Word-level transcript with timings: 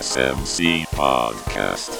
SMC 0.00 0.86
Podcast. 0.94 1.90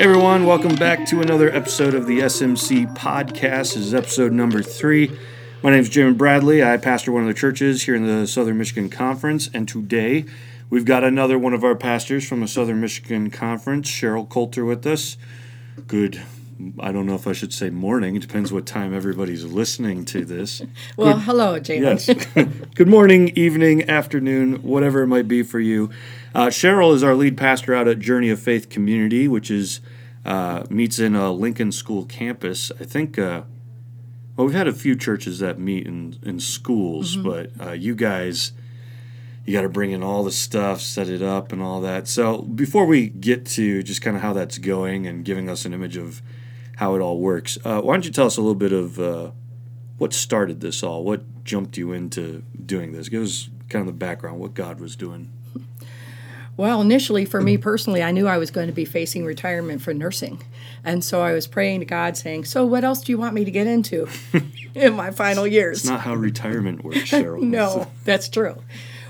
Everyone, 0.00 0.46
welcome 0.46 0.76
back 0.76 1.04
to 1.08 1.20
another 1.20 1.54
episode 1.54 1.92
of 1.92 2.06
the 2.06 2.20
SMC 2.20 2.96
podcast. 2.96 3.74
This 3.74 3.76
is 3.76 3.94
episode 3.94 4.32
number 4.32 4.62
three. 4.62 5.14
My 5.62 5.70
name 5.70 5.78
is 5.78 5.88
Jim 5.88 6.16
Bradley. 6.16 6.60
I 6.60 6.76
pastor 6.76 7.12
one 7.12 7.22
of 7.22 7.28
the 7.28 7.34
churches 7.34 7.84
here 7.84 7.94
in 7.94 8.04
the 8.04 8.26
Southern 8.26 8.58
Michigan 8.58 8.90
Conference, 8.90 9.48
and 9.54 9.68
today 9.68 10.24
we've 10.68 10.84
got 10.84 11.04
another 11.04 11.38
one 11.38 11.54
of 11.54 11.62
our 11.62 11.76
pastors 11.76 12.26
from 12.26 12.40
the 12.40 12.48
Southern 12.48 12.80
Michigan 12.80 13.30
Conference, 13.30 13.88
Sheryl 13.88 14.28
Colter, 14.28 14.64
with 14.64 14.84
us. 14.84 15.16
Good. 15.86 16.20
I 16.80 16.90
don't 16.90 17.06
know 17.06 17.14
if 17.14 17.28
I 17.28 17.32
should 17.32 17.52
say 17.52 17.70
morning. 17.70 18.16
It 18.16 18.22
depends 18.22 18.52
what 18.52 18.66
time 18.66 18.92
everybody's 18.92 19.44
listening 19.44 20.04
to 20.06 20.24
this. 20.24 20.62
Well, 20.96 21.20
hello, 21.20 21.60
James. 21.60 22.08
Yes. 22.08 22.24
Good 22.74 22.88
morning, 22.88 23.28
evening, 23.36 23.88
afternoon, 23.88 24.64
whatever 24.64 25.02
it 25.02 25.06
might 25.06 25.28
be 25.28 25.44
for 25.44 25.60
you. 25.60 25.90
Uh, 26.34 26.48
Sheryl 26.48 26.92
is 26.92 27.04
our 27.04 27.14
lead 27.14 27.36
pastor 27.38 27.72
out 27.72 27.86
at 27.86 28.00
Journey 28.00 28.30
of 28.30 28.40
Faith 28.40 28.68
Community, 28.68 29.28
which 29.28 29.48
is 29.48 29.80
uh, 30.24 30.64
meets 30.70 30.98
in 30.98 31.14
a 31.14 31.30
Lincoln 31.30 31.70
School 31.70 32.04
campus. 32.04 32.72
I 32.80 32.84
think. 32.84 33.16
Uh, 33.16 33.42
well, 34.36 34.46
we've 34.46 34.56
had 34.56 34.68
a 34.68 34.72
few 34.72 34.96
churches 34.96 35.38
that 35.40 35.58
meet 35.58 35.86
in 35.86 36.18
in 36.22 36.40
schools, 36.40 37.16
but 37.16 37.50
uh, 37.60 37.72
you 37.72 37.94
guys, 37.94 38.52
you 39.44 39.52
got 39.52 39.62
to 39.62 39.68
bring 39.68 39.90
in 39.90 40.02
all 40.02 40.24
the 40.24 40.32
stuff, 40.32 40.80
set 40.80 41.08
it 41.08 41.22
up, 41.22 41.52
and 41.52 41.62
all 41.62 41.80
that. 41.82 42.08
So 42.08 42.42
before 42.42 42.86
we 42.86 43.08
get 43.08 43.44
to 43.46 43.82
just 43.82 44.00
kind 44.00 44.16
of 44.16 44.22
how 44.22 44.32
that's 44.32 44.58
going 44.58 45.06
and 45.06 45.24
giving 45.24 45.50
us 45.50 45.64
an 45.64 45.74
image 45.74 45.96
of 45.96 46.22
how 46.76 46.94
it 46.94 47.00
all 47.00 47.18
works, 47.18 47.58
uh, 47.64 47.80
why 47.80 47.94
don't 47.94 48.04
you 48.04 48.10
tell 48.10 48.26
us 48.26 48.36
a 48.36 48.40
little 48.40 48.54
bit 48.54 48.72
of 48.72 48.98
uh, 48.98 49.32
what 49.98 50.12
started 50.14 50.60
this 50.60 50.82
all? 50.82 51.04
What 51.04 51.44
jumped 51.44 51.76
you 51.76 51.92
into 51.92 52.42
doing 52.64 52.92
this? 52.92 53.08
Give 53.08 53.22
us 53.22 53.50
kind 53.68 53.80
of 53.80 53.86
the 53.86 53.98
background, 53.98 54.40
what 54.40 54.54
God 54.54 54.80
was 54.80 54.96
doing. 54.96 55.30
Well, 56.56 56.82
initially, 56.82 57.24
for 57.24 57.40
me 57.40 57.56
personally, 57.56 58.02
I 58.02 58.10
knew 58.10 58.26
I 58.26 58.36
was 58.36 58.50
going 58.50 58.66
to 58.66 58.74
be 58.74 58.84
facing 58.84 59.24
retirement 59.24 59.80
for 59.80 59.94
nursing. 59.94 60.42
And 60.84 61.02
so 61.02 61.22
I 61.22 61.32
was 61.32 61.46
praying 61.46 61.80
to 61.80 61.86
God, 61.86 62.16
saying, 62.16 62.44
So, 62.44 62.64
what 62.66 62.84
else 62.84 63.02
do 63.02 63.12
you 63.12 63.18
want 63.18 63.34
me 63.34 63.44
to 63.44 63.50
get 63.50 63.66
into 63.66 64.08
in 64.74 64.94
my 64.94 65.10
final 65.10 65.46
years? 65.46 65.80
It's 65.80 65.88
not 65.88 66.00
how 66.00 66.14
retirement 66.14 66.84
works, 66.84 66.98
Sheryl. 67.10 67.40
no, 67.40 67.90
that's 68.04 68.28
true. 68.28 68.62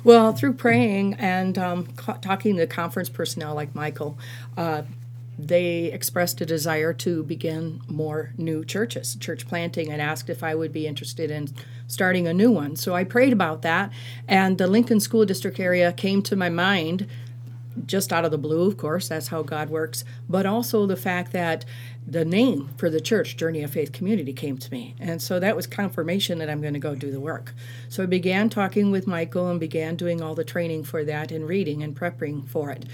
Well, 0.05 0.33
through 0.33 0.55
praying 0.55 1.15
and 1.15 1.57
um, 1.59 1.87
talking 2.21 2.57
to 2.57 2.67
conference 2.67 3.09
personnel 3.09 3.55
like 3.55 3.75
Michael, 3.75 4.19
uh, 4.57 4.83
they 5.39 5.87
expressed 5.87 6.41
a 6.41 6.47
desire 6.47 6.93
to 6.93 7.23
begin 7.23 7.81
more 7.89 8.33
new 8.37 8.65
churches, 8.65 9.17
church 9.17 9.47
planting, 9.47 9.91
and 9.91 10.03
asked 10.03 10.29
if 10.29 10.43
I 10.43 10.55
would 10.55 10.73
be 10.73 10.87
interested 10.87 11.31
in 11.31 11.49
starting 11.87 12.27
a 12.29 12.35
new 12.35 12.51
one. 12.51 12.77
So 12.77 12.95
I 12.95 13.05
prayed 13.05 13.33
about 13.33 13.63
that, 13.63 13.91
and 14.29 14.59
the 14.59 14.67
Lincoln 14.67 15.01
School 15.01 15.25
District 15.25 15.59
area 15.59 15.93
came 15.93 16.23
to 16.23 16.37
my 16.37 16.49
mind 16.49 17.09
just 17.87 18.13
out 18.13 18.25
of 18.25 18.31
the 18.31 18.39
blue, 18.39 18.69
of 18.69 18.77
course, 18.77 19.09
that's 19.09 19.29
how 19.29 19.43
God 19.43 19.71
works, 19.71 20.05
but 20.29 20.47
also 20.47 20.87
the 20.87 20.97
fact 20.97 21.33
that 21.33 21.65
the 22.07 22.25
name 22.25 22.71
for 22.77 22.91
the 22.91 23.01
church, 23.01 23.37
Journey 23.37 23.63
of 23.63 23.71
Faith 23.71 23.93
Community, 23.93 24.33
came 24.33 24.59
to 24.59 24.71
me. 24.73 24.95
And 24.99 25.23
so 25.23 25.39
that 25.39 25.57
was 25.57 25.67
confirmation 25.67 26.39
that 26.39 26.51
I'm 26.51 26.61
going 26.61 26.75
to 26.75 26.81
go 26.81 26.95
do 26.95 27.11
the 27.11 27.21
work. 27.21 27.55
So 27.89 28.03
I 28.03 28.07
began 28.07 28.49
talking 28.49 28.91
with 28.91 29.07
Michael 29.07 29.49
and 29.49 29.61
began 29.61 29.97
doing 29.97 30.21
all 30.21 30.35
the 30.35 30.45
training 30.45 30.85
for 30.85 31.05
that 31.05 31.31
and 31.31 31.47
reading 31.47 31.83
and 31.83 31.97
prepping 31.97 32.49
for 32.49 32.71
it. 32.71 32.87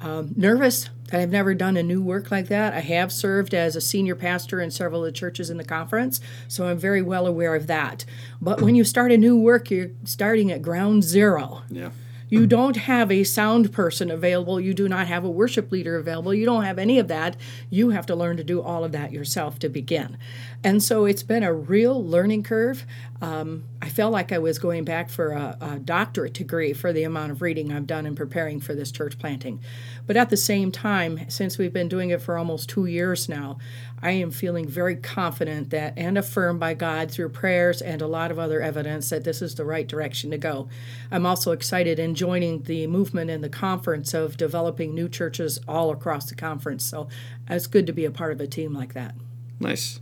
Um, 0.00 0.32
nervous 0.36 0.90
that 1.06 1.20
I've 1.20 1.30
never 1.30 1.54
done 1.54 1.76
a 1.76 1.82
new 1.82 2.00
work 2.00 2.30
like 2.30 2.46
that. 2.48 2.72
I 2.72 2.80
have 2.80 3.12
served 3.12 3.52
as 3.52 3.74
a 3.74 3.80
senior 3.80 4.14
pastor 4.14 4.60
in 4.60 4.70
several 4.70 5.04
of 5.04 5.06
the 5.06 5.18
churches 5.18 5.50
in 5.50 5.56
the 5.56 5.64
conference, 5.64 6.20
so 6.46 6.68
I'm 6.68 6.78
very 6.78 7.02
well 7.02 7.26
aware 7.26 7.56
of 7.56 7.66
that. 7.66 8.04
But 8.40 8.60
when 8.60 8.76
you 8.76 8.84
start 8.84 9.10
a 9.10 9.18
new 9.18 9.36
work, 9.36 9.70
you're 9.70 9.90
starting 10.04 10.52
at 10.52 10.62
ground 10.62 11.02
zero. 11.02 11.62
Yeah. 11.68 11.90
You 12.28 12.46
don't 12.46 12.76
have 12.76 13.10
a 13.10 13.24
sound 13.24 13.72
person 13.72 14.10
available. 14.10 14.60
You 14.60 14.74
do 14.74 14.88
not 14.88 15.06
have 15.06 15.24
a 15.24 15.30
worship 15.30 15.72
leader 15.72 15.96
available. 15.96 16.34
You 16.34 16.44
don't 16.44 16.64
have 16.64 16.78
any 16.78 16.98
of 16.98 17.08
that. 17.08 17.36
You 17.70 17.90
have 17.90 18.06
to 18.06 18.14
learn 18.14 18.36
to 18.36 18.44
do 18.44 18.60
all 18.60 18.84
of 18.84 18.92
that 18.92 19.12
yourself 19.12 19.58
to 19.60 19.68
begin. 19.68 20.18
And 20.62 20.82
so 20.82 21.04
it's 21.04 21.22
been 21.22 21.42
a 21.42 21.52
real 21.52 22.04
learning 22.04 22.42
curve. 22.42 22.84
Um, 23.20 23.64
I 23.82 23.88
felt 23.88 24.12
like 24.12 24.30
I 24.30 24.38
was 24.38 24.60
going 24.60 24.84
back 24.84 25.10
for 25.10 25.32
a, 25.32 25.56
a 25.60 25.78
doctorate 25.80 26.34
degree 26.34 26.72
for 26.72 26.92
the 26.92 27.02
amount 27.02 27.32
of 27.32 27.42
reading 27.42 27.72
I've 27.72 27.86
done 27.86 28.06
in 28.06 28.14
preparing 28.14 28.60
for 28.60 28.74
this 28.74 28.92
church 28.92 29.18
planting. 29.18 29.60
But 30.06 30.16
at 30.16 30.30
the 30.30 30.36
same 30.36 30.70
time, 30.70 31.28
since 31.28 31.58
we've 31.58 31.72
been 31.72 31.88
doing 31.88 32.10
it 32.10 32.22
for 32.22 32.38
almost 32.38 32.68
two 32.68 32.86
years 32.86 33.28
now, 33.28 33.58
I 34.00 34.12
am 34.12 34.30
feeling 34.30 34.68
very 34.68 34.94
confident 34.94 35.70
that 35.70 35.94
and 35.96 36.16
affirmed 36.16 36.60
by 36.60 36.74
God 36.74 37.10
through 37.10 37.30
prayers 37.30 37.82
and 37.82 38.00
a 38.00 38.06
lot 38.06 38.30
of 38.30 38.38
other 38.38 38.60
evidence 38.60 39.10
that 39.10 39.24
this 39.24 39.42
is 39.42 39.56
the 39.56 39.64
right 39.64 39.88
direction 39.88 40.30
to 40.30 40.38
go. 40.38 40.68
I'm 41.10 41.26
also 41.26 41.50
excited 41.50 41.98
in 41.98 42.14
joining 42.14 42.62
the 42.62 42.86
movement 42.86 43.30
and 43.30 43.42
the 43.42 43.48
conference 43.48 44.14
of 44.14 44.36
developing 44.36 44.94
new 44.94 45.08
churches 45.08 45.58
all 45.66 45.90
across 45.90 46.28
the 46.28 46.36
conference. 46.36 46.84
So 46.84 47.08
it's 47.50 47.66
good 47.66 47.88
to 47.88 47.92
be 47.92 48.04
a 48.04 48.12
part 48.12 48.30
of 48.30 48.40
a 48.40 48.46
team 48.46 48.72
like 48.72 48.94
that. 48.94 49.16
Nice. 49.58 49.98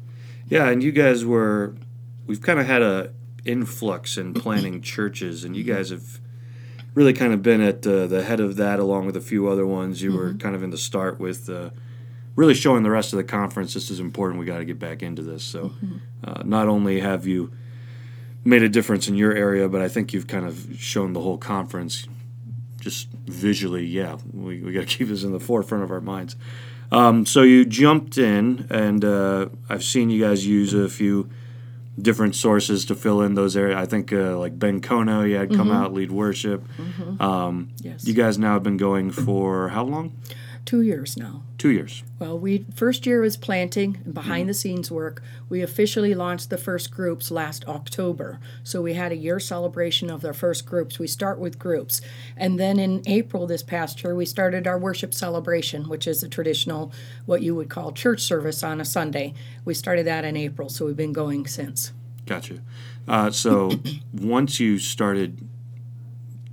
Yeah, 0.49 0.69
and 0.69 0.83
you 0.83 0.93
guys 0.93 1.25
were 1.25 1.75
we've 2.27 2.43
kind 2.43 2.59
of 2.59 2.67
had 2.67 2.83
a 2.83 3.13
influx 3.45 4.17
in 4.17 4.35
planning 4.35 4.83
churches 4.83 5.45
and 5.45 5.57
you 5.57 5.63
guys 5.63 5.91
have 5.91 6.21
really 6.95 7.13
kind 7.13 7.33
of 7.33 7.43
been 7.43 7.61
at 7.61 7.87
uh, 7.87 8.07
the 8.07 8.25
head 8.25 8.41
of 8.41 8.57
that 8.57 8.79
along 8.81 9.07
with 9.07 9.17
a 9.17 9.21
few 9.21 9.49
other 9.49 9.67
ones. 9.67 10.03
You 10.03 10.13
were 10.13 10.35
kind 10.35 10.55
of 10.57 10.63
in 10.63 10.71
the 10.71 10.79
start 10.79 11.21
with 11.21 11.49
uh, 11.49 11.71
really 12.35 12.55
showing 12.55 12.83
the 12.83 12.91
rest 12.91 13.13
of 13.13 13.19
the 13.19 13.25
conference 13.25 13.75
this 13.75 13.91
is 13.91 14.01
important. 14.01 14.41
We 14.41 14.47
got 14.47 14.59
to 14.59 14.65
get 14.65 14.79
back 14.79 15.03
into 15.03 15.23
this. 15.23 15.45
So 15.45 15.73
uh, 16.25 16.43
not 16.45 16.69
only 16.69 17.01
have 17.01 17.27
you 17.27 17.53
made 18.45 18.63
a 18.63 18.69
difference 18.69 19.09
in 19.09 19.17
your 19.17 19.33
area, 19.33 19.69
but 19.69 19.83
I 19.83 19.89
think 19.89 20.13
you've 20.13 20.27
kind 20.27 20.47
of 20.47 20.77
shown 20.79 21.13
the 21.13 21.21
whole 21.21 21.39
conference 21.39 22.07
just 22.81 23.09
visually. 23.09 23.85
Yeah, 23.85 24.17
we, 24.33 24.63
we 24.63 24.73
got 24.73 24.81
to 24.81 24.87
keep 24.99 25.09
this 25.09 25.25
in 25.25 25.33
the 25.33 25.41
forefront 25.41 25.85
of 25.85 25.91
our 25.91 26.01
minds. 26.01 26.37
Um, 26.93 27.27
so 27.27 27.43
you 27.43 27.65
jumped 27.65 28.17
in, 28.17 28.67
and 28.71 29.05
uh, 29.05 29.49
I've 29.69 29.83
seen 29.83 30.09
you 30.09 30.23
guys 30.23 30.47
use 30.47 30.73
a 30.73 30.89
few 30.89 31.29
different 32.01 32.35
sources 32.35 32.85
to 32.87 32.95
fill 32.95 33.23
in 33.23 33.35
those 33.35 33.57
areas. 33.57 33.77
I 33.79 33.87
think 33.87 34.13
uh, 34.13 34.39
like 34.39 34.59
Ben 34.59 34.81
Kono, 34.81 35.29
you 35.29 35.37
had 35.37 35.51
come 35.55 35.71
out 35.71 35.93
lead 35.95 36.11
worship. 36.11 36.63
Um, 37.21 37.71
Yes. 37.81 38.07
You 38.07 38.15
guys 38.15 38.39
now 38.39 38.55
have 38.55 38.63
been 38.63 38.77
going 38.77 39.11
for 39.11 39.69
how 39.71 39.85
long? 39.85 40.13
Two 40.67 40.83
years 40.83 41.17
now. 41.17 41.45
Two 41.59 41.71
years. 41.71 42.03
Well, 42.19 42.37
we 42.37 42.67
first 42.75 43.07
year 43.07 43.21
was 43.21 43.37
planting 43.37 44.03
and 44.05 44.13
behind 44.13 44.49
the 44.49 44.55
scenes 44.55 44.91
work. 44.91 45.23
We 45.49 45.63
officially 45.63 46.13
launched 46.13 46.51
the 46.51 46.59
first 46.59 46.91
groups 46.91 47.31
last 47.31 47.65
October. 47.69 48.41
So 48.65 48.83
we 48.83 48.95
had 48.95 49.13
a 49.13 49.17
year 49.17 49.39
celebration 49.39 50.11
of 50.11 50.25
our 50.25 50.33
first 50.33 50.67
groups. 50.67 50.99
We 50.99 51.07
start 51.07 51.39
with 51.39 51.57
groups. 51.57 52.01
And 52.37 52.59
then 52.59 52.81
in 52.81 53.05
April 53.07 53.47
this 53.47 53.63
past 53.63 54.03
year, 54.03 54.17
we 54.17 54.27
started 54.27 54.67
our 54.67 54.77
worship 54.77 55.15
celebration, 55.15 55.89
which 55.89 56.09
is 56.09 56.25
a 56.25 56.29
traditional 56.29 56.93
what 57.27 57.43
you 57.43 57.55
would 57.55 57.71
call 57.71 57.93
church 57.93 58.21
service 58.21 58.65
on 58.65 58.81
a 58.81 58.85
Sunday. 58.85 59.35
We 59.65 59.73
started 59.73 60.05
that 60.07 60.25
in 60.25 60.37
April, 60.37 60.69
so 60.69 60.85
we've 60.85 60.97
been 60.97 61.13
going 61.13 61.47
since. 61.47 61.93
Gotcha. 62.27 62.59
Uh, 63.07 63.31
so 63.31 63.71
once 64.13 64.59
you 64.59 64.81
started, 64.81 65.49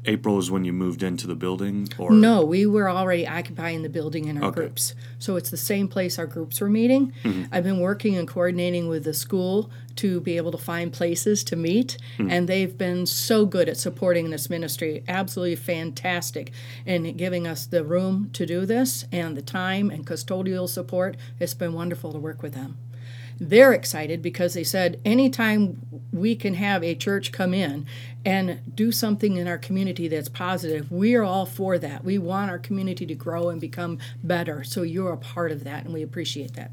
April 0.05 0.37
is 0.37 0.51
when 0.51 0.65
you 0.65 0.73
moved 0.73 1.03
into 1.03 1.27
the 1.27 1.35
building, 1.35 1.87
or 1.97 2.11
No, 2.11 2.43
we 2.43 2.65
were 2.65 2.89
already 2.89 3.27
occupying 3.27 3.83
the 3.83 3.89
building 3.89 4.27
in 4.27 4.37
our 4.37 4.49
Okay. 4.49 4.61
groups. 4.61 4.93
So 5.19 5.35
it's 5.35 5.49
the 5.49 5.57
same 5.57 5.87
place 5.87 6.19
our 6.19 6.25
groups 6.25 6.59
were 6.59 6.69
meeting. 6.69 7.13
Mm-hmm. 7.23 7.43
I've 7.51 7.63
been 7.63 7.79
working 7.79 8.17
and 8.17 8.27
coordinating 8.27 8.87
with 8.87 9.05
the 9.05 9.13
school 9.13 9.69
to 9.97 10.19
be 10.19 10.37
able 10.37 10.51
to 10.51 10.57
find 10.57 10.91
places 10.91 11.43
to 11.45 11.55
meet, 11.55 11.97
mm-hmm. 12.17 12.29
and 12.29 12.49
they've 12.49 12.77
been 12.77 13.05
so 13.05 13.45
good 13.45 13.69
at 13.69 13.77
supporting 13.77 14.29
this 14.29 14.49
ministry. 14.49 15.03
Absolutely 15.07 15.55
fantastic 15.55 16.51
in 16.85 17.15
giving 17.15 17.47
us 17.47 17.65
the 17.65 17.83
room 17.83 18.29
to 18.33 18.45
do 18.45 18.65
this 18.65 19.05
and 19.11 19.37
the 19.37 19.41
time 19.41 19.89
and 19.89 20.05
custodial 20.05 20.67
support. 20.67 21.15
It's 21.39 21.53
been 21.53 21.73
wonderful 21.73 22.11
to 22.11 22.19
work 22.19 22.41
with 22.41 22.53
them 22.53 22.77
they're 23.49 23.73
excited 23.73 24.21
because 24.21 24.53
they 24.53 24.63
said 24.63 24.99
anytime 25.03 25.81
we 26.11 26.35
can 26.35 26.53
have 26.55 26.83
a 26.83 26.95
church 26.95 27.31
come 27.31 27.53
in 27.53 27.85
and 28.25 28.75
do 28.75 28.91
something 28.91 29.37
in 29.37 29.47
our 29.47 29.57
community 29.57 30.07
that's 30.07 30.29
positive, 30.29 30.91
we 30.91 31.15
are 31.15 31.23
all 31.23 31.45
for 31.45 31.77
that. 31.79 32.03
We 32.03 32.17
want 32.17 32.51
our 32.51 32.59
community 32.59 33.05
to 33.05 33.15
grow 33.15 33.49
and 33.49 33.59
become 33.59 33.99
better. 34.23 34.63
So 34.63 34.81
you're 34.83 35.13
a 35.13 35.17
part 35.17 35.51
of 35.51 35.63
that, 35.63 35.85
and 35.85 35.93
we 35.93 36.03
appreciate 36.03 36.53
that. 36.53 36.71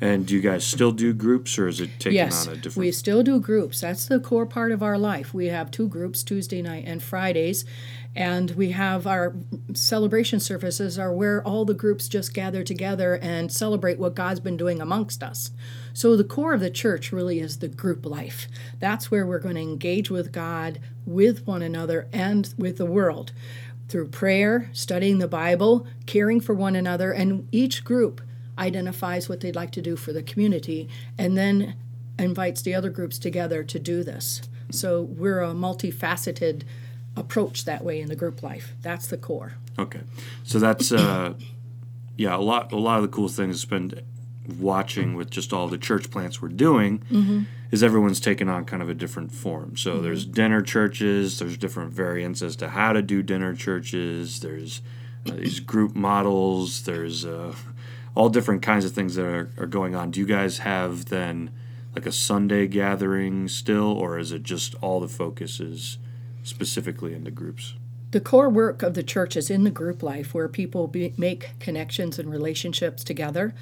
And 0.00 0.26
do 0.26 0.34
you 0.34 0.40
guys 0.40 0.64
still 0.64 0.92
do 0.92 1.12
groups, 1.12 1.58
or 1.58 1.66
is 1.66 1.80
it 1.80 1.90
taking 1.98 2.14
yes, 2.14 2.46
on 2.46 2.52
a 2.52 2.56
different? 2.56 2.76
we 2.76 2.92
still 2.92 3.24
do 3.24 3.40
groups. 3.40 3.80
That's 3.80 4.06
the 4.06 4.20
core 4.20 4.46
part 4.46 4.70
of 4.70 4.80
our 4.80 4.96
life. 4.96 5.34
We 5.34 5.46
have 5.46 5.72
two 5.72 5.88
groups, 5.88 6.22
Tuesday 6.22 6.62
night 6.62 6.84
and 6.86 7.02
Fridays, 7.02 7.64
and 8.14 8.52
we 8.52 8.70
have 8.70 9.08
our 9.08 9.34
celebration 9.74 10.38
services 10.38 11.00
are 11.00 11.12
where 11.12 11.42
all 11.42 11.64
the 11.64 11.74
groups 11.74 12.06
just 12.06 12.32
gather 12.32 12.62
together 12.62 13.18
and 13.20 13.50
celebrate 13.50 13.98
what 13.98 14.14
God's 14.14 14.38
been 14.38 14.56
doing 14.56 14.80
amongst 14.80 15.22
us. 15.22 15.50
So 15.92 16.16
the 16.16 16.22
core 16.22 16.54
of 16.54 16.60
the 16.60 16.70
church 16.70 17.10
really 17.10 17.40
is 17.40 17.58
the 17.58 17.68
group 17.68 18.06
life. 18.06 18.46
That's 18.78 19.10
where 19.10 19.26
we're 19.26 19.40
going 19.40 19.56
to 19.56 19.60
engage 19.60 20.10
with 20.10 20.30
God, 20.30 20.78
with 21.06 21.44
one 21.44 21.62
another, 21.62 22.08
and 22.12 22.54
with 22.56 22.78
the 22.78 22.86
world 22.86 23.32
through 23.88 24.08
prayer, 24.08 24.68
studying 24.72 25.18
the 25.18 25.26
Bible, 25.26 25.86
caring 26.06 26.40
for 26.40 26.54
one 26.54 26.76
another, 26.76 27.10
and 27.10 27.48
each 27.50 27.84
group 27.84 28.20
identifies 28.58 29.28
what 29.28 29.40
they'd 29.40 29.54
like 29.56 29.70
to 29.72 29.82
do 29.82 29.96
for 29.96 30.12
the 30.12 30.22
community 30.22 30.88
and 31.16 31.36
then 31.38 31.74
invites 32.18 32.60
the 32.62 32.74
other 32.74 32.90
groups 32.90 33.18
together 33.18 33.62
to 33.62 33.78
do 33.78 34.02
this. 34.02 34.42
So 34.70 35.02
we're 35.02 35.40
a 35.40 35.52
multifaceted 35.54 36.62
approach 37.16 37.64
that 37.64 37.84
way 37.84 38.00
in 38.00 38.08
the 38.08 38.16
group 38.16 38.42
life. 38.42 38.74
That's 38.82 39.06
the 39.06 39.16
core. 39.16 39.54
Okay, 39.78 40.00
so 40.44 40.58
that's 40.58 40.92
uh, 40.92 41.34
yeah, 42.16 42.36
a 42.36 42.38
lot. 42.38 42.72
A 42.72 42.76
lot 42.76 42.96
of 42.96 43.02
the 43.02 43.08
cool 43.08 43.28
things 43.28 43.54
has 43.56 43.64
been 43.64 43.92
watching 44.58 45.14
with 45.14 45.30
just 45.30 45.52
all 45.52 45.68
the 45.68 45.78
church 45.78 46.10
plants 46.10 46.40
we're 46.40 46.48
doing 46.48 47.00
Mm-hmm. 47.10 47.42
is 47.70 47.82
everyone's 47.82 48.18
taken 48.18 48.48
on 48.48 48.64
kind 48.64 48.82
of 48.82 48.88
a 48.88 48.94
different 48.94 49.30
form. 49.32 49.76
So 49.76 50.00
there's 50.00 50.24
dinner 50.24 50.62
churches. 50.62 51.38
There's 51.38 51.56
different 51.58 51.92
variants 51.92 52.40
as 52.42 52.56
to 52.56 52.68
how 52.70 52.92
to 52.94 53.02
do 53.02 53.22
dinner 53.22 53.54
churches. 53.54 54.40
There's 54.40 54.80
uh, 55.26 55.34
these 55.34 55.60
group 55.60 55.94
models. 55.94 56.82
There's 56.84 57.24
uh, 57.26 57.54
all 58.14 58.28
different 58.28 58.62
kinds 58.62 58.84
of 58.84 58.92
things 58.92 59.14
that 59.14 59.24
are, 59.24 59.50
are 59.58 59.66
going 59.66 59.94
on. 59.94 60.10
Do 60.10 60.20
you 60.20 60.26
guys 60.26 60.58
have 60.58 61.06
then 61.06 61.50
like 61.94 62.06
a 62.06 62.12
Sunday 62.12 62.66
gathering 62.66 63.48
still, 63.48 63.92
or 63.92 64.18
is 64.18 64.32
it 64.32 64.42
just 64.42 64.74
all 64.80 65.00
the 65.00 65.08
focus 65.08 65.60
is 65.60 65.98
specifically 66.42 67.14
into 67.14 67.30
groups? 67.30 67.74
The 68.10 68.20
core 68.20 68.48
work 68.48 68.82
of 68.82 68.94
the 68.94 69.02
church 69.02 69.36
is 69.36 69.50
in 69.50 69.64
the 69.64 69.70
group 69.70 70.02
life 70.02 70.32
where 70.32 70.48
people 70.48 70.86
be, 70.86 71.12
make 71.18 71.58
connections 71.58 72.18
and 72.18 72.30
relationships 72.30 73.04
together 73.04 73.54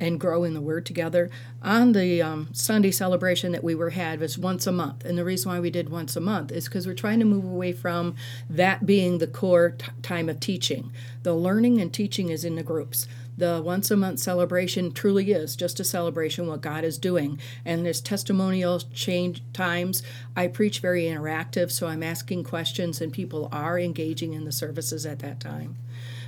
and 0.00 0.20
grow 0.20 0.44
in 0.44 0.54
the 0.54 0.60
Word 0.60 0.84
together. 0.84 1.30
On 1.62 1.92
the 1.92 2.20
um, 2.20 2.48
Sunday 2.52 2.90
celebration 2.90 3.52
that 3.52 3.64
we 3.64 3.74
were 3.74 3.90
had 3.90 4.20
was 4.20 4.36
once 4.36 4.66
a 4.66 4.72
month, 4.72 5.04
and 5.04 5.16
the 5.16 5.24
reason 5.24 5.52
why 5.52 5.60
we 5.60 5.70
did 5.70 5.88
once 5.88 6.16
a 6.16 6.20
month 6.20 6.52
is 6.52 6.64
because 6.64 6.86
we're 6.86 6.94
trying 6.94 7.20
to 7.20 7.24
move 7.24 7.44
away 7.44 7.72
from 7.72 8.14
that 8.50 8.84
being 8.84 9.18
the 9.18 9.26
core 9.26 9.70
t- 9.70 9.86
time 10.02 10.28
of 10.28 10.40
teaching. 10.40 10.92
The 11.22 11.34
learning 11.34 11.80
and 11.80 11.92
teaching 11.92 12.28
is 12.28 12.44
in 12.44 12.56
the 12.56 12.62
groups. 12.62 13.08
The 13.36 13.60
once 13.64 13.90
a 13.90 13.96
month 13.96 14.20
celebration 14.20 14.92
truly 14.92 15.32
is 15.32 15.56
just 15.56 15.80
a 15.80 15.84
celebration 15.84 16.46
what 16.46 16.60
God 16.60 16.84
is 16.84 16.98
doing. 16.98 17.40
And 17.64 17.84
there's 17.84 18.00
testimonial 18.00 18.80
change 18.92 19.42
times. 19.52 20.02
I 20.36 20.46
preach 20.46 20.80
very 20.80 21.04
interactive, 21.04 21.70
so 21.70 21.88
I'm 21.88 22.02
asking 22.02 22.44
questions 22.44 23.00
and 23.00 23.12
people 23.12 23.48
are 23.50 23.78
engaging 23.78 24.34
in 24.34 24.44
the 24.44 24.52
services 24.52 25.04
at 25.04 25.18
that 25.20 25.40
time. 25.40 25.76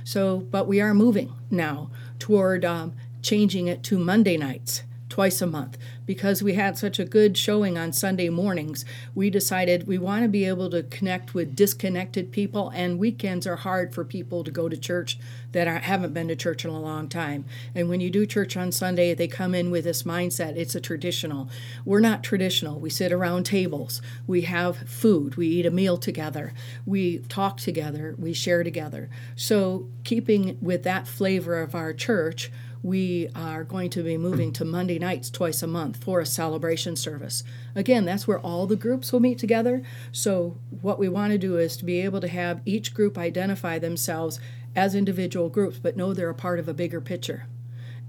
So, 0.03 0.39
but 0.39 0.67
we 0.67 0.81
are 0.81 0.93
moving 0.93 1.33
now 1.49 1.89
toward 2.19 2.65
um, 2.65 2.93
changing 3.21 3.67
it 3.67 3.83
to 3.83 3.97
Monday 3.97 4.37
nights 4.37 4.83
twice 5.17 5.41
a 5.41 5.47
month 5.47 5.79
because 6.05 6.43
we 6.43 6.53
had 6.53 6.77
such 6.77 6.99
a 6.99 7.03
good 7.03 7.35
showing 7.35 7.75
on 7.75 7.91
Sunday 7.91 8.29
mornings. 8.29 8.85
We 9.15 9.31
decided 9.31 9.87
we 9.87 9.97
want 9.97 10.21
to 10.21 10.29
be 10.29 10.45
able 10.45 10.69
to 10.69 10.83
connect 10.83 11.33
with 11.33 11.55
disconnected 11.55 12.31
people, 12.31 12.69
and 12.69 12.99
weekends 12.99 13.47
are 13.47 13.55
hard 13.55 13.95
for 13.95 14.05
people 14.05 14.43
to 14.43 14.51
go 14.51 14.69
to 14.69 14.77
church 14.77 15.17
that 15.53 15.67
are, 15.67 15.79
haven't 15.79 16.13
been 16.13 16.27
to 16.27 16.35
church 16.35 16.65
in 16.65 16.69
a 16.69 16.79
long 16.79 17.09
time. 17.09 17.45
And 17.73 17.89
when 17.89 17.99
you 17.99 18.11
do 18.11 18.27
church 18.27 18.55
on 18.55 18.71
Sunday, 18.71 19.15
they 19.15 19.27
come 19.27 19.55
in 19.55 19.71
with 19.71 19.85
this 19.85 20.03
mindset 20.03 20.55
it's 20.55 20.75
a 20.75 20.79
traditional. 20.79 21.49
We're 21.83 21.99
not 21.99 22.23
traditional. 22.23 22.79
We 22.79 22.91
sit 22.91 23.11
around 23.11 23.45
tables, 23.45 24.03
we 24.27 24.41
have 24.41 24.87
food, 24.87 25.35
we 25.35 25.47
eat 25.47 25.65
a 25.65 25.71
meal 25.71 25.97
together, 25.97 26.53
we 26.85 27.19
talk 27.27 27.57
together, 27.57 28.13
we 28.19 28.33
share 28.33 28.63
together. 28.63 29.09
So, 29.35 29.89
keeping 30.03 30.59
with 30.61 30.83
that 30.83 31.07
flavor 31.07 31.59
of 31.59 31.73
our 31.73 31.91
church, 31.91 32.51
we 32.83 33.29
are 33.35 33.63
going 33.63 33.89
to 33.91 34.03
be 34.03 34.17
moving 34.17 34.51
to 34.53 34.65
Monday 34.65 34.99
nights 34.99 35.29
twice 35.29 35.61
a 35.63 35.67
month 35.67 36.03
for 36.03 36.19
a 36.19 36.25
celebration 36.25 36.95
service. 36.95 37.43
Again, 37.75 38.05
that's 38.05 38.27
where 38.27 38.39
all 38.39 38.67
the 38.67 38.75
groups 38.75 39.11
will 39.11 39.19
meet 39.19 39.39
together. 39.39 39.81
So, 40.11 40.57
what 40.81 40.99
we 40.99 41.09
want 41.09 41.31
to 41.31 41.37
do 41.37 41.57
is 41.57 41.77
to 41.77 41.85
be 41.85 42.01
able 42.01 42.21
to 42.21 42.27
have 42.27 42.61
each 42.65 42.93
group 42.93 43.17
identify 43.17 43.79
themselves 43.79 44.39
as 44.75 44.95
individual 44.95 45.49
groups, 45.49 45.79
but 45.79 45.97
know 45.97 46.13
they're 46.13 46.29
a 46.29 46.35
part 46.35 46.59
of 46.59 46.67
a 46.67 46.73
bigger 46.73 47.01
picture. 47.01 47.45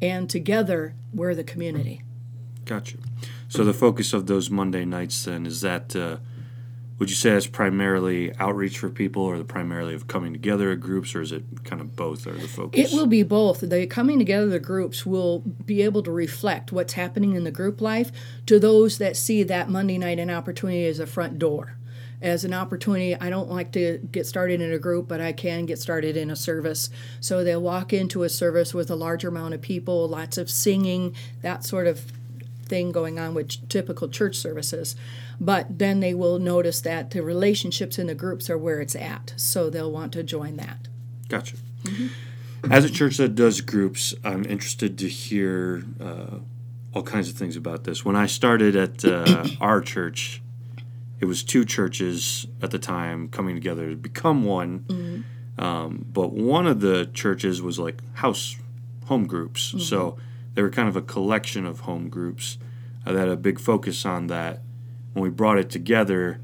And 0.00 0.28
together, 0.28 0.94
we're 1.12 1.34
the 1.34 1.44
community. 1.44 2.02
Gotcha. 2.64 2.98
So 3.48 3.64
the 3.64 3.72
focus 3.72 4.12
of 4.12 4.26
those 4.26 4.50
Monday 4.50 4.84
nights 4.84 5.24
then 5.24 5.46
is 5.46 5.62
that 5.62 5.96
uh, 5.96 6.18
would 6.98 7.10
you 7.10 7.16
say 7.16 7.30
it's 7.30 7.46
primarily 7.46 8.34
outreach 8.36 8.78
for 8.78 8.90
people, 8.90 9.22
or 9.22 9.38
the 9.38 9.44
primarily 9.44 9.94
of 9.94 10.08
coming 10.08 10.32
together 10.32 10.74
groups, 10.74 11.14
or 11.14 11.20
is 11.20 11.30
it 11.30 11.44
kind 11.64 11.80
of 11.80 11.94
both? 11.94 12.26
Or 12.26 12.32
the 12.32 12.48
focus? 12.48 12.92
It 12.92 12.96
will 12.96 13.06
be 13.06 13.22
both. 13.22 13.60
The 13.60 13.86
coming 13.86 14.18
together 14.18 14.48
the 14.48 14.58
groups 14.58 15.06
will 15.06 15.40
be 15.40 15.82
able 15.82 16.02
to 16.02 16.10
reflect 16.10 16.72
what's 16.72 16.94
happening 16.94 17.36
in 17.36 17.44
the 17.44 17.50
group 17.50 17.80
life 17.80 18.10
to 18.46 18.58
those 18.58 18.98
that 18.98 19.16
see 19.16 19.42
that 19.44 19.68
Monday 19.68 19.98
night 19.98 20.18
an 20.18 20.30
opportunity 20.30 20.86
as 20.86 20.98
a 20.98 21.06
front 21.06 21.38
door. 21.38 21.76
As 22.20 22.44
an 22.44 22.52
opportunity, 22.52 23.14
I 23.14 23.30
don't 23.30 23.48
like 23.48 23.70
to 23.72 23.98
get 24.10 24.26
started 24.26 24.60
in 24.60 24.72
a 24.72 24.78
group, 24.78 25.06
but 25.06 25.20
I 25.20 25.32
can 25.32 25.66
get 25.66 25.78
started 25.78 26.16
in 26.16 26.30
a 26.30 26.36
service. 26.36 26.90
So 27.20 27.44
they'll 27.44 27.62
walk 27.62 27.92
into 27.92 28.24
a 28.24 28.28
service 28.28 28.74
with 28.74 28.90
a 28.90 28.96
larger 28.96 29.28
amount 29.28 29.54
of 29.54 29.60
people, 29.60 30.08
lots 30.08 30.36
of 30.36 30.50
singing, 30.50 31.14
that 31.42 31.64
sort 31.64 31.86
of 31.86 32.00
thing 32.64 32.90
going 32.90 33.20
on 33.20 33.34
with 33.34 33.68
typical 33.68 34.08
church 34.08 34.36
services. 34.36 34.96
But 35.40 35.78
then 35.78 36.00
they 36.00 36.14
will 36.14 36.38
notice 36.38 36.80
that 36.80 37.10
the 37.10 37.22
relationships 37.22 37.98
in 37.98 38.06
the 38.08 38.14
groups 38.14 38.50
are 38.50 38.58
where 38.58 38.80
it's 38.80 38.96
at. 38.96 39.34
So 39.36 39.70
they'll 39.70 39.92
want 39.92 40.12
to 40.14 40.22
join 40.22 40.56
that. 40.56 40.88
Gotcha. 41.28 41.56
As 42.70 42.84
a 42.84 42.90
church 42.90 43.18
that 43.18 43.34
does 43.34 43.60
groups, 43.60 44.14
I'm 44.24 44.44
interested 44.44 44.98
to 44.98 45.08
hear 45.08 45.84
uh, 46.00 46.38
all 46.92 47.02
kinds 47.02 47.28
of 47.28 47.36
things 47.36 47.56
about 47.56 47.84
this. 47.84 48.04
When 48.04 48.16
I 48.16 48.26
started 48.26 48.74
at 48.74 49.04
uh, 49.04 49.46
our 49.60 49.80
church, 49.80 50.42
it 51.20 51.26
was 51.26 51.42
two 51.42 51.64
churches 51.64 52.46
at 52.60 52.70
the 52.70 52.78
time 52.78 53.28
coming 53.28 53.54
together 53.54 53.90
to 53.90 53.96
become 53.96 54.44
one. 54.44 55.24
Um, 55.58 56.04
but 56.12 56.32
one 56.32 56.66
of 56.66 56.80
the 56.80 57.10
churches 57.12 57.60
was 57.60 57.78
like 57.78 58.00
house 58.14 58.56
home 59.06 59.26
groups. 59.26 59.74
So 59.78 60.16
they 60.54 60.62
were 60.62 60.70
kind 60.70 60.88
of 60.88 60.96
a 60.96 61.02
collection 61.02 61.66
of 61.66 61.80
home 61.80 62.08
groups 62.08 62.58
uh, 63.06 63.12
that 63.12 63.18
had 63.18 63.28
a 63.28 63.36
big 63.36 63.58
focus 63.58 64.04
on 64.04 64.28
that. 64.28 64.60
When 65.18 65.24
we 65.24 65.34
brought 65.34 65.58
it 65.58 65.68
together, 65.68 66.40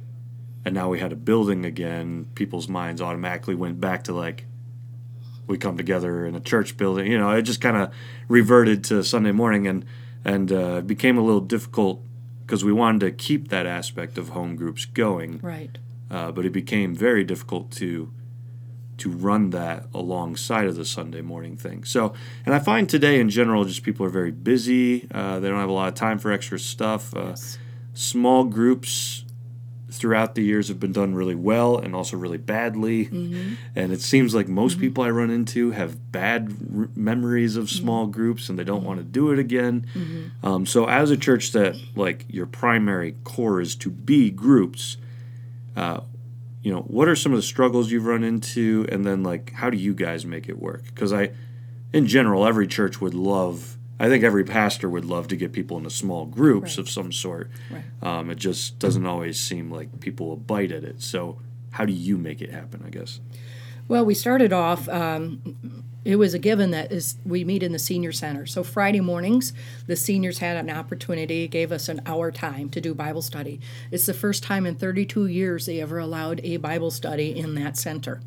and 0.64 0.74
now 0.74 0.88
we 0.88 0.98
had 0.98 1.12
a 1.12 1.16
building 1.16 1.64
again, 1.64 2.26
people's 2.34 2.68
minds 2.68 3.00
automatically 3.00 3.54
went 3.54 3.80
back 3.80 4.02
to 4.04 4.12
like, 4.12 4.46
we 5.46 5.58
come 5.58 5.76
together 5.76 6.26
in 6.26 6.34
a 6.34 6.40
church 6.40 6.76
building. 6.76 7.06
You 7.08 7.16
know, 7.18 7.30
it 7.30 7.42
just 7.42 7.60
kind 7.60 7.76
of 7.76 7.92
reverted 8.26 8.82
to 8.84 9.04
Sunday 9.04 9.30
morning, 9.30 9.68
and 9.68 9.84
and 10.24 10.50
uh, 10.50 10.78
it 10.78 10.88
became 10.88 11.16
a 11.16 11.20
little 11.20 11.40
difficult 11.40 12.02
because 12.44 12.64
we 12.64 12.72
wanted 12.72 13.00
to 13.02 13.12
keep 13.12 13.46
that 13.50 13.64
aspect 13.64 14.18
of 14.18 14.30
home 14.30 14.56
groups 14.56 14.86
going, 14.86 15.38
Right. 15.40 15.78
uh, 16.10 16.32
but 16.32 16.44
it 16.44 16.50
became 16.50 16.96
very 16.96 17.22
difficult 17.22 17.70
to 17.72 18.10
to 18.96 19.08
run 19.08 19.50
that 19.50 19.86
alongside 19.94 20.66
of 20.66 20.74
the 20.74 20.84
Sunday 20.84 21.20
morning 21.20 21.56
thing. 21.56 21.84
So, 21.84 22.12
and 22.44 22.52
I 22.52 22.58
find 22.58 22.88
today 22.88 23.20
in 23.20 23.30
general, 23.30 23.64
just 23.64 23.84
people 23.84 24.04
are 24.04 24.08
very 24.10 24.32
busy. 24.32 25.06
Uh, 25.14 25.38
they 25.38 25.48
don't 25.48 25.60
have 25.60 25.68
a 25.68 25.72
lot 25.72 25.86
of 25.86 25.94
time 25.94 26.18
for 26.18 26.32
extra 26.32 26.58
stuff. 26.58 27.14
Uh, 27.14 27.36
Small 27.94 28.44
groups 28.44 29.24
throughout 29.90 30.34
the 30.34 30.42
years 30.42 30.66
have 30.66 30.80
been 30.80 30.92
done 30.92 31.14
really 31.14 31.36
well 31.36 31.78
and 31.78 31.94
also 31.94 32.16
really 32.16 32.36
badly. 32.38 33.04
And 33.76 33.92
it 33.92 34.00
seems 34.00 34.34
like 34.34 34.48
most 34.48 34.80
people 34.80 35.04
I 35.04 35.10
run 35.10 35.30
into 35.30 35.70
have 35.70 36.10
bad 36.10 36.52
r- 36.76 36.88
memories 36.96 37.54
of 37.54 37.70
small 37.70 38.06
groups 38.08 38.48
and 38.48 38.58
they 38.58 38.64
don't 38.64 38.82
want 38.82 38.98
to 38.98 39.04
do 39.04 39.30
it 39.30 39.38
again. 39.38 39.86
Um, 40.42 40.66
so, 40.66 40.86
as 40.88 41.12
a 41.12 41.16
church 41.16 41.52
that 41.52 41.76
like 41.94 42.24
your 42.28 42.46
primary 42.46 43.14
core 43.22 43.60
is 43.60 43.76
to 43.76 43.90
be 43.90 44.30
groups, 44.30 44.96
uh, 45.76 46.00
you 46.62 46.72
know, 46.72 46.80
what 46.80 47.06
are 47.06 47.14
some 47.14 47.30
of 47.32 47.36
the 47.38 47.42
struggles 47.42 47.92
you've 47.92 48.06
run 48.06 48.24
into, 48.24 48.86
and 48.90 49.04
then 49.06 49.22
like 49.22 49.52
how 49.52 49.70
do 49.70 49.76
you 49.76 49.94
guys 49.94 50.26
make 50.26 50.48
it 50.48 50.58
work? 50.58 50.82
Because 50.86 51.12
I, 51.12 51.30
in 51.92 52.06
general, 52.08 52.44
every 52.46 52.66
church 52.66 53.00
would 53.00 53.14
love. 53.14 53.76
I 53.98 54.08
think 54.08 54.24
every 54.24 54.44
pastor 54.44 54.88
would 54.90 55.04
love 55.04 55.28
to 55.28 55.36
get 55.36 55.52
people 55.52 55.76
into 55.78 55.90
small 55.90 56.26
groups 56.26 56.72
Right. 56.72 56.78
of 56.78 56.90
some 56.90 57.12
sort. 57.12 57.50
Right. 57.70 57.84
Um, 58.02 58.30
it 58.30 58.38
just 58.38 58.78
doesn't 58.78 59.06
always 59.06 59.38
seem 59.38 59.70
like 59.70 60.00
people 60.00 60.28
will 60.28 60.36
bite 60.36 60.72
at 60.72 60.82
it. 60.84 61.00
So, 61.00 61.38
how 61.70 61.84
do 61.84 61.92
you 61.92 62.16
make 62.18 62.40
it 62.42 62.50
happen? 62.50 62.82
I 62.86 62.90
guess. 62.90 63.20
Well, 63.86 64.04
we 64.04 64.14
started 64.14 64.52
off. 64.52 64.88
Um, 64.88 65.84
it 66.04 66.16
was 66.16 66.34
a 66.34 66.38
given 66.38 66.70
that 66.72 66.92
is 66.92 67.16
we 67.24 67.44
meet 67.44 67.62
in 67.62 67.72
the 67.72 67.78
senior 67.78 68.12
center. 68.12 68.46
So 68.46 68.62
Friday 68.62 69.00
mornings, 69.00 69.52
the 69.86 69.96
seniors 69.96 70.38
had 70.38 70.56
an 70.56 70.70
opportunity, 70.70 71.48
gave 71.48 71.72
us 71.72 71.88
an 71.88 72.00
hour 72.06 72.30
time 72.30 72.68
to 72.70 72.80
do 72.80 72.94
Bible 72.94 73.22
study. 73.22 73.60
It's 73.90 74.06
the 74.06 74.12
first 74.14 74.42
time 74.42 74.66
in 74.66 74.74
32 74.74 75.26
years 75.26 75.66
they 75.66 75.80
ever 75.80 75.98
allowed 75.98 76.40
a 76.44 76.58
Bible 76.58 76.90
study 76.90 77.36
in 77.36 77.54
that 77.56 77.76
center. 77.76 78.20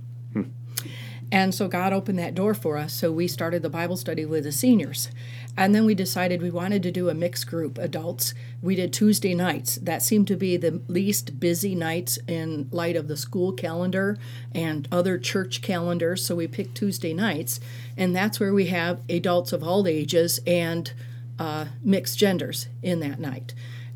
And 1.32 1.54
so 1.54 1.68
God 1.68 1.92
opened 1.92 2.18
that 2.20 2.36
door 2.36 2.54
for 2.54 2.78
us. 2.78 2.94
So 2.94 3.12
we 3.12 3.28
started 3.28 3.62
the 3.62 3.70
Bible 3.70 3.98
study 3.98 4.26
with 4.26 4.46
the 4.46 4.52
seniors. 4.52 5.10
And 5.58 5.76
then 5.76 5.86
we 5.86 5.94
decided 5.94 6.42
we 6.42 6.52
wanted 6.52 6.84
to 6.84 6.92
do 6.92 7.10
a 7.10 7.14
mixed 7.14 7.48
group, 7.48 7.78
adults. 7.78 8.34
We 8.62 8.76
did 8.76 8.94
Tuesday 8.94 9.34
nights. 9.34 9.76
That 9.76 10.02
seemed 10.02 10.28
to 10.28 10.38
be 10.38 10.56
the 10.56 10.82
least 10.88 11.40
busy 11.40 11.76
nights 11.76 12.18
in 12.28 12.70
light 12.72 12.96
of 12.96 13.08
the 13.08 13.18
school 13.18 13.52
calendar 13.52 14.18
and 14.54 14.88
other 14.92 15.18
church 15.18 15.62
calendars. 15.62 16.26
So 16.26 16.36
we 16.36 16.48
picked 16.48 16.76
Tuesday 16.76 17.14
nights. 17.14 17.60
And 17.98 18.16
that's 18.16 18.40
where 18.40 18.54
we 18.54 18.68
have 18.68 19.02
adults 19.10 19.52
of 19.52 19.64
all 19.64 19.86
ages 19.86 20.40
and 20.48 20.94
uh, 21.40 21.66
mixed 21.84 22.18
genders 22.18 22.68
in 22.82 23.02
that 23.02 23.20
night. 23.20 23.54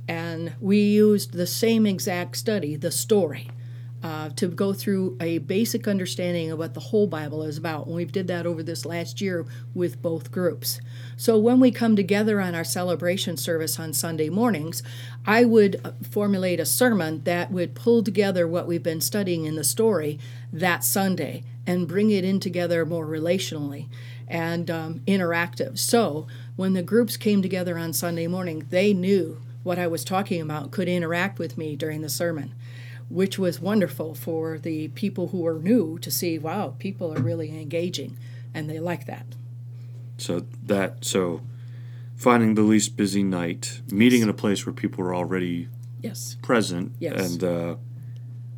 And 0.07 0.53
we 0.59 0.79
used 0.81 1.31
the 1.31 1.47
same 1.47 1.85
exact 1.85 2.35
study, 2.35 2.75
the 2.75 2.91
story 2.91 3.49
uh, 4.03 4.29
to 4.29 4.47
go 4.47 4.73
through 4.73 5.15
a 5.19 5.37
basic 5.39 5.87
understanding 5.87 6.51
of 6.51 6.57
what 6.57 6.73
the 6.73 6.79
whole 6.79 7.07
Bible 7.07 7.43
is 7.43 7.57
about. 7.57 7.85
And 7.85 7.95
we've 7.95 8.11
did 8.11 8.27
that 8.27 8.45
over 8.45 8.63
this 8.63 8.85
last 8.85 9.21
year 9.21 9.45
with 9.75 10.01
both 10.01 10.31
groups. 10.31 10.81
So 11.17 11.37
when 11.37 11.59
we 11.59 11.71
come 11.71 11.95
together 11.95 12.41
on 12.41 12.55
our 12.55 12.63
celebration 12.63 13.37
service 13.37 13.79
on 13.79 13.93
Sunday 13.93 14.29
mornings, 14.29 14.81
I 15.25 15.45
would 15.45 15.79
uh, 15.83 15.91
formulate 16.09 16.59
a 16.59 16.65
sermon 16.65 17.23
that 17.25 17.51
would 17.51 17.75
pull 17.75 18.03
together 18.03 18.47
what 18.47 18.67
we've 18.67 18.81
been 18.81 19.01
studying 19.01 19.45
in 19.45 19.55
the 19.55 19.63
story 19.63 20.19
that 20.51 20.83
Sunday 20.83 21.43
and 21.67 21.87
bring 21.87 22.09
it 22.09 22.23
in 22.23 22.39
together 22.39 22.85
more 22.85 23.05
relationally 23.05 23.87
and 24.27 24.71
um, 24.71 25.01
interactive. 25.05 25.77
So 25.77 26.25
when 26.55 26.73
the 26.73 26.81
groups 26.81 27.17
came 27.17 27.41
together 27.41 27.77
on 27.77 27.93
Sunday 27.93 28.27
morning, 28.27 28.65
they 28.69 28.93
knew 28.93 29.41
what 29.63 29.77
I 29.77 29.85
was 29.85 30.03
talking 30.03 30.41
about, 30.41 30.71
could 30.71 30.87
interact 30.87 31.37
with 31.37 31.57
me 31.57 31.75
during 31.75 32.01
the 32.01 32.09
sermon 32.09 32.55
which 33.11 33.37
was 33.37 33.59
wonderful 33.59 34.15
for 34.15 34.57
the 34.57 34.87
people 34.89 35.27
who 35.27 35.45
are 35.45 35.59
new 35.59 35.97
to 35.99 36.09
see 36.09 36.37
wow 36.39 36.73
people 36.79 37.13
are 37.13 37.21
really 37.21 37.49
engaging 37.49 38.17
and 38.53 38.69
they 38.69 38.79
like 38.79 39.05
that. 39.05 39.25
So 40.17 40.45
that 40.63 41.03
so 41.05 41.41
finding 42.15 42.53
the 42.55 42.61
least 42.61 42.95
busy 42.95 43.23
night, 43.23 43.81
meeting 43.91 44.21
in 44.21 44.29
a 44.29 44.33
place 44.33 44.65
where 44.65 44.73
people 44.73 45.03
are 45.03 45.15
already 45.15 45.67
yes. 46.01 46.37
present, 46.41 46.91
Yes. 46.99 47.19
and 47.33 47.43
uh, 47.43 47.75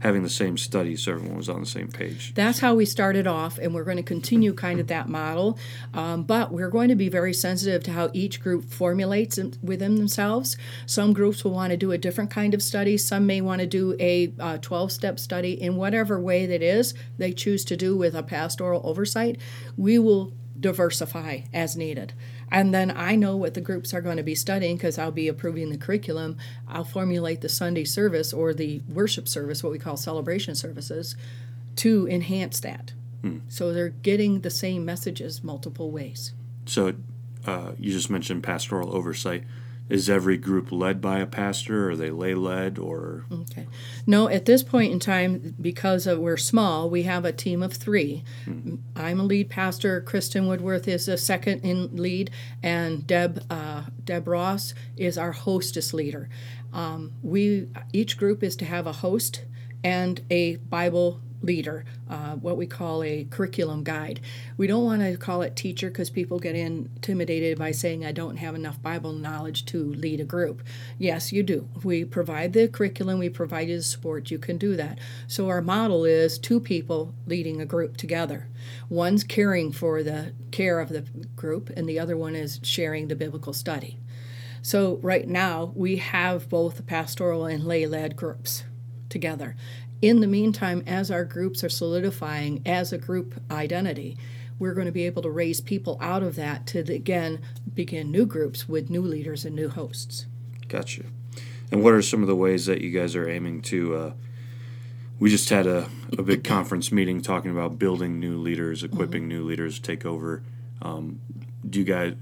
having 0.04 0.22
the 0.22 0.30
same 0.30 0.58
study, 0.58 0.98
so 0.98 1.14
everyone 1.14 1.38
was 1.38 1.48
on 1.48 1.62
the 1.62 1.66
same 1.66 1.88
page. 1.88 2.34
that's 2.36 2.60
how 2.60 2.76
we 2.76 2.86
started 2.86 3.26
off 3.26 3.58
and 3.58 3.74
we're 3.74 3.86
going 3.86 3.98
to 3.98 4.04
continue 4.04 4.54
kind 4.54 4.82
of 4.82 4.88
that 4.88 5.08
model. 5.08 5.58
Um, 5.94 6.24
but 6.24 6.52
we're 6.52 6.70
going 6.70 6.90
to 6.90 6.96
be 6.96 7.08
very 7.08 7.34
sensitive 7.34 7.84
to 7.84 7.94
how 7.94 8.10
each 8.14 8.42
group 8.42 8.66
formulates 8.66 9.40
within 9.62 9.96
themselves. 9.96 10.58
Some 10.86 11.14
groups 11.14 11.46
will 11.46 11.54
want 11.54 11.72
to 11.72 11.78
do 11.78 11.94
a 11.94 11.98
different 11.98 12.30
kind 12.30 12.54
of 12.54 12.62
study. 12.62 12.98
Some 12.98 13.26
may 13.26 13.40
want 13.40 13.62
to 13.62 13.68
do 13.68 13.96
a 13.98 14.28
12-step 14.28 15.20
study. 15.20 15.54
In 15.54 15.78
whatever 15.78 16.20
way 16.20 16.46
that 16.48 16.62
is 16.62 16.94
they 17.18 17.32
choose 17.32 17.64
to 17.66 17.78
do 17.78 17.96
with 17.96 18.14
a 18.14 18.24
pastoral 18.24 18.82
oversight 18.84 19.40
we 19.78 19.98
will 19.98 20.34
diversify 20.60 21.42
as 21.54 21.76
needed 21.76 22.14
and 22.54 22.74
then 22.74 22.92
I 22.96 23.16
know 23.16 23.36
what 23.36 23.56
the 23.56 23.62
groups 23.62 23.94
are 23.94 24.02
going 24.02 24.18
to 24.18 24.24
be 24.24 24.36
studying 24.36 24.78
because 24.78 25.00
I'll 25.00 25.12
be 25.12 25.28
approving 25.28 25.72
the 25.72 25.78
curriculum. 25.78 26.38
I'll 26.68 26.84
formulate 26.84 27.42
the 27.42 27.50
Sunday 27.50 27.84
service 27.84 28.32
or 28.32 28.54
the 28.54 28.82
worship 28.88 29.28
service, 29.28 29.64
what 29.64 29.72
we 29.72 29.80
call 29.80 29.98
celebration 29.98 30.54
services, 30.54 31.16
to 31.78 32.08
enhance 32.08 32.60
that. 32.60 32.94
So 33.50 33.74
they're 33.74 33.90
getting 33.90 34.42
the 34.42 34.50
same 34.50 34.86
messages 34.86 35.44
multiple 35.44 35.92
ways. 35.92 36.34
So 36.66 36.94
uh, 37.48 37.72
you 37.80 37.92
just 37.92 38.10
mentioned 38.10 38.44
pastoral 38.44 38.96
oversight. 38.96 39.44
Is 39.90 40.10
every 40.10 40.38
group 40.38 40.72
led 40.72 41.02
by 41.02 41.20
a 41.20 41.26
pastor? 41.26 41.88
Or 41.88 41.92
are 41.92 41.96
they 41.96 42.10
lay 42.10 42.34
led? 42.34 42.80
Or 42.80 43.26
Okay. 43.32 43.68
No, 44.08 44.30
at 44.30 44.46
this 44.46 44.64
point 44.64 44.94
in 44.94 45.00
time, 45.00 45.56
because 45.60 46.08
of, 46.08 46.20
we're 46.20 46.38
small, 46.38 46.90
we 46.90 47.04
have 47.04 47.26
a 47.26 47.32
team 47.34 47.62
of 47.62 47.74
three. 47.74 48.24
I'm 48.96 49.20
a 49.20 49.24
lead 49.24 49.50
pastor. 49.50 50.02
Kristen 50.02 50.48
Woodworth 50.48 50.88
is 50.88 51.08
a 51.08 51.18
second 51.18 51.62
in 51.62 51.96
lead, 51.98 52.32
and 52.62 53.06
Deb 53.06 53.44
uh, 53.50 53.84
Deb 54.04 54.28
Ross 54.28 54.74
is 54.98 55.18
our 55.18 55.32
hostess 55.32 55.94
leader. 55.94 56.30
Um, 56.72 57.12
we 57.22 57.68
each 57.92 58.18
group 58.18 58.42
is 58.44 58.56
to 58.58 58.66
have 58.66 58.88
a 58.88 58.94
host 58.94 59.44
and 59.84 60.22
a 60.30 60.56
Bible 60.56 61.22
leader, 61.44 61.86
uh, 62.10 62.36
what 62.36 62.58
we 62.58 62.66
call 62.66 63.04
a 63.04 63.26
curriculum 63.26 63.84
guide. 63.84 64.20
We 64.58 64.66
don't 64.66 64.86
want 64.86 65.02
to 65.02 65.18
call 65.18 65.42
it 65.42 65.56
teacher 65.56 65.90
because 65.90 66.10
people 66.10 66.40
get 66.40 66.56
intimidated 66.56 67.60
by 67.60 67.72
saying, 67.72 68.06
I 68.06 68.14
don't 68.14 68.38
have 68.38 68.56
enough 68.56 68.82
Bible 68.82 69.12
knowledge 69.14 69.66
to 69.66 69.94
lead 69.94 70.20
a 70.20 70.26
group. 70.26 70.64
Yes, 70.98 71.32
you 71.32 71.44
do. 71.44 71.68
We 71.84 72.06
provide 72.06 72.54
the 72.54 72.68
curriculum, 72.68 73.20
we 73.20 73.30
provide 73.30 73.70
you 73.70 73.78
the 73.78 73.84
support, 73.84 74.32
you 74.32 74.40
can 74.40 74.58
do 74.58 74.76
that. 74.78 74.98
So 75.28 75.50
our 75.50 75.62
model 75.62 76.06
is 76.06 76.40
two 76.40 76.60
people 76.60 77.14
leading 77.28 77.62
a 77.62 77.66
group 77.66 77.98
together. 77.98 78.48
One's 78.90 79.24
caring 79.24 79.72
for 79.72 80.02
the 80.02 80.34
care 80.52 80.80
of 80.80 80.90
the 80.90 81.02
group, 81.36 81.70
and 81.76 81.88
the 81.88 82.00
other 82.00 82.16
one 82.16 82.36
is 82.36 82.60
sharing 82.64 83.10
the 83.10 83.16
biblical 83.16 83.54
study. 83.54 84.00
So 84.62 84.98
right 85.02 85.28
now 85.28 85.74
we 85.76 85.98
have 85.98 86.48
both 86.48 86.86
pastoral 86.86 87.46
and 87.46 87.66
lay 87.66 87.86
led 87.86 88.16
groups 88.16 88.64
together. 89.10 89.58
In 90.04 90.20
the 90.20 90.28
meantime, 90.28 90.84
as 90.86 91.10
our 91.10 91.24
groups 91.24 91.64
are 91.64 91.70
solidifying 91.70 92.62
as 92.66 92.92
a 92.92 92.98
group 92.98 93.42
identity, 93.50 94.18
we're 94.60 94.74
going 94.74 94.86
to 94.86 94.92
be 94.92 95.06
able 95.06 95.22
to 95.22 95.30
raise 95.30 95.62
people 95.62 95.98
out 96.02 96.22
of 96.22 96.36
that 96.36 96.68
to 96.68 96.80
again 96.80 97.40
begin 97.74 98.12
new 98.12 98.26
groups 98.26 98.68
with 98.68 98.90
new 98.90 99.02
leaders 99.02 99.46
and 99.46 99.56
new 99.56 99.70
hosts. 99.70 100.26
gotcha. 100.68 101.04
And 101.72 101.82
what 101.86 101.94
are 101.94 102.02
some 102.02 102.22
of 102.22 102.28
the 102.28 102.36
ways 102.36 102.66
that 102.66 102.82
you 102.82 102.92
guys 102.92 103.16
are 103.16 103.30
aiming 103.30 103.62
to? 103.62 103.96
Uh, 103.96 104.14
we 105.20 105.30
just 105.30 105.50
had 105.50 105.66
a, 105.66 105.88
a 106.18 106.22
big 106.22 106.44
conference 106.44 106.92
meeting 106.92 107.22
talking 107.22 107.52
about 107.52 107.80
building 107.80 108.20
new 108.20 108.38
leaders, 108.38 108.84
equipping 108.84 109.30
new 109.30 109.46
leaders 109.46 109.76
to 109.76 109.82
take 109.82 110.06
over. 110.06 110.44
Um, 110.82 111.22
do 111.70 111.80
you 111.80 111.86
guys? 111.86 112.16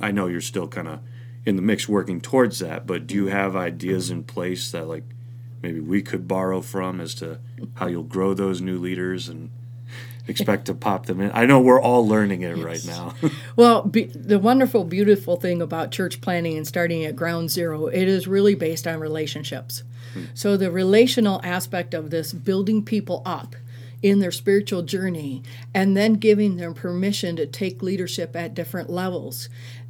I 0.00 0.10
know 0.10 0.26
you're 0.26 0.40
still 0.40 0.66
kind 0.66 0.88
of 0.88 0.98
in 1.46 1.54
the 1.54 1.62
mix 1.62 1.88
working 1.88 2.20
towards 2.20 2.58
that, 2.58 2.84
but 2.84 3.06
do 3.06 3.14
you 3.14 3.26
have 3.26 3.54
ideas 3.54 4.10
in 4.10 4.24
place 4.24 4.72
that 4.72 4.88
like 4.88 5.04
maybe 5.62 5.80
we 5.80 6.02
could 6.02 6.28
borrow 6.28 6.60
from 6.60 7.00
as 7.00 7.14
to 7.16 7.38
how 7.74 7.86
you'll 7.86 8.02
grow 8.02 8.34
those 8.34 8.60
new 8.60 8.78
leaders 8.78 9.28
and 9.28 9.50
expect 10.26 10.66
to 10.66 10.74
pop 10.74 11.06
them 11.06 11.20
in? 11.20 11.30
I 11.32 11.46
know 11.46 11.60
we're 11.60 11.80
all 11.80 12.06
learning 12.06 12.42
it 12.42 12.56
right 12.56 12.84
now. 12.86 13.14
Well, 13.56 13.82
be, 13.82 14.04
the 14.04 14.38
wonderful, 14.38 14.84
beautiful 14.84 15.36
thing 15.36 15.60
about 15.60 15.90
church 15.90 16.20
planning 16.20 16.56
and 16.56 16.66
starting 16.66 17.04
at 17.04 17.16
ground 17.16 17.50
zero, 17.50 17.86
it 17.86 18.06
is 18.06 18.28
really 18.28 18.54
based 18.54 18.86
on 18.86 19.00
relationships. 19.00 19.82
Hmm. 20.14 20.24
So 20.34 20.56
the 20.56 20.70
relational 20.70 21.40
aspect 21.42 21.92
of 21.92 22.10
this, 22.10 22.32
building 22.32 22.84
people 22.84 23.22
up 23.26 23.56
in 24.00 24.20
their 24.20 24.30
spiritual 24.30 24.82
journey, 24.82 25.42
and 25.74 25.96
then 25.96 26.14
giving 26.14 26.56
them 26.56 26.72
permission 26.72 27.34
to 27.34 27.46
take 27.46 27.82
leadership 27.82 28.36
at 28.36 28.54
different 28.54 28.88
levels 28.88 29.48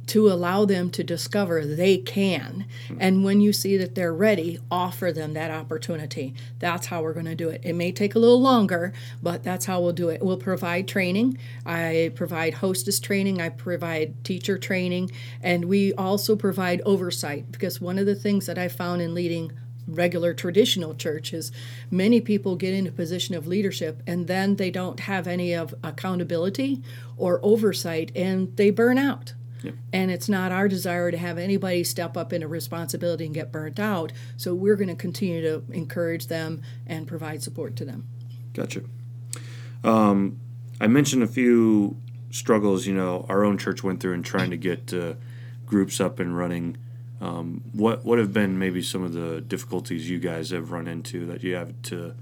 to 0.09 0.27
allow 0.27 0.65
them 0.65 0.89
to 0.91 1.03
discover 1.03 1.65
they 1.65 1.97
can. 1.97 2.65
And 2.99 3.23
when 3.23 3.41
you 3.41 3.53
see 3.53 3.77
that 3.77 3.95
they're 3.95 4.13
ready, 4.13 4.59
offer 4.71 5.11
them 5.11 5.33
that 5.33 5.51
opportunity. 5.51 6.33
That's 6.59 6.87
how 6.87 7.01
we're 7.01 7.13
going 7.13 7.25
to 7.25 7.35
do 7.35 7.49
it. 7.49 7.61
It 7.63 7.73
may 7.73 7.91
take 7.91 8.15
a 8.15 8.19
little 8.19 8.41
longer, 8.41 8.91
but 9.21 9.43
that's 9.43 9.65
how 9.65 9.81
we'll 9.81 9.93
do 9.93 10.09
it. 10.09 10.21
We'll 10.23 10.37
provide 10.37 10.87
training. 10.87 11.37
I 11.65 12.11
provide 12.15 12.55
hostess 12.55 12.99
training, 12.99 13.41
I 13.41 13.49
provide 13.49 14.23
teacher 14.23 14.57
training, 14.57 15.11
and 15.41 15.65
we 15.65 15.93
also 15.93 16.35
provide 16.35 16.81
oversight 16.85 17.51
because 17.51 17.79
one 17.79 17.99
of 17.99 18.05
the 18.05 18.15
things 18.15 18.45
that 18.47 18.57
I 18.57 18.67
found 18.67 19.01
in 19.01 19.13
leading 19.13 19.51
regular 19.87 20.33
traditional 20.33 20.93
churches, 20.95 21.51
many 21.89 22.21
people 22.21 22.55
get 22.55 22.73
into 22.73 22.91
a 22.91 22.93
position 22.93 23.35
of 23.35 23.47
leadership 23.47 24.01
and 24.05 24.27
then 24.27 24.55
they 24.55 24.71
don't 24.71 25.01
have 25.01 25.27
any 25.27 25.53
of 25.53 25.73
accountability 25.83 26.81
or 27.17 27.39
oversight 27.43 28.11
and 28.15 28.55
they 28.55 28.69
burn 28.69 28.97
out. 28.97 29.33
And 29.93 30.11
it's 30.11 30.29
not 30.29 30.51
our 30.51 30.67
desire 30.67 31.11
to 31.11 31.17
have 31.17 31.37
anybody 31.37 31.83
step 31.83 32.15
up 32.15 32.33
into 32.33 32.47
responsibility 32.47 33.25
and 33.25 33.33
get 33.33 33.51
burnt 33.51 33.79
out. 33.79 34.11
So 34.37 34.53
we're 34.53 34.75
going 34.75 34.89
to 34.89 34.95
continue 34.95 35.41
to 35.41 35.63
encourage 35.71 36.27
them 36.27 36.61
and 36.87 37.07
provide 37.07 37.43
support 37.43 37.75
to 37.77 37.85
them. 37.85 38.07
Gotcha. 38.53 38.83
Um, 39.83 40.39
I 40.81 40.87
mentioned 40.87 41.23
a 41.23 41.27
few 41.27 41.97
struggles, 42.31 42.85
you 42.85 42.93
know, 42.93 43.25
our 43.29 43.43
own 43.43 43.57
church 43.57 43.83
went 43.83 43.99
through 43.99 44.13
in 44.13 44.23
trying 44.23 44.49
to 44.51 44.57
get 44.57 44.93
uh, 44.93 45.13
groups 45.65 45.99
up 45.99 46.19
and 46.19 46.37
running. 46.37 46.77
Um, 47.21 47.63
what 47.73 48.05
what 48.05 48.17
have 48.17 48.31
been 48.31 48.57
maybe 48.57 48.81
some 48.81 49.03
of 49.03 49.11
the 49.11 49.41
difficulties 49.41 50.09
you 50.09 50.19
guys 50.19 50.51
have 50.51 50.71
run 50.71 50.87
into 50.87 51.25
that 51.25 51.43
you 51.43 51.55
have 51.55 51.73
to 51.83 52.15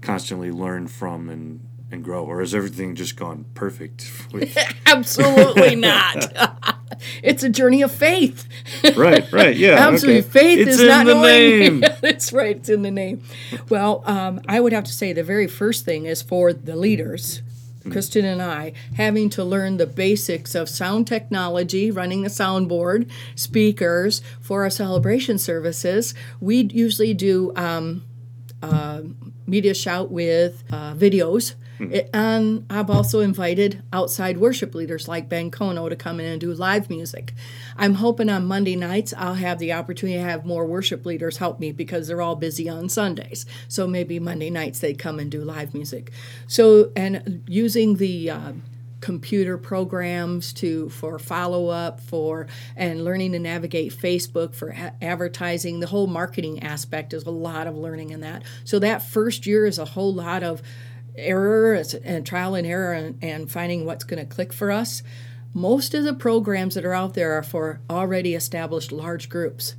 constantly 0.00 0.50
learn 0.50 0.88
from 0.88 1.28
and, 1.28 1.67
and 1.90 2.04
grow, 2.04 2.24
or 2.24 2.40
has 2.40 2.54
everything 2.54 2.94
just 2.94 3.16
gone 3.16 3.44
perfect? 3.54 4.10
With, 4.32 4.56
Absolutely 4.86 5.74
not. 5.88 6.32
it's 7.22 7.42
a 7.42 7.48
journey 7.48 7.82
of 7.82 7.90
faith. 7.92 8.46
right, 8.96 9.30
right, 9.32 9.56
yeah, 9.56 9.88
Absolutely. 9.88 10.20
okay. 10.20 10.28
Faith 10.28 10.58
It's 10.60 10.70
is 10.76 10.80
in 10.80 10.86
not 10.88 11.06
the 11.06 11.14
knowing. 11.14 11.80
name. 11.80 11.84
That's 12.00 12.32
right. 12.32 12.56
It's 12.56 12.68
in 12.68 12.82
the 12.82 12.90
name. 12.90 13.22
Well, 13.68 14.02
um, 14.06 14.40
I 14.48 14.60
would 14.60 14.72
have 14.72 14.84
to 14.84 14.92
say 14.92 15.12
the 15.12 15.24
very 15.24 15.46
first 15.46 15.84
thing 15.84 16.04
is 16.06 16.20
for 16.22 16.52
the 16.52 16.76
leaders, 16.76 17.42
Kristen 17.90 18.26
and 18.26 18.42
I, 18.42 18.74
having 18.96 19.30
to 19.30 19.44
learn 19.44 19.78
the 19.78 19.86
basics 19.86 20.54
of 20.54 20.68
sound 20.68 21.06
technology, 21.06 21.90
running 21.90 22.20
the 22.22 22.28
soundboard, 22.28 23.08
speakers 23.34 24.20
for 24.42 24.62
our 24.64 24.70
celebration 24.70 25.38
services. 25.38 26.12
We 26.40 26.68
usually 26.70 27.14
do 27.14 27.50
um, 27.56 28.02
uh, 28.62 29.00
MediaShout 29.48 30.10
with 30.10 30.64
uh, 30.70 30.92
videos 30.94 31.54
It, 31.80 32.10
and 32.12 32.66
I've 32.70 32.90
also 32.90 33.20
invited 33.20 33.82
outside 33.92 34.38
worship 34.38 34.74
leaders 34.74 35.08
like 35.08 35.28
Ben 35.28 35.50
Kono 35.50 35.88
to 35.88 35.96
come 35.96 36.20
in 36.20 36.26
and 36.26 36.40
do 36.40 36.52
live 36.52 36.90
music. 36.90 37.32
I'm 37.76 37.94
hoping 37.94 38.28
on 38.28 38.46
Monday 38.46 38.76
nights 38.76 39.14
I'll 39.16 39.34
have 39.34 39.58
the 39.58 39.72
opportunity 39.72 40.18
to 40.18 40.24
have 40.24 40.44
more 40.44 40.66
worship 40.66 41.06
leaders 41.06 41.38
help 41.38 41.60
me 41.60 41.72
because 41.72 42.08
they're 42.08 42.22
all 42.22 42.36
busy 42.36 42.68
on 42.68 42.88
Sundays. 42.88 43.46
So 43.68 43.86
maybe 43.86 44.18
Monday 44.18 44.50
nights 44.50 44.80
they 44.80 44.94
come 44.94 45.18
and 45.18 45.30
do 45.30 45.42
live 45.42 45.74
music. 45.74 46.12
So 46.46 46.92
and 46.96 47.42
using 47.46 47.96
the 47.96 48.30
uh, 48.30 48.52
computer 49.00 49.56
programs 49.56 50.52
to 50.52 50.88
for 50.88 51.18
follow 51.18 51.68
up 51.68 52.00
for 52.00 52.48
and 52.76 53.04
learning 53.04 53.32
to 53.32 53.38
navigate 53.38 53.92
Facebook 53.92 54.54
for 54.54 54.70
a- 54.70 54.92
advertising 55.00 55.78
the 55.78 55.86
whole 55.86 56.08
marketing 56.08 56.62
aspect 56.62 57.12
is 57.12 57.24
a 57.24 57.30
lot 57.30 57.68
of 57.68 57.76
learning 57.76 58.10
in 58.10 58.20
that 58.20 58.42
so 58.64 58.78
that 58.78 59.00
first 59.00 59.46
year 59.46 59.66
is 59.66 59.78
a 59.78 59.84
whole 59.84 60.12
lot 60.12 60.42
of 60.42 60.62
error 61.18 61.82
and 62.04 62.26
trial 62.26 62.54
and 62.54 62.66
error 62.66 62.92
and, 62.92 63.18
and 63.22 63.50
finding 63.50 63.84
what's 63.84 64.04
going 64.04 64.24
to 64.24 64.34
click 64.34 64.52
for 64.52 64.70
us 64.70 65.02
most 65.54 65.94
of 65.94 66.04
the 66.04 66.14
programs 66.14 66.74
that 66.74 66.84
are 66.84 66.94
out 66.94 67.14
there 67.14 67.32
are 67.32 67.42
for 67.42 67.80
already 67.90 68.34
established 68.34 68.92
large 68.92 69.28
groups 69.28 69.74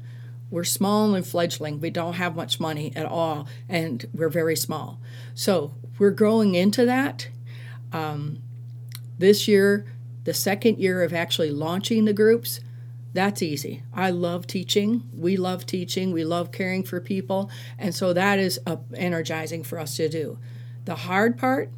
we're 0.51 0.63
small 0.63 1.15
and 1.15 1.25
fledgling 1.25 1.79
we 1.79 1.89
don't 1.89 2.13
have 2.13 2.35
much 2.35 2.59
money 2.59 2.91
at 2.95 3.05
all 3.05 3.47
and 3.67 4.05
we're 4.13 4.29
very 4.29 4.55
small 4.55 4.99
so 5.33 5.73
we're 5.97 6.11
growing 6.11 6.55
into 6.55 6.85
that 6.85 7.27
this 9.19 9.47
year, 9.47 9.85
the 10.23 10.33
second 10.33 10.79
year 10.79 11.03
of 11.03 11.13
actually 11.13 11.51
launching 11.51 12.05
the 12.05 12.13
groups, 12.13 12.61
that's 13.13 13.41
easy. 13.41 13.83
I 13.93 14.11
love 14.11 14.47
teaching. 14.47 15.09
We 15.13 15.35
love 15.35 15.65
teaching. 15.65 16.11
We 16.13 16.23
love 16.23 16.51
caring 16.51 16.83
for 16.83 17.01
people. 17.01 17.51
And 17.77 17.93
so 17.93 18.13
that 18.13 18.39
is 18.39 18.59
uh, 18.65 18.77
energizing 18.95 19.63
for 19.63 19.77
us 19.77 19.97
to 19.97 20.07
do. 20.07 20.37
The 20.89 20.95
hard 20.95 21.37
part, 21.37 21.69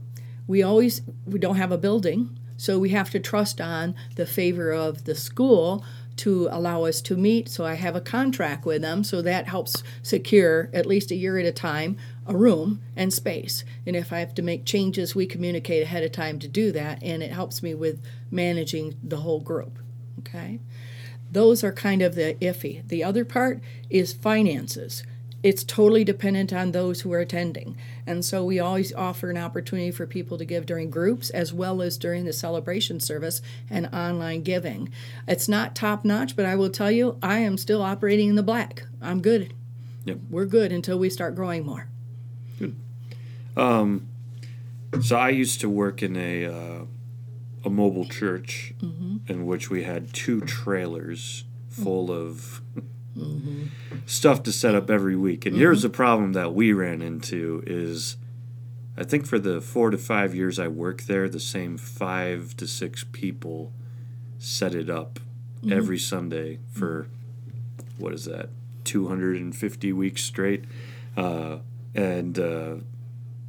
we 0.47 0.63
always 0.63 1.01
we 1.25 1.37
don't 1.37 1.57
have 1.57 1.73
a 1.73 1.77
building, 1.77 2.39
so 2.55 2.79
we 2.79 2.91
have 2.91 3.09
to 3.09 3.19
trust 3.19 3.59
on 3.59 3.93
the 4.15 4.25
favor 4.25 4.71
of 4.71 5.03
the 5.03 5.15
school 5.15 5.83
to 6.15 6.47
allow 6.49 6.85
us 6.85 7.01
to 7.01 7.17
meet. 7.17 7.49
So 7.49 7.65
I 7.65 7.73
have 7.73 7.93
a 7.93 7.99
contract 7.99 8.65
with 8.65 8.81
them, 8.81 9.03
so 9.03 9.21
that 9.21 9.49
helps 9.49 9.83
secure 10.01 10.69
at 10.71 10.85
least 10.85 11.11
a 11.11 11.15
year 11.15 11.37
at 11.37 11.45
a 11.45 11.51
time 11.51 11.97
a 12.25 12.37
room 12.37 12.81
and 12.95 13.13
space. 13.13 13.65
And 13.85 13.97
if 13.97 14.13
I 14.13 14.19
have 14.19 14.33
to 14.35 14.41
make 14.41 14.63
changes, 14.63 15.13
we 15.13 15.25
communicate 15.25 15.83
ahead 15.83 16.03
of 16.03 16.13
time 16.13 16.39
to 16.39 16.47
do 16.47 16.71
that, 16.71 17.03
and 17.03 17.21
it 17.21 17.33
helps 17.33 17.61
me 17.61 17.75
with 17.75 18.01
managing 18.31 18.95
the 19.03 19.17
whole 19.17 19.41
group. 19.41 19.77
Okay? 20.19 20.61
Those 21.29 21.65
are 21.65 21.73
kind 21.73 22.01
of 22.01 22.15
the 22.15 22.35
iffy. 22.35 22.87
The 22.87 23.03
other 23.03 23.25
part 23.25 23.59
is 23.89 24.13
finances. 24.13 25.03
It's 25.43 25.63
totally 25.63 26.03
dependent 26.03 26.53
on 26.53 26.71
those 26.71 27.01
who 27.01 27.11
are 27.13 27.19
attending. 27.19 27.75
And 28.05 28.23
so 28.23 28.43
we 28.45 28.59
always 28.59 28.93
offer 28.93 29.29
an 29.31 29.37
opportunity 29.37 29.89
for 29.91 30.05
people 30.05 30.37
to 30.37 30.45
give 30.45 30.65
during 30.65 30.89
groups 30.91 31.29
as 31.31 31.51
well 31.51 31.81
as 31.81 31.97
during 31.97 32.25
the 32.25 32.33
celebration 32.33 32.99
service 32.99 33.41
and 33.69 33.87
online 33.93 34.43
giving. 34.43 34.89
It's 35.27 35.49
not 35.49 35.75
top 35.75 36.05
notch, 36.05 36.35
but 36.35 36.45
I 36.45 36.55
will 36.55 36.69
tell 36.69 36.91
you, 36.91 37.17
I 37.23 37.39
am 37.39 37.57
still 37.57 37.81
operating 37.81 38.29
in 38.29 38.35
the 38.35 38.43
black. 38.43 38.83
I'm 39.01 39.21
good. 39.21 39.53
Yep. 40.05 40.17
We're 40.29 40.45
good 40.45 40.71
until 40.71 40.99
we 40.99 41.09
start 41.09 41.35
growing 41.35 41.65
more. 41.65 41.87
Good. 42.59 42.75
Um, 43.57 44.07
So 45.01 45.15
I 45.17 45.29
used 45.29 45.61
to 45.61 45.69
work 45.69 46.03
in 46.03 46.15
a 46.17 46.45
uh, 46.45 46.85
a 47.63 47.69
mobile 47.69 48.05
church 48.05 48.73
Mm-hmm. 48.81 49.17
in 49.31 49.45
which 49.45 49.69
we 49.69 49.83
had 49.83 50.11
two 50.13 50.41
trailers 50.41 51.45
full 51.69 52.11
of 52.11 52.61
Mm-hmm. 53.17 53.65
stuff 54.05 54.41
to 54.43 54.51
set 54.53 54.73
up 54.73 54.89
every 54.89 55.17
week. 55.17 55.45
And 55.45 55.55
here's 55.55 55.81
the 55.81 55.89
problem 55.89 56.31
that 56.33 56.53
we 56.53 56.71
ran 56.71 57.01
into 57.01 57.61
is 57.67 58.15
I 58.97 59.03
think 59.03 59.25
for 59.25 59.37
the 59.37 59.59
4 59.59 59.89
to 59.91 59.97
5 59.97 60.33
years 60.35 60.57
I 60.59 60.67
worked 60.69 61.07
there, 61.07 61.27
the 61.27 61.39
same 61.39 61.77
5 61.77 62.55
to 62.57 62.67
6 62.67 63.05
people 63.11 63.73
set 64.39 64.73
it 64.73 64.89
up 64.89 65.19
Mm-hmm. 65.61 65.73
every 65.73 65.99
Sunday 65.99 66.57
for 66.71 67.05
what 67.99 68.13
is 68.13 68.25
that? 68.25 68.49
250 68.83 69.93
weeks 69.93 70.23
straight. 70.23 70.65
Uh, 71.15 71.57
and 71.93 72.39
uh, 72.39 72.77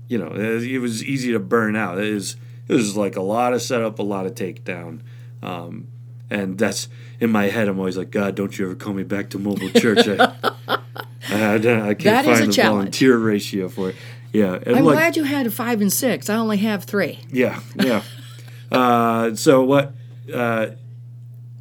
you 0.09 0.19
know, 0.19 0.33
it, 0.35 0.79
was 0.79 1.03
easy 1.03 1.33
to 1.33 1.39
burn 1.39 1.75
out. 1.75 1.97
It 1.97 2.05
is 2.05 2.37
it 2.69 2.75
was 2.75 2.99
like 2.99 3.17
a 3.17 3.23
lot 3.23 3.55
of 3.55 3.63
setup, 3.63 3.99
a 3.99 4.03
lot 4.03 4.27
of 4.27 4.35
takedown. 4.35 5.01
Um, 5.43 5.89
and 6.29 6.59
that's 6.59 6.89
in 7.23 7.31
my 7.31 7.45
head. 7.45 7.69
I'm 7.69 7.79
always 7.79 7.97
like, 7.97 8.11
God, 8.11 8.35
don't 8.35 8.59
you 8.59 8.67
ever 8.67 8.75
call 8.75 8.93
me 8.93 9.05
back 9.05 9.31
to 9.31 9.39
mobile 9.39 9.71
church? 9.71 10.07
I, 10.09 10.35
I, 11.29 11.55
I 11.55 11.59
can't 11.61 12.03
That 12.03 12.27
is 12.27 12.39
find 12.39 12.51
the 12.51 12.53
challenge. 12.53 12.57
volunteer 12.57 13.17
ratio 13.17 13.69
for 13.69 13.91
it. 13.91 13.97
Yeah, 14.33 14.59
and 14.67 14.77
I'm 14.77 14.85
like, 14.85 14.97
glad 14.97 15.17
you 15.17 15.25
had 15.25 15.47
a 15.47 15.51
five 15.51 15.81
and 15.81 15.93
six. 15.93 16.29
I 16.29 16.37
only 16.37 16.57
have 16.59 16.85
three. 16.85 17.21
yeah, 17.31 17.61
yeah. 17.77 18.03
uh, 18.73 19.35
so 19.35 19.63
what? 19.63 19.93
Uh, 20.33 20.69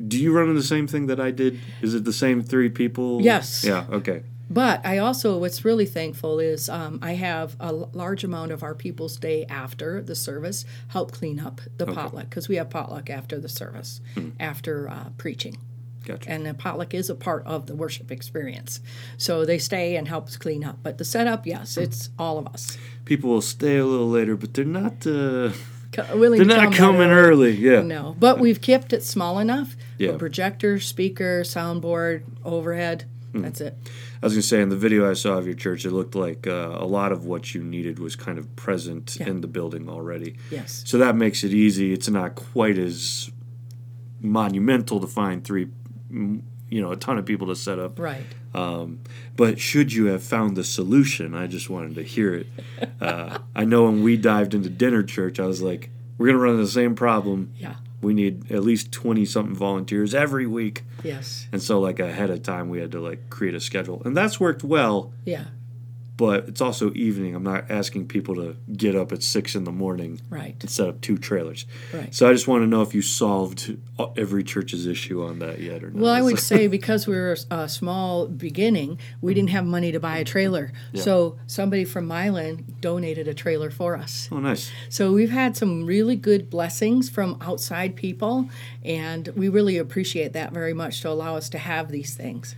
do 0.07 0.17
you 0.17 0.31
run 0.33 0.49
into 0.49 0.59
the 0.61 0.65
same 0.67 0.87
thing 0.87 1.07
that 1.07 1.19
I 1.19 1.31
did? 1.31 1.59
Is 1.81 1.93
it 1.93 2.05
the 2.05 2.13
same 2.13 2.41
three 2.41 2.69
people? 2.69 3.21
Yes. 3.21 3.63
Yeah. 3.63 3.85
Okay. 3.91 4.23
But 4.53 4.85
I 4.85 4.97
also, 4.97 5.37
what's 5.37 5.63
really 5.63 5.85
thankful 5.85 6.39
is 6.39 6.67
um, 6.67 6.99
I 7.01 7.13
have 7.13 7.55
a 7.59 7.71
large 7.71 8.25
amount 8.25 8.51
of 8.51 8.63
our 8.63 8.75
people 8.75 9.07
stay 9.07 9.45
after 9.45 10.01
the 10.01 10.13
service, 10.15 10.65
help 10.89 11.13
clean 11.13 11.39
up 11.39 11.61
the 11.77 11.85
potluck, 11.85 12.29
because 12.29 12.49
we 12.49 12.57
have 12.57 12.69
potluck 12.69 13.09
after 13.09 13.39
the 13.39 13.47
service, 13.47 14.01
after 14.41 14.89
uh, 14.89 15.09
preaching. 15.17 15.57
Gotcha. 16.03 16.29
And 16.29 16.45
the 16.45 16.53
potluck 16.53 16.93
is 16.93 17.09
a 17.09 17.15
part 17.15 17.45
of 17.45 17.67
the 17.67 17.75
worship 17.75 18.11
experience. 18.11 18.81
So 19.17 19.45
they 19.45 19.57
stay 19.57 19.95
and 19.95 20.07
help 20.07 20.27
us 20.27 20.35
clean 20.35 20.65
up. 20.65 20.79
But 20.83 20.97
the 20.97 21.05
setup, 21.05 21.45
yes, 21.45 21.77
it's 21.77 22.09
all 22.19 22.37
of 22.37 22.47
us. 22.47 22.77
People 23.05 23.29
will 23.29 23.41
stay 23.41 23.77
a 23.77 23.85
little 23.85 24.09
later, 24.09 24.35
but 24.35 24.53
they're 24.53 24.65
not. 24.65 25.07
Uh, 25.07 25.51
willing 26.13 26.45
they're 26.45 26.57
to 26.57 26.65
not 26.65 26.73
coming 26.73 27.11
early. 27.11 27.51
Yeah. 27.51 27.83
No, 27.83 28.15
but 28.19 28.39
we've 28.39 28.59
kept 28.59 28.91
it 28.91 29.03
small 29.03 29.39
enough. 29.39 29.77
Yeah. 29.97 30.11
A 30.11 30.17
projector, 30.17 30.79
speaker, 30.79 31.43
soundboard, 31.43 32.23
overhead. 32.43 33.05
Hmm. 33.31 33.43
That's 33.43 33.61
it. 33.61 33.77
I 34.21 34.25
was 34.27 34.33
gonna 34.33 34.41
say 34.43 34.61
in 34.61 34.69
the 34.69 34.77
video 34.77 35.09
I 35.09 35.13
saw 35.13 35.37
of 35.37 35.45
your 35.45 35.55
church, 35.55 35.83
it 35.85 35.91
looked 35.91 36.13
like 36.15 36.45
uh, 36.45 36.75
a 36.79 36.85
lot 36.85 37.11
of 37.11 37.25
what 37.25 37.55
you 37.55 37.63
needed 37.63 37.97
was 37.99 38.15
kind 38.15 38.37
of 38.37 38.55
present 38.55 39.17
Yeah. 39.19 39.29
in 39.29 39.41
the 39.41 39.47
building 39.47 39.89
already. 39.89 40.35
Yes. 40.51 40.83
So 40.85 40.97
that 40.99 41.15
makes 41.15 41.43
it 41.43 41.53
easy. 41.53 41.91
It's 41.93 42.07
not 42.09 42.35
quite 42.35 42.77
as 42.77 43.31
monumental 44.21 44.99
to 44.99 45.07
find 45.07 45.43
three, 45.43 45.67
you 46.11 46.81
know, 46.81 46.91
a 46.91 46.95
ton 46.95 47.17
of 47.17 47.25
people 47.25 47.47
to 47.47 47.55
set 47.55 47.79
up. 47.79 47.97
Right. 47.99 48.25
Um, 48.53 48.99
but 49.35 49.59
should 49.59 49.93
you 49.93 50.05
have 50.07 50.21
found 50.21 50.55
the 50.55 50.63
solution, 50.63 51.33
I 51.33 51.47
just 51.47 51.69
wanted 51.69 51.95
to 51.95 52.03
hear 52.03 52.33
it. 52.35 52.47
Uh, 53.01 53.39
I 53.55 53.65
know 53.65 53.85
when 53.85 54.03
we 54.03 54.15
dived 54.15 54.53
into 54.53 54.69
dinner 54.69 55.01
church, 55.01 55.39
I 55.39 55.47
was 55.47 55.59
like, 55.59 55.89
we're 56.19 56.27
gonna 56.27 56.37
run 56.37 56.51
into 56.53 56.65
the 56.65 56.69
same 56.71 56.93
problem. 56.93 57.51
Yeah. 57.57 57.75
We 58.01 58.13
need 58.13 58.51
at 58.51 58.63
least 58.63 58.91
twenty 58.91 59.25
something 59.25 59.55
volunteers 59.55 60.13
every 60.15 60.47
week. 60.47 60.83
Yes. 61.03 61.47
And 61.51 61.61
so, 61.61 61.79
like 61.79 61.99
ahead 61.99 62.29
of 62.29 62.43
time, 62.43 62.69
we 62.69 62.79
had 62.79 62.91
to 62.93 62.99
like 62.99 63.29
create 63.29 63.55
a 63.55 63.59
schedule, 63.59 64.01
and 64.05 64.15
that's 64.17 64.39
worked 64.39 64.63
well. 64.63 65.13
Yeah. 65.25 65.45
But 66.17 66.47
it's 66.47 66.61
also 66.61 66.93
evening. 66.93 67.33
I'm 67.33 67.43
not 67.43 67.71
asking 67.71 68.07
people 68.07 68.35
to 68.35 68.55
get 68.75 68.95
up 68.95 69.11
at 69.11 69.23
six 69.23 69.55
in 69.55 69.63
the 69.63 69.71
morning 69.71 70.21
Right. 70.29 70.55
and 70.61 70.69
set 70.69 70.87
up 70.87 71.01
two 71.01 71.17
trailers. 71.17 71.65
Right. 71.91 72.13
So 72.13 72.29
I 72.29 72.33
just 72.33 72.47
want 72.47 72.63
to 72.63 72.67
know 72.67 72.81
if 72.81 72.93
you 72.93 73.01
solved 73.01 73.77
uh, 73.97 74.07
every 74.15 74.43
church's 74.43 74.85
issue 74.85 75.23
on 75.23 75.39
that 75.39 75.59
yet 75.59 75.83
or 75.83 75.89
not. 75.89 76.01
Well, 76.01 76.13
I 76.13 76.21
would 76.21 76.39
say 76.51 76.67
because 76.67 77.07
we 77.07 77.15
were 77.15 77.35
a 77.49 77.67
small 77.67 78.27
beginning, 78.27 78.99
we 79.21 79.31
mm-hmm. 79.31 79.35
didn't 79.37 79.49
have 79.51 79.65
money 79.65 79.91
to 79.91 79.99
buy 79.99 80.17
a 80.17 80.23
trailer. 80.23 80.71
So 80.93 81.39
somebody 81.47 81.85
from 81.85 82.05
Milan 82.07 82.65
donated 82.81 83.27
a 83.27 83.33
trailer 83.33 83.71
for 83.71 83.97
us. 83.97 84.29
oh, 84.31 84.39
nice. 84.39 84.71
So 84.89 85.13
we've 85.13 85.31
had 85.31 85.57
some 85.57 85.85
really 85.85 86.15
good 86.15 86.49
blessings 86.49 87.09
from 87.09 87.37
outside 87.41 87.95
people, 87.95 88.49
and 88.83 89.27
we 89.29 89.49
really 89.49 89.77
appreciate 89.77 90.33
that 90.33 90.51
very 90.51 90.73
much 90.73 91.01
to 91.01 91.09
allow 91.09 91.35
us 91.35 91.49
to 91.49 91.57
have 91.57 91.89
these 91.89 92.13
things. 92.15 92.55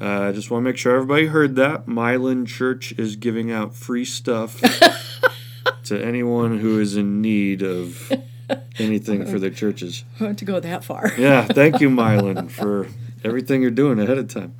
Uh, 0.00 0.28
I 0.28 0.32
just 0.32 0.50
want 0.50 0.62
to 0.62 0.64
make 0.70 0.76
sure 0.76 0.94
everybody 0.94 1.26
heard 1.26 1.56
that. 1.56 1.88
Milan 1.88 2.46
Church 2.46 2.92
is 2.98 3.16
giving 3.16 3.50
out 3.50 3.74
free 3.74 4.04
stuff 4.04 4.60
to 5.84 6.00
anyone 6.04 6.58
who 6.58 6.78
is 6.78 6.96
in 6.96 7.20
need 7.20 7.62
of 7.62 8.12
anything 8.78 9.26
for 9.26 9.38
their 9.38 9.50
churches. 9.50 10.04
to 10.18 10.44
go 10.44 10.60
that 10.60 10.84
far. 10.84 11.12
Yeah, 11.18 11.44
thank 11.46 11.80
you, 11.80 11.90
Milan, 12.00 12.48
for 12.48 12.86
everything 13.24 13.60
you're 13.62 13.70
doing 13.72 13.98
ahead 13.98 14.18
of 14.18 14.28
time. 14.28 14.54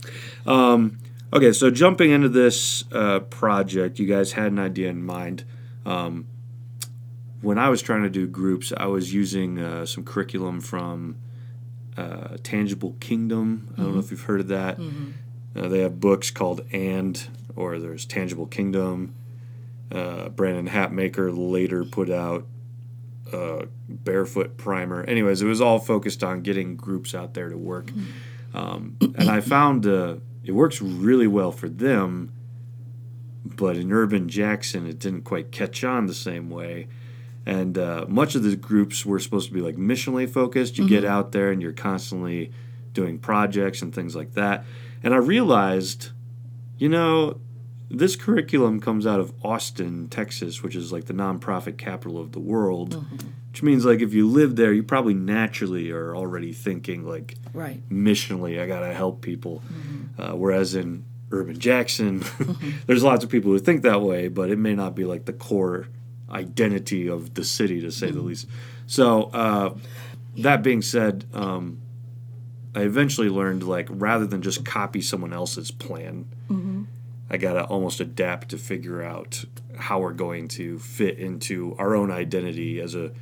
Um, 0.47 0.99
okay, 1.33 1.53
so 1.53 1.71
jumping 1.71 2.11
into 2.11 2.29
this 2.29 2.85
uh, 2.93 3.21
project, 3.21 3.99
you 4.01 4.07
guys 4.07 4.33
had 4.33 4.51
an 4.51 4.59
idea 4.59 4.89
in 4.89 5.05
mind. 5.05 5.45
Um, 5.87 6.27
when 7.41 7.59
I 7.59 7.69
was 7.69 7.81
trying 7.81 8.03
to 8.03 8.11
do 8.11 8.27
groups, 8.27 8.73
I 8.77 8.87
was 8.87 9.15
using 9.15 9.61
uh, 9.61 9.87
some 9.87 10.03
curriculum 10.05 10.61
from 10.61 11.17
uh, 11.97 12.37
Tangible 12.43 12.97
Kingdom. 12.99 13.73
I 13.79 13.83
don't 13.83 13.95
know 13.95 14.01
if 14.01 14.11
you've 14.11 14.23
heard 14.23 14.41
of 14.41 14.49
that. 14.49 14.79
Uh, 15.59 15.69
they 15.69 15.81
have 15.81 15.99
books 15.99 16.31
called 16.31 16.61
And, 16.73 17.21
or 17.57 17.79
there's 17.79 18.07
Tangible 18.07 18.47
Kingdom. 18.47 19.15
Uh, 19.91 20.29
Brandon 20.29 20.69
Hatmaker 20.69 21.33
later 21.35 21.85
put 21.85 22.11
out 22.11 22.47
uh, 23.33 23.65
Barefoot 23.89 24.57
Primer. 24.57 25.03
Anyways, 25.05 25.43
it 25.43 25.47
was 25.47 25.61
all 25.61 25.79
focused 25.79 26.23
on 26.23 26.43
getting 26.43 26.77
groups 26.77 27.15
out 27.15 27.35
there 27.35 27.49
to 27.49 27.57
work. 27.57 27.91
Um, 28.55 28.97
and 29.01 29.31
I 29.31 29.41
found 29.41 29.87
uh, 29.87 30.17
it 30.45 30.53
works 30.53 30.81
really 30.81 31.27
well 31.27 31.53
for 31.53 31.69
them, 31.69 32.33
but 33.45 33.77
in 33.77 33.93
Urban 33.93 34.29
Jackson, 34.29 34.87
it 34.87 34.99
didn't 34.99 35.23
quite 35.23 35.51
catch 35.51 35.85
on 35.85 36.07
the 36.07 36.15
same 36.15 36.51
way. 36.51 36.89
And 37.47 37.79
uh, 37.79 38.05
much 38.09 38.35
of 38.35 38.43
the 38.43 38.57
groups 38.57 39.07
were 39.07 39.19
supposed 39.19 39.49
to 39.49 39.55
be 39.55 39.61
like 39.61 39.77
missionally 39.77 40.29
focused. 40.29 40.77
You 40.77 40.87
get 40.87 41.05
out 41.05 41.33
there 41.33 41.51
and 41.51 41.63
you're 41.63 41.73
constantly 41.73 42.53
doing 42.93 43.19
projects 43.19 43.81
and 43.81 43.95
things 43.95 44.15
like 44.15 44.35
that. 44.35 44.65
And 45.03 45.15
I 45.15 45.19
realized, 45.19 46.11
you 46.79 46.89
know, 46.89 47.41
this 47.91 48.17
curriculum 48.17 48.81
comes 48.81 49.07
out 49.07 49.21
of 49.21 49.33
Austin, 49.45 50.09
Texas, 50.09 50.63
which 50.63 50.75
is 50.77 50.93
like 50.93 51.07
the 51.07 51.15
nonprofit 51.15 51.79
capital 51.79 52.19
of 52.21 52.33
the 52.33 52.41
world. 52.41 53.05
Which 53.51 53.63
means 53.63 53.85
like 53.85 54.01
if 54.01 54.13
you 54.13 54.29
live 54.29 54.57
there, 54.57 54.73
you 54.73 54.83
probably 54.83 55.15
naturally 55.15 55.91
are 55.91 56.15
already 56.15 56.53
thinking 56.53 57.07
like 57.07 57.37
Right. 57.55 57.81
missionally. 57.89 58.61
I 58.61 58.67
gotta 58.67 58.93
help 58.93 59.23
people. 59.23 59.63
Uh, 60.19 60.33
whereas 60.33 60.75
in 60.75 61.05
urban 61.31 61.59
Jackson, 61.59 62.25
there's 62.87 63.03
lots 63.03 63.25
of 63.25 63.31
people 63.31 63.51
who 63.51 63.59
think 63.59 63.83
that 63.83 64.03
way, 64.03 64.29
but 64.29 64.51
it 64.51 64.59
may 64.59 64.75
not 64.75 64.95
be 64.95 65.05
like 65.05 65.25
the 65.25 65.33
core 65.33 65.89
identity 66.31 67.09
of 67.09 67.35
the 67.35 67.45
city, 67.45 67.81
to 67.81 67.91
say 67.91 68.11
the 68.11 68.21
least. 68.21 68.47
So 68.87 69.25
uh, 69.33 69.75
that 70.39 70.63
being 70.63 70.83
said, 70.83 71.25
um, 71.33 71.79
I 72.75 72.83
eventually 72.83 73.29
learned 73.29 73.63
like 73.63 73.89
rather 73.91 74.27
than 74.27 74.43
just 74.43 74.65
copy 74.65 75.01
someone 75.01 75.33
else's 75.33 75.71
plan, 75.71 76.27
I 77.31 77.37
gotta 77.37 77.65
almost 77.65 78.01
adapt 78.01 78.51
to 78.51 78.59
figure 78.59 79.03
out 79.03 79.45
how 79.77 80.01
we're 80.01 80.13
going 80.13 80.49
to 80.49 80.79
fit 80.79 81.19
into 81.19 81.75
our 81.79 81.95
own 81.95 82.11
identity 82.11 82.81
as 82.81 82.95
a 82.95 83.13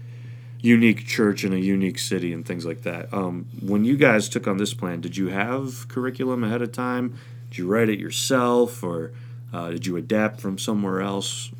unique 0.60 1.06
church 1.06 1.44
in 1.44 1.52
a 1.52 1.58
unique 1.58 1.98
city 1.98 2.32
and 2.32 2.44
things 2.46 2.64
like 2.64 2.82
that. 2.82 3.12
Um, 3.12 3.46
when 3.60 3.84
you 3.84 3.96
guys 3.96 4.28
took 4.28 4.46
on 4.46 4.56
this 4.56 4.74
plan, 4.74 5.00
did 5.00 5.16
you 5.16 5.28
have 5.28 5.86
curriculum 5.88 6.42
ahead 6.44 6.62
of 6.62 6.72
time? 6.72 7.18
Did 7.50 7.58
you 7.58 7.66
write 7.66 7.88
it 7.88 7.98
yourself, 7.98 8.82
or 8.82 9.12
uh, 9.52 9.70
did 9.70 9.86
you 9.86 9.96
adapt 9.96 10.40
from 10.40 10.58
somewhere 10.58 11.00
else? 11.00 11.50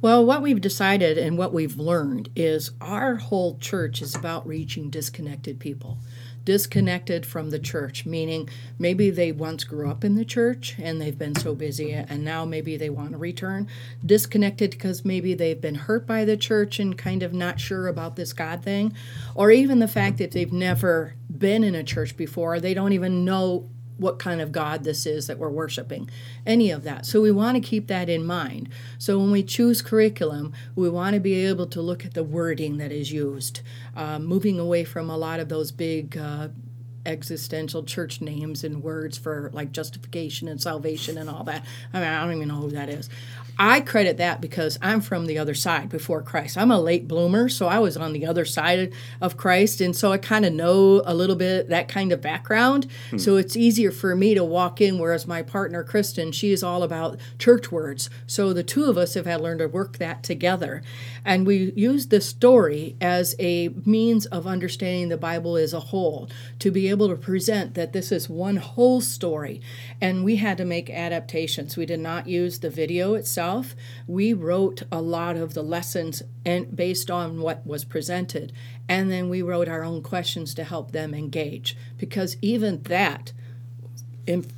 Well, 0.00 0.24
what 0.24 0.42
we've 0.42 0.60
decided 0.60 1.16
and 1.16 1.38
what 1.38 1.54
we've 1.54 1.78
learned 1.78 2.28
is 2.36 2.72
our 2.80 3.16
whole 3.16 3.56
church 3.58 4.02
is 4.02 4.14
about 4.14 4.46
reaching 4.46 4.90
disconnected 4.90 5.58
people. 5.58 5.96
Disconnected 6.44 7.24
from 7.24 7.50
the 7.50 7.58
church, 7.58 8.04
meaning 8.04 8.48
maybe 8.78 9.10
they 9.10 9.32
once 9.32 9.64
grew 9.64 9.88
up 9.88 10.04
in 10.04 10.14
the 10.14 10.24
church 10.24 10.76
and 10.78 11.00
they've 11.00 11.18
been 11.18 11.34
so 11.34 11.54
busy 11.54 11.92
and 11.92 12.24
now 12.24 12.44
maybe 12.44 12.76
they 12.76 12.90
want 12.90 13.12
to 13.12 13.18
return. 13.18 13.68
Disconnected 14.04 14.72
because 14.72 15.04
maybe 15.04 15.34
they've 15.34 15.60
been 15.60 15.74
hurt 15.74 16.06
by 16.06 16.24
the 16.24 16.36
church 16.36 16.78
and 16.78 16.98
kind 16.98 17.22
of 17.22 17.32
not 17.32 17.60
sure 17.60 17.88
about 17.88 18.16
this 18.16 18.32
God 18.32 18.62
thing. 18.62 18.94
Or 19.34 19.50
even 19.50 19.78
the 19.78 19.88
fact 19.88 20.18
that 20.18 20.32
they've 20.32 20.52
never 20.52 21.14
been 21.30 21.64
in 21.64 21.74
a 21.74 21.82
church 21.82 22.16
before, 22.16 22.60
they 22.60 22.74
don't 22.74 22.92
even 22.92 23.24
know 23.24 23.70
what 23.96 24.18
kind 24.18 24.40
of 24.40 24.52
God 24.52 24.84
this 24.84 25.06
is 25.06 25.26
that 25.26 25.38
we're 25.38 25.50
worshiping, 25.50 26.10
any 26.46 26.70
of 26.70 26.82
that. 26.84 27.06
So 27.06 27.20
we 27.20 27.30
want 27.30 27.56
to 27.56 27.60
keep 27.60 27.86
that 27.88 28.08
in 28.08 28.24
mind. 28.24 28.68
So 28.98 29.18
when 29.18 29.30
we 29.30 29.42
choose 29.42 29.82
curriculum, 29.82 30.52
we 30.74 30.88
want 30.88 31.14
to 31.14 31.20
be 31.20 31.46
able 31.46 31.66
to 31.68 31.80
look 31.80 32.04
at 32.04 32.14
the 32.14 32.24
wording 32.24 32.78
that 32.78 32.92
is 32.92 33.12
used, 33.12 33.60
uh, 33.96 34.18
moving 34.18 34.58
away 34.58 34.84
from 34.84 35.10
a 35.10 35.16
lot 35.16 35.40
of 35.40 35.48
those 35.48 35.72
big. 35.72 36.16
Uh, 36.16 36.48
existential 37.06 37.84
church 37.84 38.22
names 38.22 38.64
and 38.64 38.82
words 38.82 39.18
for 39.18 39.50
like 39.52 39.72
justification 39.72 40.48
and 40.48 40.58
salvation 40.60 41.18
and 41.18 41.28
all 41.28 41.44
that. 41.44 41.62
I 41.92 42.00
mean, 42.00 42.08
I 42.08 42.24
don't 42.24 42.34
even 42.34 42.48
know 42.48 42.54
who 42.62 42.70
that 42.70 42.88
is. 42.88 43.10
I 43.58 43.80
credit 43.80 44.16
that 44.16 44.40
because 44.40 44.78
I'm 44.82 45.00
from 45.00 45.26
the 45.26 45.38
other 45.38 45.54
side 45.54 45.88
before 45.88 46.22
Christ. 46.22 46.58
I'm 46.58 46.72
a 46.72 46.80
late 46.80 47.06
bloomer, 47.06 47.48
so 47.48 47.66
I 47.68 47.78
was 47.78 47.96
on 47.96 48.12
the 48.12 48.26
other 48.26 48.44
side 48.44 48.92
of 49.20 49.36
Christ. 49.36 49.80
And 49.80 49.94
so 49.94 50.10
I 50.10 50.18
kind 50.18 50.44
of 50.44 50.52
know 50.52 51.02
a 51.04 51.14
little 51.14 51.36
bit 51.36 51.68
that 51.68 51.86
kind 51.86 52.10
of 52.10 52.20
background. 52.20 52.88
Hmm. 53.10 53.18
So 53.18 53.36
it's 53.36 53.56
easier 53.56 53.92
for 53.92 54.16
me 54.16 54.34
to 54.34 54.42
walk 54.42 54.80
in, 54.80 54.98
whereas 54.98 55.28
my 55.28 55.42
partner, 55.42 55.84
Kristen, 55.84 56.32
she 56.32 56.50
is 56.50 56.64
all 56.64 56.82
about 56.82 57.20
church 57.38 57.70
words. 57.70 58.10
So 58.26 58.52
the 58.52 58.64
two 58.64 58.86
of 58.86 58.98
us 58.98 59.14
have 59.14 59.26
had 59.26 59.40
learned 59.40 59.60
to 59.60 59.68
work 59.68 59.98
that 59.98 60.24
together. 60.24 60.82
And 61.24 61.46
we 61.46 61.72
use 61.76 62.08
the 62.08 62.20
story 62.20 62.96
as 63.00 63.36
a 63.38 63.68
means 63.86 64.26
of 64.26 64.48
understanding 64.48 65.10
the 65.10 65.16
Bible 65.16 65.56
as 65.56 65.72
a 65.72 65.80
whole, 65.80 66.28
to 66.58 66.72
be 66.72 66.88
able 66.88 67.08
to 67.08 67.16
present 67.16 67.74
that 67.74 67.92
this 67.92 68.10
is 68.10 68.28
one 68.28 68.56
whole 68.56 69.00
story. 69.00 69.60
And 70.00 70.24
we 70.24 70.36
had 70.36 70.58
to 70.58 70.64
make 70.64 70.90
adaptations. 70.90 71.76
We 71.76 71.86
did 71.86 72.00
not 72.00 72.26
use 72.26 72.58
the 72.58 72.70
video 72.70 73.14
itself. 73.14 73.43
We 74.06 74.32
wrote 74.32 74.82
a 74.90 75.00
lot 75.00 75.36
of 75.36 75.54
the 75.54 75.62
lessons 75.62 76.22
and 76.44 76.74
based 76.74 77.10
on 77.10 77.40
what 77.40 77.66
was 77.66 77.84
presented. 77.84 78.52
And 78.88 79.10
then 79.10 79.28
we 79.28 79.42
wrote 79.42 79.68
our 79.68 79.82
own 79.82 80.02
questions 80.02 80.54
to 80.54 80.64
help 80.64 80.92
them 80.92 81.14
engage. 81.14 81.76
Because 81.98 82.36
even 82.42 82.82
that 82.84 83.32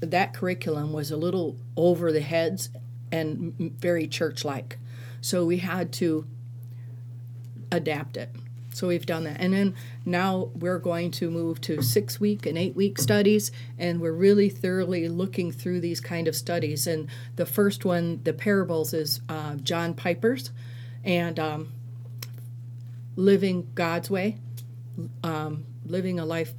that 0.01 0.33
curriculum 0.33 0.92
was 0.92 1.11
a 1.11 1.16
little 1.16 1.57
over 1.77 2.12
the 2.12 2.20
heads 2.20 2.70
and 3.11 3.55
very 3.79 4.07
church 4.07 4.44
like. 4.44 4.79
So 5.20 5.44
we 5.44 5.59
had 5.59 5.92
to 5.94 6.27
adapt 7.72 8.16
it. 8.16 8.31
So 8.77 8.89
we've 8.89 9.07
done 9.07 9.25
that. 9.25 9.41
And 9.41 9.55
then 9.55 9.75
now 10.05 10.51
we're 10.55 10.79
going 10.79 11.11
to 11.12 11.31
move 11.31 11.62
to 11.62 11.81
six 11.81 12.21
week 12.21 12.45
and 12.45 12.59
eight 12.59 12.77
week 12.77 12.99
studies, 12.99 13.51
and 13.79 14.03
we're 14.03 14.12
really 14.12 14.51
thoroughly 14.51 15.09
looking 15.09 15.51
through 15.51 15.81
these 15.81 15.99
kind 15.99 16.29
of 16.29 16.37
studies. 16.37 16.87
And 16.87 17.09
the 17.37 17.47
first 17.47 17.87
one, 17.87 18.21
the 18.23 18.35
parables, 18.35 18.93
is 18.93 19.23
uh, 19.31 19.55
John 19.55 19.95
Piper's 19.95 20.51
and 21.05 21.41
um, 21.41 21.73
Living 23.17 23.71
God's 23.75 24.11
Way, 24.11 24.37
um, 25.25 25.65
living 25.87 26.21
a 26.21 26.27
life 26.27 26.53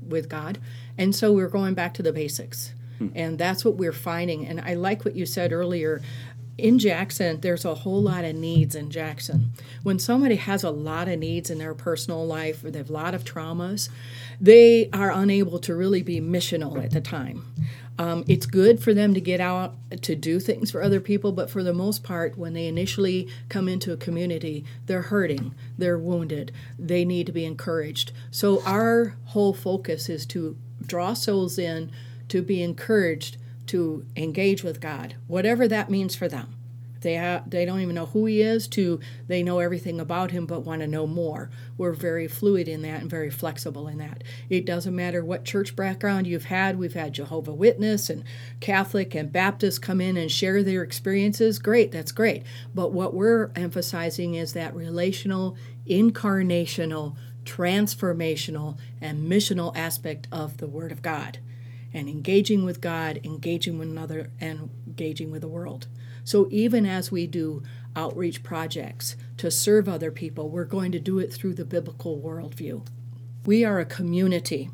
with 0.00 0.30
God. 0.30 0.58
And 0.96 1.14
so 1.14 1.34
we're 1.34 1.48
going 1.48 1.74
back 1.74 1.92
to 1.94 2.02
the 2.02 2.14
basics. 2.14 2.72
And 3.14 3.36
that's 3.36 3.64
what 3.64 3.74
we're 3.74 3.92
finding. 3.92 4.46
And 4.46 4.60
I 4.60 4.74
like 4.74 5.04
what 5.04 5.16
you 5.16 5.26
said 5.26 5.52
earlier. 5.52 6.00
In 6.58 6.78
Jackson, 6.78 7.40
there's 7.40 7.64
a 7.64 7.74
whole 7.74 8.02
lot 8.02 8.24
of 8.24 8.34
needs 8.34 8.74
in 8.74 8.90
Jackson. 8.90 9.52
When 9.82 9.98
somebody 9.98 10.36
has 10.36 10.62
a 10.62 10.70
lot 10.70 11.08
of 11.08 11.18
needs 11.18 11.50
in 11.50 11.58
their 11.58 11.74
personal 11.74 12.26
life 12.26 12.62
or 12.62 12.70
they 12.70 12.78
have 12.78 12.90
a 12.90 12.92
lot 12.92 13.14
of 13.14 13.24
traumas, 13.24 13.88
they 14.40 14.90
are 14.92 15.10
unable 15.10 15.58
to 15.60 15.74
really 15.74 16.02
be 16.02 16.20
missional 16.20 16.82
at 16.82 16.90
the 16.90 17.00
time. 17.00 17.44
Um, 17.98 18.24
it's 18.26 18.46
good 18.46 18.82
for 18.82 18.92
them 18.92 19.14
to 19.14 19.20
get 19.20 19.40
out 19.40 19.74
to 20.02 20.14
do 20.14 20.40
things 20.40 20.70
for 20.70 20.82
other 20.82 21.00
people, 21.00 21.32
but 21.32 21.50
for 21.50 21.62
the 21.62 21.74
most 21.74 22.02
part, 22.02 22.36
when 22.36 22.52
they 22.52 22.66
initially 22.66 23.28
come 23.48 23.68
into 23.68 23.92
a 23.92 23.96
community, 23.96 24.64
they're 24.86 25.02
hurting, 25.02 25.54
they're 25.78 25.98
wounded, 25.98 26.52
they 26.78 27.04
need 27.04 27.26
to 27.26 27.32
be 27.32 27.44
encouraged. 27.44 28.12
So, 28.30 28.62
our 28.64 29.14
whole 29.26 29.52
focus 29.52 30.08
is 30.08 30.24
to 30.26 30.56
draw 30.84 31.12
souls 31.14 31.58
in, 31.58 31.92
to 32.28 32.42
be 32.42 32.62
encouraged 32.62 33.36
to 33.66 34.04
engage 34.16 34.62
with 34.62 34.80
God, 34.80 35.14
whatever 35.26 35.68
that 35.68 35.90
means 35.90 36.14
for 36.14 36.28
them. 36.28 36.54
They 37.02 37.16
ha- 37.16 37.42
they 37.46 37.64
don't 37.64 37.80
even 37.80 37.94
know 37.94 38.06
who 38.06 38.26
he 38.26 38.40
is. 38.40 38.66
To 38.68 39.00
they 39.26 39.42
know 39.42 39.58
everything 39.58 40.00
about 40.00 40.30
him, 40.30 40.46
but 40.46 40.64
want 40.64 40.80
to 40.80 40.86
know 40.86 41.06
more. 41.06 41.50
We're 41.76 41.92
very 41.92 42.28
fluid 42.28 42.68
in 42.68 42.82
that 42.82 43.02
and 43.02 43.10
very 43.10 43.30
flexible 43.30 43.88
in 43.88 43.98
that. 43.98 44.24
It 44.48 44.64
doesn't 44.64 44.94
matter 44.94 45.24
what 45.24 45.44
church 45.44 45.76
background 45.76 46.26
you've 46.26 46.44
had. 46.44 46.78
We've 46.78 46.94
had 46.94 47.12
Jehovah 47.12 47.54
Witness 47.54 48.08
and 48.08 48.24
Catholic 48.60 49.14
and 49.14 49.32
Baptist 49.32 49.82
come 49.82 50.00
in 50.00 50.16
and 50.16 50.30
share 50.30 50.62
their 50.62 50.82
experiences. 50.82 51.58
Great, 51.58 51.92
that's 51.92 52.12
great. 52.12 52.44
But 52.74 52.92
what 52.92 53.14
we're 53.14 53.50
emphasizing 53.56 54.34
is 54.34 54.52
that 54.52 54.74
relational, 54.74 55.56
incarnational, 55.88 57.16
transformational, 57.44 58.78
and 59.00 59.28
missional 59.28 59.76
aspect 59.76 60.28
of 60.30 60.58
the 60.58 60.68
Word 60.68 60.92
of 60.92 61.02
God 61.02 61.38
and 61.94 62.08
engaging 62.08 62.64
with 62.64 62.80
God, 62.80 63.20
engaging 63.24 63.78
with 63.78 63.88
another, 63.88 64.30
and 64.40 64.70
engaging 64.86 65.30
with 65.30 65.42
the 65.42 65.48
world. 65.48 65.86
So 66.24 66.48
even 66.50 66.86
as 66.86 67.10
we 67.10 67.26
do 67.26 67.62
outreach 67.96 68.42
projects 68.42 69.16
to 69.38 69.50
serve 69.50 69.88
other 69.88 70.10
people, 70.10 70.48
we're 70.48 70.64
going 70.64 70.92
to 70.92 71.00
do 71.00 71.18
it 71.18 71.32
through 71.32 71.54
the 71.54 71.64
biblical 71.64 72.20
worldview. 72.20 72.86
We 73.44 73.64
are 73.64 73.80
a 73.80 73.84
community 73.84 74.70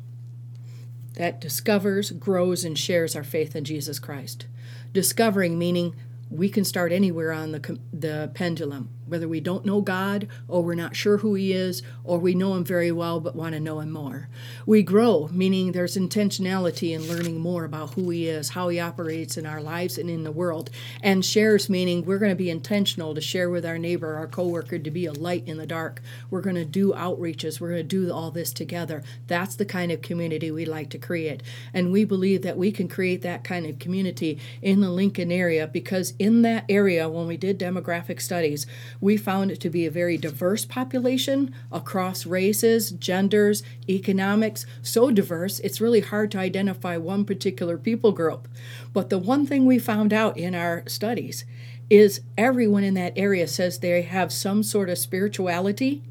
that 1.15 1.41
discovers, 1.41 2.11
grows, 2.11 2.63
and 2.63 2.77
shares 2.77 3.15
our 3.15 3.23
faith 3.23 3.55
in 3.55 3.65
Jesus 3.65 3.99
Christ. 3.99 4.45
Discovering 4.93 5.57
meaning 5.57 5.95
we 6.29 6.49
can 6.49 6.63
start 6.63 6.91
anywhere 6.91 7.31
on 7.31 7.51
the, 7.51 7.79
the 7.91 8.31
pendulum, 8.33 8.89
whether 9.09 9.27
we 9.27 9.39
don't 9.39 9.65
know 9.65 9.81
God 9.81 10.27
or 10.47 10.63
we're 10.63 10.75
not 10.75 10.95
sure 10.95 11.17
who 11.17 11.33
He 11.35 11.53
is 11.53 11.81
or 12.03 12.19
we 12.19 12.35
know 12.35 12.55
Him 12.55 12.63
very 12.63 12.91
well 12.91 13.19
but 13.19 13.35
want 13.35 13.53
to 13.53 13.59
know 13.59 13.79
Him 13.79 13.91
more. 13.91 14.29
We 14.65 14.83
grow, 14.83 15.29
meaning 15.31 15.71
there's 15.71 15.97
intentionality 15.97 16.93
in 16.93 17.07
learning 17.07 17.39
more 17.39 17.65
about 17.65 17.93
who 17.93 18.09
He 18.09 18.27
is, 18.27 18.49
how 18.49 18.69
He 18.69 18.79
operates 18.79 19.37
in 19.37 19.45
our 19.45 19.61
lives 19.61 19.97
and 19.97 20.09
in 20.09 20.23
the 20.23 20.31
world. 20.31 20.69
And 21.01 21.25
shares, 21.25 21.69
meaning 21.69 22.05
we're 22.05 22.19
going 22.19 22.31
to 22.31 22.35
be 22.35 22.49
intentional 22.49 23.15
to 23.15 23.21
share 23.21 23.49
with 23.49 23.65
our 23.65 23.77
neighbor, 23.77 24.15
our 24.15 24.27
coworker, 24.27 24.79
to 24.79 24.91
be 24.91 25.05
a 25.05 25.13
light 25.13 25.43
in 25.47 25.57
the 25.57 25.65
dark. 25.65 26.01
We're 26.29 26.41
going 26.41 26.55
to 26.55 26.65
do 26.65 26.93
outreaches. 26.93 27.59
We're 27.59 27.69
going 27.69 27.87
to 27.87 28.07
do 28.07 28.11
all 28.11 28.31
this 28.31 28.53
together. 28.53 29.03
That's 29.27 29.55
the 29.55 29.65
kind 29.65 29.91
of 29.91 30.01
community 30.01 30.51
we 30.51 30.65
like 30.65 30.89
to 30.91 30.97
create. 30.97 31.43
And 31.73 31.91
we 31.91 32.03
believe 32.03 32.41
that 32.41 32.57
we 32.57 32.71
can 32.71 32.87
create 32.87 33.21
that 33.21 33.43
kind 33.43 33.65
of 33.65 33.79
community 33.79 34.39
in 34.61 34.81
the 34.81 34.89
Lincoln 34.89 35.31
area 35.31 35.67
because 35.67 36.13
in 36.19 36.41
that 36.43 36.65
area, 36.69 37.09
when 37.09 37.27
we 37.27 37.37
did 37.37 37.59
demographic 37.59 38.21
studies, 38.21 38.65
we 39.01 39.15
found 39.17 39.51
it 39.51 39.59
to 39.61 39.69
be 39.69 39.85
a 39.85 39.91
very 39.91 40.17
diverse 40.17 40.65
population 40.65 41.53
across 41.71 42.25
races, 42.25 42.91
genders, 42.91 43.63
economics, 43.87 44.65
so 44.81 45.11
diverse 45.11 45.59
it's 45.59 45.81
really 45.81 46.01
hard 46.01 46.31
to 46.31 46.39
identify 46.39 46.97
one 46.97 47.25
particular 47.25 47.77
people 47.77 48.11
group. 48.11 48.47
But 48.93 49.09
the 49.09 49.17
one 49.17 49.45
thing 49.45 49.65
we 49.65 49.79
found 49.79 50.11
out 50.11 50.37
in 50.37 50.53
our 50.55 50.83
studies 50.87 51.45
is 51.89 52.21
everyone 52.37 52.83
in 52.83 52.93
that 52.95 53.13
area 53.15 53.47
says 53.47 53.79
they 53.79 54.01
have 54.01 54.31
some 54.31 54.63
sort 54.63 54.89
of 54.89 54.97
spirituality, 54.97 56.03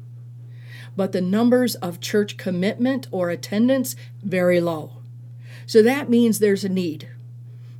but 0.95 1.11
the 1.11 1.21
numbers 1.21 1.75
of 1.75 2.01
church 2.01 2.37
commitment 2.37 3.07
or 3.11 3.29
attendance 3.29 3.95
very 4.21 4.59
low. 4.59 4.97
So 5.65 5.81
that 5.83 6.09
means 6.09 6.39
there's 6.39 6.65
a 6.65 6.69
need. 6.69 7.09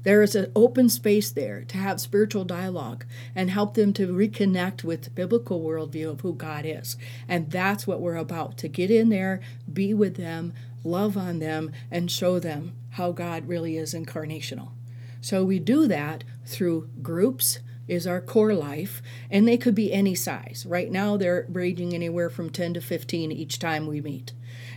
There 0.03 0.21
is 0.21 0.35
an 0.35 0.51
open 0.55 0.89
space 0.89 1.29
there 1.31 1.63
to 1.65 1.77
have 1.77 1.99
spiritual 1.99 2.45
dialogue 2.45 3.05
and 3.35 3.49
help 3.49 3.73
them 3.73 3.91
to 3.93 4.07
reconnect 4.07 4.83
with 4.83 5.03
the 5.03 5.09
biblical 5.09 5.61
worldview 5.61 6.09
of 6.09 6.21
who 6.21 6.33
God 6.33 6.65
is. 6.65 6.95
And 7.27 7.51
that's 7.51 7.85
what 7.85 8.01
we're 8.01 8.15
about 8.15 8.57
to 8.59 8.67
get 8.67 8.89
in 8.89 9.09
there, 9.09 9.41
be 9.71 9.93
with 9.93 10.15
them, 10.15 10.53
love 10.83 11.17
on 11.17 11.39
them, 11.39 11.71
and 11.91 12.09
show 12.09 12.39
them 12.39 12.73
how 12.91 13.11
God 13.11 13.47
really 13.47 13.77
is 13.77 13.93
incarnational. 13.93 14.71
So 15.21 15.43
we 15.43 15.59
do 15.59 15.87
that 15.87 16.23
through 16.45 16.89
groups 17.01 17.59
is 17.87 18.07
our 18.07 18.21
core 18.21 18.53
life 18.53 19.01
and 19.29 19.47
they 19.47 19.57
could 19.57 19.75
be 19.75 19.91
any 19.91 20.15
size. 20.15 20.65
Right 20.67 20.91
now 20.91 21.17
they're 21.17 21.45
ranging 21.49 21.93
anywhere 21.93 22.29
from 22.29 22.49
10 22.49 22.75
to 22.75 22.81
15 22.81 23.31
each 23.31 23.59
time 23.59 23.87
we 23.87 23.99
meet. 23.99 24.31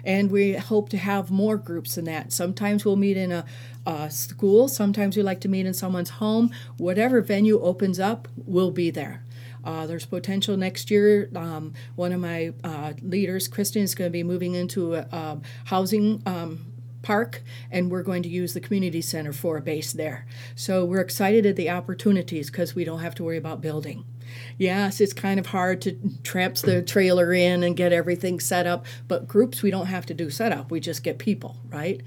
And 0.05 0.31
we 0.31 0.55
hope 0.55 0.89
to 0.91 0.97
have 0.97 1.31
more 1.31 1.57
groups 1.57 1.95
than 1.95 2.05
that. 2.07 2.33
Sometimes 2.33 2.85
we'll 2.85 2.97
meet 2.97 3.17
in 3.17 3.33
a, 3.33 3.45
a 3.87 4.11
school, 4.11 4.69
sometimes 4.69 5.17
we 5.17 5.23
like 5.23 5.41
to 5.43 5.49
meet 5.49 5.67
in 5.67 5.75
someone's 5.75 6.11
home. 6.11 6.51
Whatever 6.77 7.21
venue 7.21 7.61
opens 7.61 8.01
up, 8.01 8.29
we'll 8.37 8.71
be 8.71 8.91
there. 8.91 9.25
Uh, 9.65 9.87
there's 9.87 10.07
potential 10.07 10.57
next 10.57 10.91
year. 10.91 11.31
Um, 11.37 11.73
one 11.95 12.13
of 12.13 12.21
my 12.21 12.53
uh, 12.65 12.95
leaders, 13.01 13.47
Kristen, 13.47 13.83
is 13.83 13.95
going 13.95 14.09
to 14.09 14.13
be 14.13 14.25
moving 14.25 14.55
into 14.55 14.95
a, 14.95 15.07
a 15.13 15.41
housing 15.67 16.21
um, 16.27 16.73
park 17.03 17.43
and 17.71 17.91
we're 17.91 18.03
going 18.03 18.23
to 18.23 18.29
use 18.29 18.55
the 18.55 18.61
community 18.61 19.01
center 19.01 19.33
for 19.33 19.57
a 19.57 19.61
base 19.61 19.93
there. 19.93 20.27
So 20.55 20.85
we're 20.85 21.01
excited 21.01 21.45
at 21.47 21.57
the 21.57 21.71
opportunities 21.71 22.51
because 22.51 22.75
we 22.75 22.85
don't 22.85 23.01
have 23.01 23.15
to 23.17 23.25
worry 23.25 23.37
about 23.37 23.61
building. 23.61 24.05
Yes, 24.59 25.01
it's 25.01 25.13
kind 25.13 25.41
of 25.41 25.47
hard 25.47 25.81
to 25.83 25.99
tramp 26.23 26.57
the 26.57 26.83
trailer 26.83 27.33
in 27.33 27.63
and 27.63 27.77
get 27.77 27.93
everything 27.93 28.41
set 28.41 28.67
up, 28.67 28.87
but 29.09 29.27
groups 29.27 29.63
we 29.63 29.71
don't 29.71 29.87
have 29.87 30.07
to 30.07 30.15
do 30.15 30.31
setup. 30.31 30.71
We 30.71 30.81
just 30.81 31.03
get 31.03 31.19
people, 31.19 31.57
right? 31.69 32.03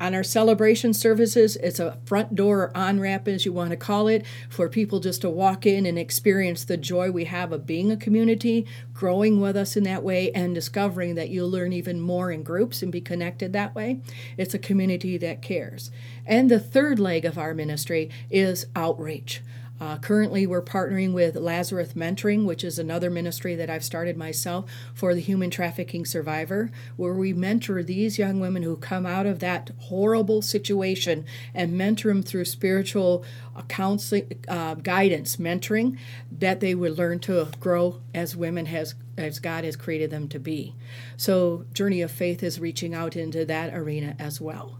On 0.00 0.14
our 0.14 0.22
celebration 0.22 0.94
services, 0.94 1.56
it's 1.56 1.80
a 1.80 1.98
front 2.04 2.36
door 2.36 2.60
or 2.60 2.76
on 2.76 3.00
ramp, 3.00 3.26
as 3.26 3.44
you 3.44 3.52
want 3.52 3.70
to 3.70 3.76
call 3.76 4.06
it, 4.06 4.24
for 4.48 4.68
people 4.68 5.00
just 5.00 5.22
to 5.22 5.30
walk 5.30 5.66
in 5.66 5.86
and 5.86 5.98
experience 5.98 6.64
the 6.64 6.76
joy 6.76 7.10
we 7.10 7.24
have 7.24 7.50
of 7.50 7.66
being 7.66 7.90
a 7.90 7.96
community, 7.96 8.64
growing 8.94 9.40
with 9.40 9.56
us 9.56 9.76
in 9.76 9.82
that 9.84 10.04
way, 10.04 10.30
and 10.32 10.54
discovering 10.54 11.16
that 11.16 11.30
you'll 11.30 11.50
learn 11.50 11.72
even 11.72 12.00
more 12.00 12.30
in 12.30 12.44
groups 12.44 12.80
and 12.80 12.92
be 12.92 13.00
connected 13.00 13.52
that 13.52 13.74
way. 13.74 14.00
It's 14.36 14.54
a 14.54 14.58
community 14.58 15.18
that 15.18 15.42
cares. 15.42 15.90
And 16.24 16.48
the 16.48 16.60
third 16.60 17.00
leg 17.00 17.24
of 17.24 17.36
our 17.36 17.52
ministry 17.52 18.08
is 18.30 18.66
outreach. 18.76 19.42
Uh, 19.80 19.96
currently, 19.98 20.46
we're 20.46 20.62
partnering 20.62 21.12
with 21.12 21.36
Lazarus 21.36 21.92
Mentoring, 21.92 22.44
which 22.44 22.64
is 22.64 22.78
another 22.78 23.10
ministry 23.10 23.54
that 23.54 23.70
I've 23.70 23.84
started 23.84 24.16
myself 24.16 24.68
for 24.92 25.14
the 25.14 25.20
human 25.20 25.50
trafficking 25.50 26.04
survivor, 26.04 26.70
where 26.96 27.14
we 27.14 27.32
mentor 27.32 27.82
these 27.82 28.18
young 28.18 28.40
women 28.40 28.64
who 28.64 28.76
come 28.76 29.06
out 29.06 29.26
of 29.26 29.38
that 29.38 29.70
horrible 29.78 30.42
situation 30.42 31.24
and 31.54 31.78
mentor 31.78 32.08
them 32.08 32.22
through 32.22 32.44
spiritual 32.44 33.24
uh, 33.54 33.62
counseling, 33.62 34.40
uh, 34.48 34.74
guidance, 34.74 35.36
mentoring, 35.36 35.96
that 36.30 36.60
they 36.60 36.74
would 36.74 36.98
learn 36.98 37.20
to 37.20 37.48
grow 37.60 38.00
as 38.14 38.34
women 38.34 38.66
has 38.66 38.94
as 39.16 39.40
God 39.40 39.64
has 39.64 39.74
created 39.74 40.10
them 40.10 40.28
to 40.28 40.38
be. 40.38 40.74
So, 41.16 41.64
Journey 41.72 42.02
of 42.02 42.10
Faith 42.10 42.42
is 42.42 42.60
reaching 42.60 42.94
out 42.94 43.16
into 43.16 43.44
that 43.44 43.74
arena 43.74 44.14
as 44.18 44.40
well. 44.40 44.78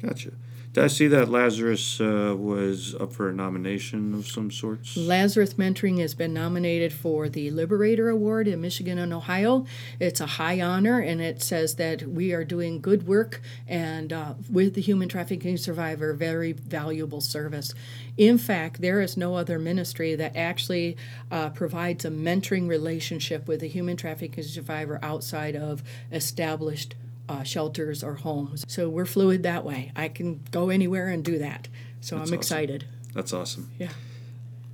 Gotcha. 0.00 0.32
Did 0.78 0.84
I 0.84 0.88
see 0.88 1.08
that 1.08 1.28
Lazarus 1.28 2.00
uh, 2.00 2.36
was 2.38 2.94
up 2.94 3.12
for 3.12 3.28
a 3.28 3.32
nomination 3.32 4.14
of 4.14 4.28
some 4.28 4.48
sorts? 4.48 4.96
Lazarus 4.96 5.54
Mentoring 5.54 5.98
has 5.98 6.14
been 6.14 6.32
nominated 6.32 6.92
for 6.92 7.28
the 7.28 7.50
Liberator 7.50 8.08
Award 8.08 8.46
in 8.46 8.60
Michigan 8.60 8.96
and 8.96 9.12
Ohio. 9.12 9.66
It's 9.98 10.20
a 10.20 10.26
high 10.26 10.60
honor, 10.60 11.00
and 11.00 11.20
it 11.20 11.42
says 11.42 11.74
that 11.74 12.02
we 12.02 12.32
are 12.32 12.44
doing 12.44 12.80
good 12.80 13.08
work 13.08 13.42
and 13.66 14.12
uh, 14.12 14.34
with 14.48 14.74
the 14.74 14.80
human 14.80 15.08
trafficking 15.08 15.56
survivor, 15.56 16.12
very 16.12 16.52
valuable 16.52 17.20
service. 17.20 17.74
In 18.16 18.38
fact, 18.38 18.80
there 18.80 19.00
is 19.00 19.16
no 19.16 19.34
other 19.34 19.58
ministry 19.58 20.14
that 20.14 20.36
actually 20.36 20.96
uh, 21.32 21.50
provides 21.50 22.04
a 22.04 22.10
mentoring 22.10 22.68
relationship 22.68 23.48
with 23.48 23.64
a 23.64 23.66
human 23.66 23.96
trafficking 23.96 24.44
survivor 24.44 25.00
outside 25.02 25.56
of 25.56 25.82
established 26.12 26.94
uh, 27.28 27.42
shelters 27.42 28.02
or 28.02 28.14
homes. 28.14 28.64
So 28.68 28.88
we're 28.88 29.06
fluid 29.06 29.42
that 29.42 29.64
way. 29.64 29.92
I 29.94 30.08
can 30.08 30.40
go 30.50 30.70
anywhere 30.70 31.08
and 31.08 31.24
do 31.24 31.38
that. 31.38 31.68
So 32.00 32.16
That's 32.16 32.30
I'm 32.30 32.34
awesome. 32.34 32.34
excited. 32.34 32.84
That's 33.14 33.32
awesome. 33.32 33.70
Yeah. 33.78 33.90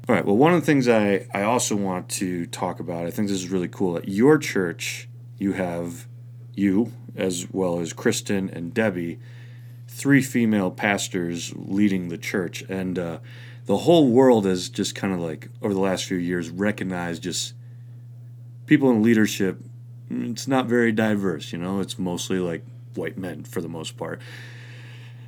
All 0.09 0.14
right. 0.14 0.25
Well, 0.25 0.37
one 0.37 0.53
of 0.53 0.61
the 0.61 0.67
things 0.67 0.87
I, 0.88 1.27
I 1.33 1.43
also 1.43 1.77
want 1.77 2.09
to 2.11 2.47
talk 2.47 2.79
about, 2.79 3.07
I 3.07 3.11
think 3.11 3.29
this 3.29 3.38
is 3.38 3.49
really 3.49 3.69
cool. 3.69 3.97
At 3.97 4.09
your 4.09 4.37
church, 4.38 5.09
you 5.38 5.53
have 5.53 6.07
you, 6.55 6.93
as 7.17 7.47
well 7.51 7.81
as 7.81 7.93
Kristen 7.93 8.51
and 8.51 8.75
Debbie, 8.75 9.19
three 9.88 10.21
female 10.21 10.71
pastors 10.71 11.55
leading 11.57 12.09
the 12.09 12.19
church. 12.19 12.62
And 12.69 12.99
uh, 12.99 13.19
the 13.64 13.79
whole 13.79 14.09
world 14.09 14.45
has 14.45 14.69
just 14.69 14.95
kind 14.95 15.14
of 15.14 15.21
like, 15.21 15.49
over 15.62 15.73
the 15.73 15.81
last 15.81 16.05
few 16.05 16.19
years, 16.19 16.51
recognized 16.51 17.23
just 17.23 17.55
people 18.67 18.90
in 18.90 19.03
leadership. 19.03 19.61
It's 20.11 20.47
not 20.47 20.67
very 20.67 20.93
diverse, 20.93 21.53
you 21.53 21.59
know, 21.59 21.81
it's 21.81 21.99
mostly 21.99 22.38
like 22.38 22.64
white 22.95 23.19
men 23.19 23.45
for 23.45 23.61
the 23.61 23.69
most 23.69 23.97
part 23.97 24.21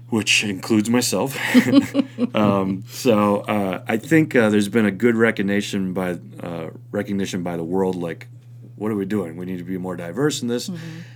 which 0.09 0.45
includes 0.45 0.89
myself. 0.89 1.37
um, 2.35 2.85
so 2.89 3.39
uh, 3.41 3.83
I 3.89 3.97
think 3.97 4.37
uh, 4.37 4.51
there's 4.51 4.69
been 4.69 4.87
a 4.87 4.91
good 4.91 5.17
recognition 5.17 5.93
by 5.93 6.19
uh, 6.41 6.71
recognition 6.93 7.43
by 7.43 7.57
the 7.57 7.65
world, 7.65 7.97
like 7.97 8.29
what 8.77 8.93
are 8.93 8.95
we 8.95 9.07
doing? 9.07 9.37
We 9.37 9.47
need 9.47 9.59
to 9.59 9.65
be 9.65 9.79
more 9.79 9.97
diverse 9.97 10.43
in 10.43 10.49
this. 10.49 10.69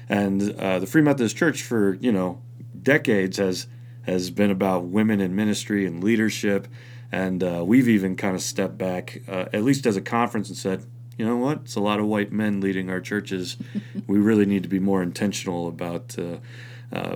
And 0.09 0.55
uh, 0.59 0.79
the 0.81 0.87
Free 0.87 1.03
Methodist 1.03 1.37
Church 1.37 1.63
for 1.63 1.95
you 1.95 2.11
know 2.11 2.43
decades 2.83 3.37
has 3.37 3.67
has 4.03 4.31
been 4.31 4.51
about 4.51 4.85
women 4.85 5.21
in 5.21 5.37
ministry 5.37 5.87
and 5.87 6.03
leadership, 6.03 6.67
and 7.13 7.45
uh, 7.45 7.63
we've 7.65 7.89
even 7.89 8.17
kind 8.17 8.35
of 8.35 8.43
stepped 8.43 8.79
back, 8.79 9.23
uh, 9.29 9.47
at 9.53 9.63
least 9.63 9.87
as 9.87 9.97
a 9.97 10.01
conference, 10.01 10.49
and 10.49 10.57
said. 10.57 10.85
You 11.17 11.27
know 11.27 11.37
what? 11.37 11.61
It's 11.65 11.75
a 11.77 11.81
lot 11.81 12.01
of 12.01 12.07
white 12.07 12.33
men 12.33 12.61
leading 12.61 12.89
our 12.91 13.01
churches. 13.01 13.57
we 14.07 14.19
really 14.19 14.47
need 14.47 14.63
to 14.63 14.69
be 14.69 14.79
more 14.79 15.03
intentional 15.03 15.69
about 15.69 16.17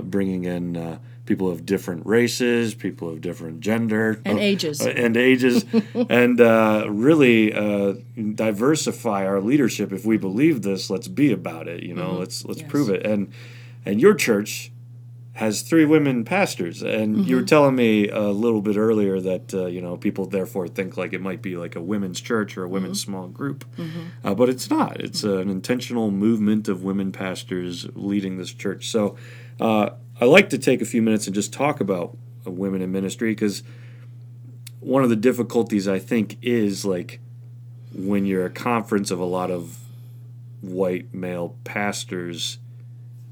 bringing 0.02 0.44
in 0.44 0.98
people 1.26 1.50
of 1.50 1.64
different 1.64 2.04
races, 2.07 2.74
people 2.74 3.09
of 3.09 3.20
different 3.20 3.61
gender 3.61 4.20
And 4.26 4.38
uh, 4.38 4.42
ages. 4.42 4.80
uh, 4.83 4.90
and 4.90 5.16
ages, 5.16 5.64
and 6.11 6.40
uh, 6.40 6.85
really 6.88 7.52
uh, 7.52 7.94
diversify 8.35 9.26
our 9.26 9.40
leadership. 9.40 9.92
If 9.92 10.04
we 10.04 10.16
believe 10.18 10.62
this, 10.62 10.90
let's 10.90 11.09
be 11.09 11.33
about 11.33 11.66
it. 11.68 11.83
You 11.83 11.94
know, 11.94 12.16
let's 12.16 12.44
let's 12.44 12.61
Yes. 12.61 12.70
prove 12.70 12.90
it. 12.90 13.07
And 13.07 13.33
and 13.87 14.00
your 14.00 14.14
church 14.14 14.70
has 15.34 15.62
three 15.62 15.84
women 15.84 16.24
pastors, 16.24 16.82
and 16.82 17.26
you 17.26 17.36
were 17.36 17.42
telling 17.42 17.74
me 17.74 18.08
a 18.08 18.28
little 18.28 18.62
bit 18.62 18.76
earlier 18.76 19.20
that 19.20 19.52
uh, 19.52 19.66
you 19.66 19.80
know 19.80 19.96
people 19.96 20.26
therefore 20.26 20.68
think 20.68 20.96
like 20.96 21.12
it 21.12 21.20
might 21.20 21.42
be 21.42 21.56
like 21.56 21.76
a 21.76 21.80
women's 21.82 22.20
church 22.20 22.56
or 22.56 22.64
a 22.64 22.68
women's 22.68 23.00
small 23.00 23.28
group, 23.28 23.64
uh, 24.24 24.34
but 24.34 24.48
it's 24.48 24.70
not. 24.70 25.00
It's 25.00 25.24
an 25.24 25.50
intentional 25.50 26.10
movement 26.10 26.68
of 26.68 26.84
women 26.84 27.12
pastors 27.12 27.86
leading 27.94 28.38
this 28.38 28.52
church. 28.52 28.88
So. 28.88 29.16
Uh, 29.60 29.90
I 30.20 30.26
like 30.26 30.48
to 30.50 30.58
take 30.58 30.80
a 30.80 30.84
few 30.84 31.02
minutes 31.02 31.26
and 31.26 31.34
just 31.34 31.52
talk 31.52 31.80
about 31.80 32.16
uh, 32.46 32.50
women 32.50 32.82
in 32.82 32.92
ministry 32.92 33.32
because 33.32 33.62
one 34.80 35.02
of 35.02 35.10
the 35.10 35.16
difficulties 35.16 35.88
I 35.88 35.98
think 35.98 36.38
is 36.40 36.84
like 36.84 37.20
when 37.92 38.24
you're 38.24 38.46
a 38.46 38.50
conference 38.50 39.10
of 39.10 39.18
a 39.18 39.24
lot 39.24 39.50
of 39.50 39.78
white 40.60 41.12
male 41.12 41.56
pastors, 41.64 42.58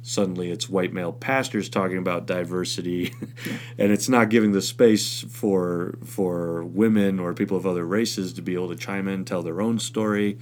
suddenly 0.02 0.50
it's 0.50 0.68
white 0.68 0.92
male 0.92 1.12
pastors 1.12 1.68
talking 1.68 1.98
about 1.98 2.26
diversity, 2.26 3.14
and 3.78 3.92
it's 3.92 4.08
not 4.08 4.28
giving 4.28 4.52
the 4.52 4.62
space 4.62 5.22
for 5.22 5.98
for 6.04 6.64
women 6.64 7.18
or 7.18 7.34
people 7.34 7.56
of 7.56 7.66
other 7.66 7.86
races 7.86 8.32
to 8.34 8.42
be 8.42 8.54
able 8.54 8.68
to 8.68 8.76
chime 8.76 9.08
in, 9.08 9.24
tell 9.24 9.42
their 9.42 9.60
own 9.60 9.78
story, 9.78 10.38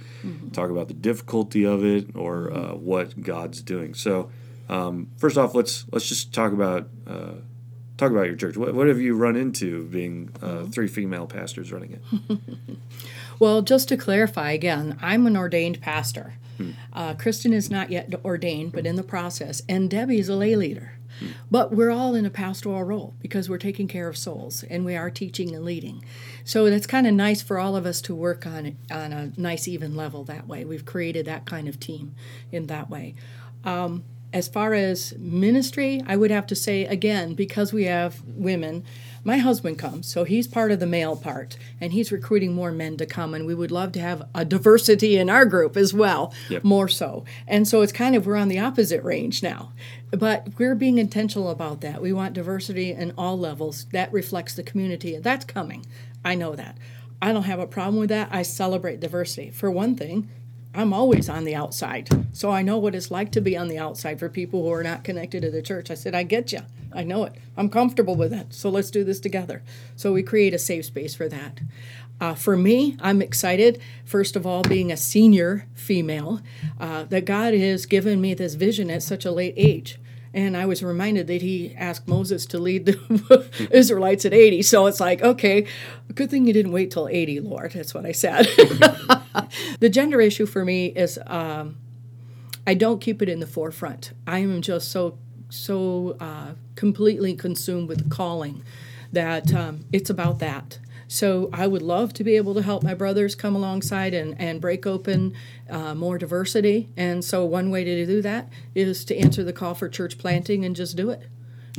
talk 0.51 0.69
about 0.69 0.87
the 0.87 0.93
difficulty 0.93 1.63
of 1.63 1.85
it 1.85 2.15
or 2.15 2.51
uh, 2.51 2.73
what 2.73 3.21
God's 3.21 3.61
doing. 3.61 3.93
So, 3.93 4.31
um, 4.69 5.09
first 5.17 5.37
off, 5.37 5.55
let's 5.55 5.85
let's 5.91 6.07
just 6.07 6.33
talk 6.33 6.51
about. 6.51 6.89
Uh, 7.07 7.33
Talk 7.97 8.09
about 8.09 8.25
your 8.25 8.35
church. 8.35 8.57
What, 8.57 8.73
what 8.73 8.87
have 8.87 8.99
you 8.99 9.15
run 9.15 9.35
into 9.35 9.83
being 9.83 10.31
uh, 10.41 10.63
three 10.63 10.87
female 10.87 11.27
pastors 11.27 11.71
running 11.71 11.91
it? 11.91 12.39
Well, 13.41 13.63
just 13.63 13.87
to 13.87 13.97
clarify 13.97 14.51
again, 14.51 14.99
I'm 15.01 15.25
an 15.25 15.35
ordained 15.35 15.81
pastor. 15.81 16.35
Uh, 16.93 17.13
Kristen 17.13 17.53
is 17.53 17.69
not 17.69 17.91
yet 17.91 18.13
ordained, 18.23 18.71
but 18.71 18.85
in 18.85 18.95
the 18.95 19.03
process, 19.03 19.61
and 19.67 19.89
Debbie 19.89 20.19
is 20.19 20.29
a 20.29 20.35
lay 20.35 20.55
leader. 20.55 20.93
But 21.49 21.73
we're 21.73 21.91
all 21.91 22.15
in 22.15 22.25
a 22.25 22.29
pastoral 22.29 22.83
role 22.83 23.15
because 23.21 23.49
we're 23.49 23.57
taking 23.57 23.87
care 23.87 24.07
of 24.07 24.17
souls 24.17 24.63
and 24.63 24.85
we 24.85 24.95
are 24.95 25.09
teaching 25.09 25.53
and 25.53 25.63
leading. 25.63 26.03
So 26.43 26.69
that's 26.69 26.87
kind 26.87 27.05
of 27.05 27.13
nice 27.13 27.41
for 27.41 27.59
all 27.59 27.75
of 27.75 27.85
us 27.85 28.01
to 28.03 28.15
work 28.15 28.45
on 28.45 28.77
on 28.89 29.13
a 29.13 29.31
nice 29.37 29.67
even 29.67 29.95
level 29.95 30.23
that 30.25 30.47
way. 30.47 30.65
We've 30.65 30.85
created 30.85 31.25
that 31.25 31.45
kind 31.45 31.67
of 31.67 31.79
team 31.79 32.15
in 32.51 32.67
that 32.67 32.89
way. 32.89 33.15
Um, 33.63 34.03
as 34.33 34.47
far 34.47 34.73
as 34.73 35.13
ministry, 35.17 36.01
I 36.07 36.15
would 36.15 36.31
have 36.31 36.47
to 36.47 36.55
say 36.55 36.85
again, 36.85 37.33
because 37.33 37.73
we 37.73 37.83
have 37.83 38.21
women, 38.25 38.85
my 39.23 39.37
husband 39.37 39.77
comes, 39.77 40.07
so 40.07 40.23
he's 40.23 40.47
part 40.47 40.71
of 40.71 40.79
the 40.79 40.87
male 40.87 41.15
part, 41.15 41.57
and 41.79 41.93
he's 41.93 42.11
recruiting 42.11 42.53
more 42.53 42.71
men 42.71 42.97
to 42.97 43.05
come, 43.05 43.33
and 43.33 43.45
we 43.45 43.53
would 43.53 43.71
love 43.71 43.91
to 43.93 43.99
have 43.99 44.27
a 44.33 44.43
diversity 44.43 45.17
in 45.17 45.29
our 45.29 45.45
group 45.45 45.77
as 45.77 45.93
well, 45.93 46.33
Yep. 46.49 46.63
more 46.63 46.87
so. 46.87 47.23
And 47.47 47.67
so 47.67 47.81
it's 47.81 47.91
kind 47.91 48.15
of 48.15 48.25
we're 48.25 48.35
on 48.35 48.47
the 48.47 48.59
opposite 48.59 49.03
range 49.03 49.43
now. 49.43 49.71
But 50.09 50.47
we're 50.57 50.75
being 50.75 50.97
intentional 50.97 51.49
about 51.49 51.81
that. 51.81 52.01
We 52.01 52.11
want 52.11 52.33
diversity 52.33 52.91
in 52.91 53.13
all 53.17 53.37
levels. 53.37 53.85
That 53.93 54.11
reflects 54.11 54.53
the 54.55 54.63
community, 54.63 55.15
and 55.15 55.23
that's 55.23 55.45
coming. 55.45 55.85
I 56.25 56.35
know 56.35 56.55
that. 56.55 56.77
I 57.21 57.31
don't 57.31 57.43
have 57.43 57.59
a 57.59 57.67
problem 57.67 57.97
with 57.99 58.09
that. 58.09 58.29
I 58.31 58.41
celebrate 58.41 58.99
diversity. 58.99 59.51
For 59.51 59.69
one 59.69 59.95
thing, 59.95 60.27
I'm 60.73 60.93
always 60.93 61.29
on 61.29 61.43
the 61.45 61.53
outside. 61.53 62.09
So 62.33 62.49
I 62.49 62.61
know 62.63 62.77
what 62.77 62.95
it's 62.95 63.11
like 63.11 63.31
to 63.33 63.41
be 63.41 63.55
on 63.55 63.67
the 63.67 63.77
outside 63.77 64.19
for 64.19 64.29
people 64.29 64.63
who 64.63 64.71
are 64.71 64.83
not 64.83 65.03
connected 65.03 65.41
to 65.43 65.51
the 65.51 65.61
church. 65.61 65.91
I 65.91 65.93
said, 65.95 66.15
I 66.15 66.23
get 66.23 66.51
you. 66.51 66.61
I 66.93 67.03
know 67.03 67.23
it. 67.23 67.33
I'm 67.57 67.69
comfortable 67.69 68.15
with 68.15 68.33
it. 68.33 68.53
So 68.53 68.69
let's 68.69 68.91
do 68.91 69.03
this 69.03 69.19
together. 69.19 69.63
So 69.95 70.13
we 70.13 70.23
create 70.23 70.53
a 70.53 70.59
safe 70.59 70.85
space 70.85 71.15
for 71.15 71.27
that. 71.29 71.61
Uh, 72.19 72.35
for 72.35 72.55
me, 72.55 72.95
I'm 73.01 73.21
excited, 73.21 73.81
first 74.05 74.35
of 74.35 74.45
all, 74.45 74.61
being 74.61 74.91
a 74.91 74.97
senior 74.97 75.67
female, 75.73 76.41
uh, 76.79 77.05
that 77.05 77.25
God 77.25 77.55
has 77.55 77.87
given 77.87 78.21
me 78.21 78.35
this 78.35 78.53
vision 78.53 78.91
at 78.91 79.01
such 79.01 79.25
a 79.25 79.31
late 79.31 79.55
age. 79.57 79.97
And 80.33 80.55
I 80.55 80.65
was 80.65 80.83
reminded 80.83 81.27
that 81.27 81.41
he 81.41 81.75
asked 81.75 82.07
Moses 82.07 82.45
to 82.47 82.59
lead 82.59 82.85
the 82.85 83.69
Israelites 83.71 84.23
at 84.23 84.33
80. 84.33 84.61
So 84.61 84.85
it's 84.85 84.99
like, 84.99 85.21
okay, 85.21 85.65
good 86.13 86.29
thing 86.29 86.45
you 86.45 86.53
didn't 86.53 86.71
wait 86.71 86.91
till 86.91 87.07
80, 87.07 87.41
Lord. 87.41 87.71
That's 87.71 87.93
what 87.93 88.05
I 88.05 88.11
said. 88.11 88.45
the 89.79 89.89
gender 89.89 90.21
issue 90.21 90.45
for 90.45 90.63
me 90.63 90.87
is 90.87 91.19
um, 91.25 91.77
I 92.65 92.75
don't 92.75 93.01
keep 93.01 93.21
it 93.21 93.29
in 93.29 93.39
the 93.39 93.47
forefront. 93.47 94.11
I 94.25 94.39
am 94.39 94.61
just 94.61 94.91
so 94.91 95.17
so 95.51 96.17
uh, 96.19 96.53
completely 96.75 97.35
consumed 97.35 97.87
with 97.87 98.03
the 98.03 98.09
calling 98.09 98.63
that 99.11 99.53
um, 99.53 99.85
it's 99.91 100.09
about 100.09 100.39
that. 100.39 100.79
So 101.07 101.49
I 101.51 101.67
would 101.67 101.81
love 101.81 102.13
to 102.13 102.23
be 102.23 102.37
able 102.37 102.53
to 102.53 102.61
help 102.61 102.83
my 102.83 102.93
brothers 102.93 103.35
come 103.35 103.53
alongside 103.53 104.13
and, 104.13 104.39
and 104.39 104.61
break 104.61 104.87
open 104.87 105.33
uh, 105.69 105.93
more 105.93 106.17
diversity. 106.17 106.87
And 106.95 107.23
so 107.23 107.43
one 107.43 107.69
way 107.69 107.83
to 107.83 108.05
do 108.05 108.21
that 108.21 108.47
is 108.73 109.03
to 109.05 109.17
answer 109.17 109.43
the 109.43 109.51
call 109.51 109.73
for 109.73 109.89
church 109.89 110.17
planting 110.17 110.63
and 110.63 110.73
just 110.73 110.95
do 110.95 111.09
it 111.09 111.27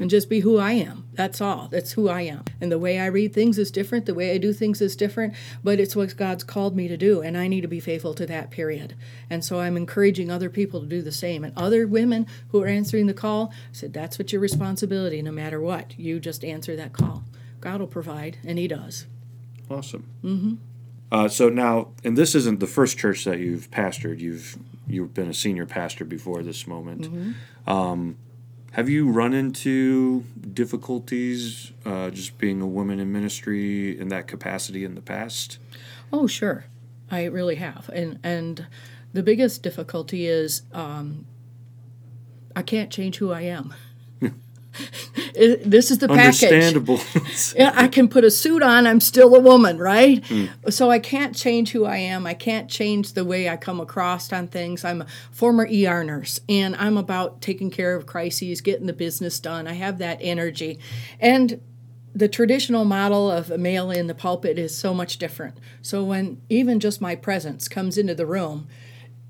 and 0.01 0.09
just 0.09 0.31
be 0.31 0.41
who 0.41 0.59
I 0.59 0.73
am. 0.73 1.07
That's 1.13 1.41
all. 1.41 1.69
That's 1.69 1.93
who 1.93 2.09
I 2.09 2.23
am. 2.23 2.45
And 2.61 2.73
the 2.73 2.79
way 2.79 2.99
I 2.99 3.07
read 3.07 3.35
things 3.35 3.59
is 3.59 3.71
different. 3.71 4.07
The 4.07 4.15
way 4.15 4.33
I 4.33 4.39
do 4.39 4.53
things 4.53 4.81
is 4.81 4.97
different, 4.97 5.35
but 5.63 5.79
it's 5.79 5.95
what 5.95 6.17
God's 6.17 6.45
called 6.45 6.75
me 6.75 6.89
to 6.89 6.97
do, 6.97 7.21
and 7.21 7.37
I 7.37 7.49
need 7.49 7.61
to 7.61 7.69
be 7.69 7.81
faithful 7.81 8.15
to 8.15 8.27
that 8.27 8.51
period. 8.51 8.95
And 9.29 9.45
so 9.45 9.61
I'm 9.61 9.77
encouraging 9.77 10.31
other 10.31 10.49
people 10.49 10.81
to 10.81 10.87
do 10.87 11.03
the 11.03 11.13
same. 11.13 11.45
And 11.45 11.57
other 11.57 11.87
women 11.87 12.27
who 12.49 12.63
are 12.63 12.69
answering 12.69 13.07
the 13.07 13.15
call 13.15 13.53
said, 13.73 13.93
That's 13.93 14.19
what 14.19 14.33
your 14.33 14.41
responsibility, 14.41 15.21
no 15.23 15.33
matter 15.33 15.61
what. 15.61 15.99
You 15.99 16.21
just 16.21 16.45
answer 16.45 16.75
that 16.77 16.93
call. 16.93 17.25
God 17.61 17.81
will 17.81 17.87
provide, 17.87 18.39
and 18.45 18.59
He 18.59 18.69
does. 18.69 19.07
Awesome. 19.71 20.07
Mm-hmm. 20.25 20.55
Uh, 21.11 21.29
so 21.29 21.51
now, 21.51 21.89
and 22.03 22.17
this 22.17 22.35
isn't 22.35 22.61
the 22.61 22.67
first 22.67 22.97
church 22.97 23.25
that 23.25 23.39
you've 23.39 23.71
pastored. 23.71 24.19
You've 24.19 24.57
you've 24.87 25.13
been 25.15 25.29
a 25.29 25.35
senior 25.35 25.67
pastor 25.67 26.05
before 26.05 26.43
this 26.43 26.67
moment. 26.67 27.37
Um, 27.67 28.17
have 28.73 28.89
you 28.89 29.11
run 29.11 29.35
into 29.35 30.25
difficulties 30.55 31.73
uh, 31.85 32.11
just 32.11 32.39
being 32.39 32.61
a 32.61 32.67
woman 32.67 32.99
in 32.99 33.13
ministry 33.13 33.99
in 33.99 34.09
that 34.09 34.27
capacity 34.27 34.85
in 34.85 34.95
the 34.95 35.03
past? 35.03 35.59
Oh, 36.13 36.27
sure. 36.27 36.65
I 37.11 37.25
really 37.25 37.57
have. 37.57 37.91
And 37.93 38.19
and 38.23 38.67
the 39.13 39.23
biggest 39.23 39.63
difficulty 39.63 40.27
is 40.27 40.63
um, 40.73 41.27
I 42.57 42.63
can't 42.63 42.91
change 42.91 43.19
who 43.19 43.31
I 43.31 43.43
am. 43.43 43.75
It- 45.35 45.69
this 45.71 45.91
is 45.91 45.99
the 45.99 46.09
package. 46.09 46.43
Understandable. 46.45 47.01
Yeah, 47.57 47.73
I 47.75 47.89
can 47.89 48.09
put 48.09 48.25
a 48.25 48.31
suit 48.31 48.63
on, 48.63 48.87
I'm 48.87 49.01
still 49.01 49.35
a 49.35 49.41
woman, 49.41 49.79
right? 49.79 50.25
So 50.71 50.91
I 50.91 50.99
can't 50.99 51.35
change 51.35 51.73
who 51.73 51.85
I 51.85 51.97
am. 51.99 52.27
I 52.27 52.35
can't 52.35 52.69
change 52.69 53.13
the 53.13 53.25
way 53.25 53.49
I 53.49 53.57
come 53.57 53.81
across 53.81 54.33
on 54.33 54.49
things. 54.49 54.85
I'm 54.85 55.03
a 55.03 55.07
former 55.31 55.67
ER 55.67 56.05
nurse 56.05 56.41
and 56.49 56.75
I'm 56.77 56.97
about 56.97 57.41
taking 57.41 57.71
care 57.71 57.95
of 57.95 58.07
crises, 58.07 58.61
getting 58.61 58.87
the 58.87 58.93
business 58.93 59.41
done. 59.41 59.67
I 59.67 59.75
have 59.75 59.99
that 59.99 60.19
energy. 60.21 60.79
And 61.21 61.61
the 62.15 62.29
traditional 62.29 62.85
model 62.85 63.31
of 63.31 63.51
a 63.51 63.57
male 63.59 63.91
in 63.91 64.07
the 64.07 64.15
pulpit 64.15 64.59
is 64.59 64.77
so 64.77 64.93
much 64.93 65.17
different. 65.19 65.57
So 65.81 66.05
when 66.05 66.41
even 66.51 66.79
just 66.79 67.01
my 67.01 67.15
presence 67.15 67.69
comes 67.69 67.97
into 67.97 68.15
the 68.15 68.27
room, 68.27 68.67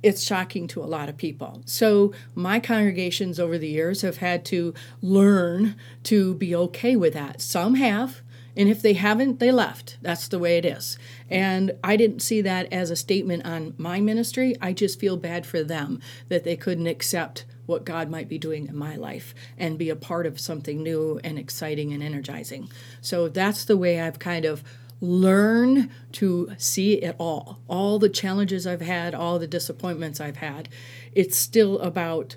it's 0.03 0.23
shocking 0.23 0.67
to 0.69 0.83
a 0.83 0.87
lot 0.87 1.09
of 1.09 1.17
people. 1.17 1.63
So 1.65 2.13
my 2.35 2.61
congregations 2.61 3.39
over 3.39 3.59
the 3.59 3.69
years 3.69 4.03
have 4.03 4.19
had 4.19 4.45
to 4.47 4.75
learn 5.01 5.77
to 6.05 6.35
be 6.35 6.55
okay 6.55 6.97
with 6.97 7.15
that. 7.15 7.41
Some 7.41 7.77
have, 7.77 8.21
and 8.57 8.69
if 8.69 8.83
they 8.83 8.93
haven't, 8.93 9.39
they 9.39 9.51
left. 9.51 9.97
That's 10.03 10.29
the 10.29 10.39
way 10.39 10.59
it 10.59 10.65
is. 10.65 10.99
And 11.31 11.73
I 11.83 11.97
didn't 11.97 12.21
see 12.21 12.43
that 12.43 12.71
as 12.73 12.91
a 12.91 12.97
statement 12.97 13.47
on 13.47 13.75
my 13.79 14.01
ministry. 14.01 14.55
I 14.61 14.73
just 14.73 15.01
feel 15.01 15.17
bad 15.17 15.47
for 15.47 15.63
them 15.63 16.01
that 16.29 16.45
they 16.45 16.57
couldn't 16.57 16.87
accept 16.87 17.45
what 17.65 17.85
God 17.85 18.11
might 18.11 18.29
be 18.29 18.39
doing 18.39 18.67
in 18.67 18.77
my 18.77 18.97
life 18.97 19.35
and 19.57 19.79
be 19.79 19.89
a 19.89 19.97
part 19.97 20.27
of 20.27 20.41
something 20.41 20.83
new 20.83 21.21
and 21.23 21.39
exciting 21.39 21.93
and 21.93 22.03
energizing. 22.03 22.69
So 23.01 23.29
that's 23.29 23.65
the 23.65 23.77
way 23.77 24.01
I've 24.01 24.19
kind 24.19 24.45
of 24.45 24.65
learn 25.03 25.91
to 26.13 26.53
see 26.57 26.95
it 26.95 27.17
all. 27.19 27.59
All 27.69 27.99
the 27.99 28.09
challenges 28.09 28.69
i've 28.69 28.81
had 28.81 29.17
all 29.17 29.41
the 29.41 29.49
disappointments 29.49 30.21
i've 30.21 30.37
had. 30.37 30.69
It's 31.13 31.37
still 31.37 31.81
about 31.81 32.37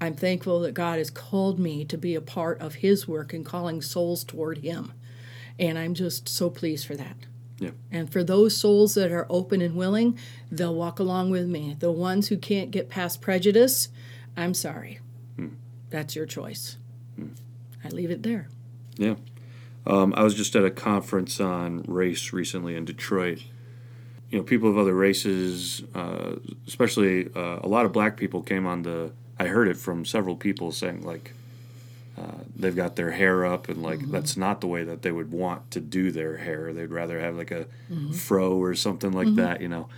i'm 0.00 0.14
thankful 0.14 0.60
that 0.60 0.74
god 0.74 0.98
has 0.98 1.10
called 1.10 1.58
me 1.58 1.84
to 1.84 1.98
be 1.98 2.14
a 2.14 2.20
part 2.20 2.60
of 2.60 2.76
his 2.76 3.08
work 3.08 3.32
and 3.32 3.44
calling 3.44 3.82
souls 3.82 4.22
toward 4.22 4.58
him. 4.58 4.92
And 5.58 5.76
i'm 5.76 5.92
just 5.92 6.28
so 6.28 6.48
pleased 6.50 6.86
for 6.86 6.94
that. 6.94 7.16
Yeah. 7.58 7.70
and 7.90 8.10
for 8.12 8.22
those 8.24 8.56
souls 8.56 8.94
that 8.94 9.10
are 9.12 9.26
open 9.28 9.60
and 9.60 9.74
willing 9.76 10.16
they'll 10.52 10.74
walk 10.74 11.00
along 11.00 11.30
with 11.30 11.48
me. 11.48 11.76
The 11.78 11.90
ones 11.92 12.28
who 12.28 12.36
can't 12.38 12.70
get 12.70 12.88
past 12.88 13.20
prejudice 13.20 13.88
i'm 14.36 14.54
sorry. 14.54 15.00
Hmm. 15.34 15.48
That's 15.90 16.14
your 16.14 16.26
choice. 16.26 16.76
Hmm. 17.16 17.30
I 17.84 17.88
leave 17.88 18.12
it 18.12 18.22
there. 18.22 18.48
Yeah. 18.96 19.16
Um, 19.86 20.14
I 20.16 20.22
was 20.22 20.34
just 20.34 20.56
at 20.56 20.64
a 20.64 20.70
conference 20.70 21.40
on 21.40 21.84
race 21.86 22.32
recently 22.32 22.76
in 22.76 22.84
Detroit. 22.84 23.42
You 24.30 24.38
know, 24.38 24.44
people 24.44 24.68
of 24.70 24.78
other 24.78 24.94
races, 24.94 25.82
uh, 25.94 26.36
especially 26.66 27.28
uh, 27.34 27.60
a 27.62 27.68
lot 27.68 27.84
of 27.84 27.92
black 27.92 28.16
people, 28.16 28.42
came 28.42 28.66
on 28.66 28.82
the. 28.82 29.12
I 29.38 29.46
heard 29.46 29.68
it 29.68 29.76
from 29.76 30.04
several 30.04 30.36
people 30.36 30.72
saying 30.72 31.02
like 31.04 31.34
uh, 32.16 32.38
they've 32.54 32.74
got 32.76 32.96
their 32.96 33.10
hair 33.10 33.44
up 33.44 33.68
and 33.68 33.82
like 33.82 34.00
that's 34.10 34.36
not 34.36 34.60
the 34.60 34.66
way 34.68 34.84
that 34.84 35.02
they 35.02 35.10
would 35.10 35.30
want 35.32 35.70
to 35.72 35.80
do 35.80 36.10
their 36.12 36.36
hair. 36.38 36.72
They'd 36.72 36.86
rather 36.90 37.20
have 37.20 37.36
like 37.36 37.50
a 37.50 37.66
fro 38.12 38.52
or 38.56 38.74
something 38.74 39.12
like 39.12 39.26
that, 39.36 39.60
you 39.60 39.68
know. 39.68 39.88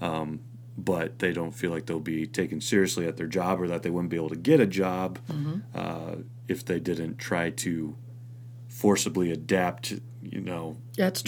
Um, 0.00 0.40
but 0.78 1.20
they 1.20 1.32
don't 1.32 1.52
feel 1.52 1.70
like 1.70 1.86
they'll 1.86 2.00
be 2.00 2.26
taken 2.26 2.60
seriously 2.60 3.06
at 3.06 3.16
their 3.16 3.26
job 3.26 3.60
or 3.62 3.68
that 3.68 3.82
they 3.82 3.88
wouldn't 3.90 4.10
be 4.10 4.16
able 4.16 4.28
to 4.30 4.36
get 4.36 4.60
a 4.60 4.66
job 4.66 5.18
uh, 5.74 6.16
if 6.48 6.64
they 6.64 6.78
didn't 6.80 7.16
try 7.18 7.48
to 7.50 7.94
forcibly 8.80 9.30
adapt, 9.32 9.90
you 10.22 10.40
know, 10.40 10.76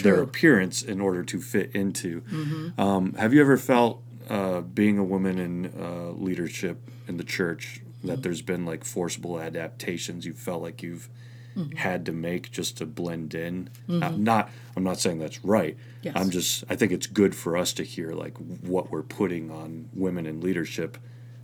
their 0.02 0.16
appearance 0.22 0.82
in 0.82 1.00
order 1.00 1.22
to 1.24 1.40
fit 1.40 1.70
into. 1.74 2.22
Um, 2.76 3.14
have 3.14 3.32
you 3.32 3.40
ever 3.40 3.56
felt 3.56 4.02
uh, 4.28 4.60
being 4.60 4.98
a 4.98 5.04
woman 5.04 5.38
in 5.38 5.72
uh, 5.80 6.10
leadership 6.10 6.76
in 7.06 7.16
the 7.16 7.24
church 7.24 7.80
that 8.04 8.22
there's 8.22 8.42
been 8.42 8.66
like 8.66 8.84
forcible 8.84 9.40
adaptations 9.40 10.26
you 10.26 10.34
felt 10.34 10.60
like 10.62 10.82
you've 10.82 11.08
had 11.76 12.04
to 12.06 12.12
make 12.12 12.50
just 12.52 12.76
to 12.76 12.84
blend 12.86 13.34
in? 13.34 13.70
Uh, 13.88 14.10
not, 14.10 14.50
I'm 14.76 14.84
not 14.84 15.00
saying 15.00 15.18
that's 15.18 15.42
right. 15.42 15.74
Yes. 16.02 16.12
I'm 16.16 16.28
just, 16.30 16.64
I 16.68 16.76
think 16.76 16.92
it's 16.92 17.06
good 17.06 17.34
for 17.34 17.56
us 17.56 17.72
to 17.74 17.82
hear 17.82 18.12
like 18.12 18.36
what 18.36 18.90
we're 18.90 19.02
putting 19.02 19.50
on 19.50 19.88
women 19.94 20.26
in 20.26 20.40
leadership. 20.42 20.98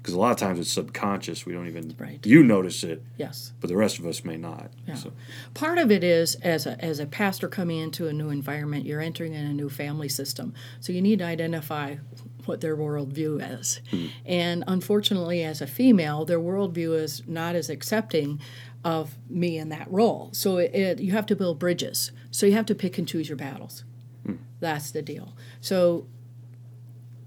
Because 0.04 0.12
a 0.12 0.18
lot 0.18 0.32
of 0.32 0.36
times 0.36 0.58
it's 0.58 0.70
subconscious. 0.70 1.46
We 1.46 1.54
don't 1.54 1.66
even, 1.66 1.96
Right. 1.98 2.20
you 2.26 2.42
notice 2.42 2.84
it, 2.84 3.02
yes 3.16 3.52
but 3.58 3.70
the 3.70 3.76
rest 3.78 3.98
of 3.98 4.04
us 4.04 4.26
may 4.26 4.36
not. 4.36 4.70
Yeah. 4.86 4.94
So, 4.96 5.12
Part 5.54 5.78
of 5.78 5.90
it 5.90 6.04
is 6.04 6.34
as 6.34 6.66
a 6.66 6.78
as 6.84 6.98
a 7.00 7.06
pastor 7.06 7.48
coming 7.48 7.78
into 7.78 8.08
a 8.08 8.12
new 8.12 8.28
environment, 8.28 8.84
you're 8.84 9.00
entering 9.00 9.32
in 9.32 9.46
a 9.46 9.54
new 9.54 9.70
family 9.70 10.10
system. 10.10 10.52
So 10.80 10.92
you 10.92 11.00
need 11.00 11.20
to 11.20 11.24
identify 11.24 11.96
what 12.44 12.60
their 12.60 12.76
worldview 12.76 13.58
is. 13.58 13.80
Hmm. 13.90 14.06
And 14.26 14.64
unfortunately, 14.66 15.42
as 15.42 15.62
a 15.62 15.66
female, 15.66 16.26
their 16.26 16.38
worldview 16.38 16.94
is 17.00 17.22
not 17.26 17.56
as 17.56 17.70
accepting 17.70 18.38
of 18.84 19.16
me 19.30 19.56
in 19.56 19.70
that 19.70 19.90
role. 19.90 20.28
So 20.34 20.58
it, 20.58 20.74
it, 20.74 21.00
you 21.00 21.12
have 21.12 21.24
to 21.24 21.36
build 21.36 21.58
bridges. 21.58 22.12
So 22.30 22.44
you 22.44 22.52
have 22.52 22.66
to 22.66 22.74
pick 22.74 22.98
and 22.98 23.08
choose 23.08 23.30
your 23.30 23.38
battles. 23.38 23.84
Hmm. 24.26 24.34
That's 24.60 24.90
the 24.90 25.00
deal. 25.00 25.34
So 25.62 26.06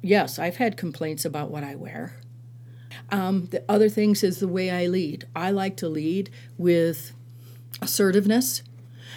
yes, 0.03 0.37
I've 0.37 0.57
had 0.57 0.77
complaints 0.77 1.25
about 1.25 1.49
what 1.49 1.63
I 1.63 1.73
wear. 1.73 2.13
Um, 3.09 3.47
the 3.51 3.63
other 3.69 3.89
things 3.89 4.23
is 4.23 4.39
the 4.39 4.47
way 4.47 4.69
I 4.69 4.87
lead. 4.87 5.25
I 5.35 5.51
like 5.51 5.77
to 5.77 5.87
lead 5.89 6.29
with 6.57 7.13
assertiveness. 7.81 8.63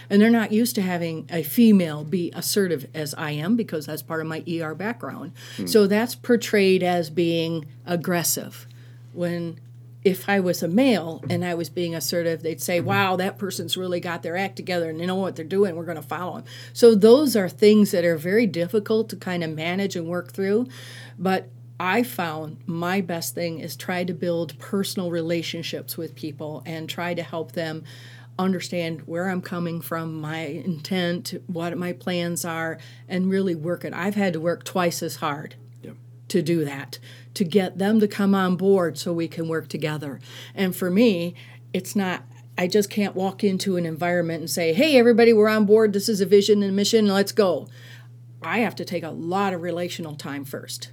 And 0.09 0.21
they're 0.21 0.31
not 0.31 0.51
used 0.51 0.75
to 0.75 0.83
having 0.83 1.27
a 1.31 1.43
female 1.45 2.03
be 2.03 2.33
assertive 2.35 2.89
as 2.95 3.15
I 3.15 3.31
am 3.31 3.55
because 3.55 3.87
that's 3.87 4.03
part 4.03 4.21
of 4.21 4.27
my 4.27 4.43
ER 4.49 4.75
background. 4.75 5.33
So 5.67 5.87
that's 5.87 6.17
portrayed 6.17 6.83
as 6.83 7.11
being 7.11 7.67
aggressive. 7.87 8.67
When 9.13 9.61
if 10.03 10.29
I 10.29 10.41
was 10.41 10.63
a 10.63 10.69
male 10.69 11.23
and 11.29 11.45
I 11.45 11.55
was 11.55 11.69
being 11.69 11.95
assertive, 11.95 12.43
they'd 12.43 12.61
say, 12.61 12.81
wow, 12.81 13.17
that 13.17 13.39
person's 13.39 13.77
really 13.77 14.01
got 14.01 14.23
their 14.23 14.37
act 14.37 14.57
together 14.57 14.89
and 14.89 14.99
they 14.99 15.07
know 15.07 15.15
what 15.17 15.37
they're 15.37 15.45
doing. 15.45 15.77
We're 15.77 15.85
going 15.85 15.97
to 15.97 16.03
follow 16.03 16.37
them. 16.37 16.45
So 16.73 16.95
those 16.95 17.37
are 17.37 17.49
things 17.49 17.91
that 17.91 18.05
are 18.05 18.17
very 18.17 18.47
difficult 18.47 19.11
to 19.11 19.17
kind 19.17 19.45
of 19.45 19.51
manage 19.51 19.97
and 19.97 20.09
work 20.09 20.33
through. 20.33 20.69
But 21.19 21.51
I 21.81 22.03
found 22.03 22.59
my 22.67 23.01
best 23.01 23.35
thing 23.35 23.59
is 23.59 23.75
try 23.75 24.05
to 24.05 24.13
build 24.13 24.59
personal 24.59 25.11
relationships 25.11 25.97
with 25.97 26.15
people 26.15 26.63
and 26.67 26.87
try 26.87 27.15
to 27.15 27.23
help 27.23 27.53
them 27.53 27.85
understand 28.39 29.01
where 29.07 29.31
I'm 29.31 29.41
coming 29.41 29.81
from, 29.81 30.21
my 30.21 30.41
intent, 30.41 31.33
what 31.47 31.77
my 31.79 31.95
plans 31.95 32.45
are, 32.45 32.77
and 33.09 33.31
really 33.31 33.55
work 33.55 33.87
it. 33.87 33.95
I've 33.95 34.15
had 34.15 34.35
to 34.35 34.41
work 34.41 34.63
twice 34.63 35.03
as 35.03 35.17
hard 35.17 35.55
Yep. 35.83 35.97
to 36.29 36.43
do 36.43 36.67
that, 36.67 36.99
to 37.33 37.45
get 37.45 37.79
them 37.79 37.99
to 38.01 38.07
come 38.07 38.35
on 38.35 38.57
board 38.57 38.99
so 38.99 39.15
we 39.15 39.27
can 39.27 39.49
work 39.49 39.69
together. 39.69 40.21
And 40.55 40.77
for 40.77 40.91
me, 40.91 41.35
it's 41.73 41.97
not, 41.97 42.25
I 42.59 42.67
just 42.67 42.91
can't 42.91 43.17
walk 43.17 43.43
into 43.43 43.79
an 43.79 43.87
environment 43.87 44.41
and 44.41 44.51
say, 44.51 44.75
hey, 44.75 44.99
everybody, 44.99 45.33
we're 45.33 45.49
on 45.49 45.65
board. 45.65 45.95
This 45.95 46.11
is 46.11 46.21
a 46.21 46.27
vision 46.27 46.63
and 46.63 46.77
mission, 46.77 47.07
let's 47.07 47.33
go. 47.33 47.69
I 48.43 48.59
have 48.59 48.75
to 48.77 48.85
take 48.85 49.03
a 49.03 49.11
lot 49.11 49.55
of 49.55 49.63
relational 49.63 50.15
time 50.15 50.45
first 50.45 50.91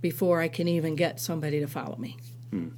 before 0.00 0.40
I 0.40 0.48
can 0.48 0.68
even 0.68 0.96
get 0.96 1.20
somebody 1.20 1.60
to 1.60 1.66
follow 1.66 1.96
me. 1.96 2.16
Hmm. 2.50 2.68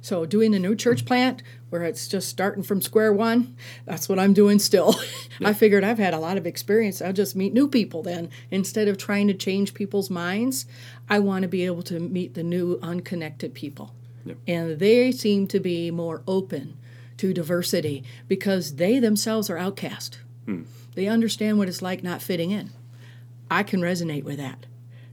So, 0.00 0.24
doing 0.24 0.54
a 0.54 0.58
new 0.58 0.74
church 0.74 1.04
plant 1.04 1.42
where 1.70 1.82
it's 1.82 2.08
just 2.08 2.28
starting 2.28 2.62
from 2.62 2.80
square 2.80 3.12
one, 3.12 3.56
that's 3.84 4.08
what 4.08 4.18
I'm 4.18 4.32
doing 4.32 4.58
still. 4.58 4.94
I 5.44 5.52
figured 5.52 5.84
I've 5.84 5.98
had 5.98 6.14
a 6.14 6.18
lot 6.18 6.38
of 6.38 6.46
experience. 6.46 7.02
I'll 7.02 7.12
just 7.12 7.36
meet 7.36 7.52
new 7.52 7.68
people 7.68 8.02
then. 8.02 8.30
Instead 8.50 8.88
of 8.88 8.96
trying 8.96 9.26
to 9.28 9.34
change 9.34 9.74
people's 9.74 10.08
minds, 10.08 10.66
I 11.10 11.18
want 11.18 11.42
to 11.42 11.48
be 11.48 11.66
able 11.66 11.82
to 11.82 11.98
meet 12.00 12.34
the 12.34 12.42
new 12.42 12.78
unconnected 12.80 13.54
people. 13.54 13.94
And 14.46 14.78
they 14.78 15.10
seem 15.12 15.46
to 15.48 15.60
be 15.60 15.90
more 15.90 16.22
open 16.26 16.76
to 17.18 17.32
diversity 17.32 18.04
because 18.28 18.76
they 18.76 18.98
themselves 18.98 19.50
are 19.50 19.58
outcast. 19.58 20.20
Hmm. 20.44 20.62
They 20.94 21.06
understand 21.06 21.58
what 21.58 21.68
it's 21.68 21.82
like 21.82 22.02
not 22.02 22.22
fitting 22.22 22.50
in. 22.50 22.70
I 23.50 23.62
can 23.62 23.80
resonate 23.80 24.24
with 24.24 24.38
that. 24.38 24.66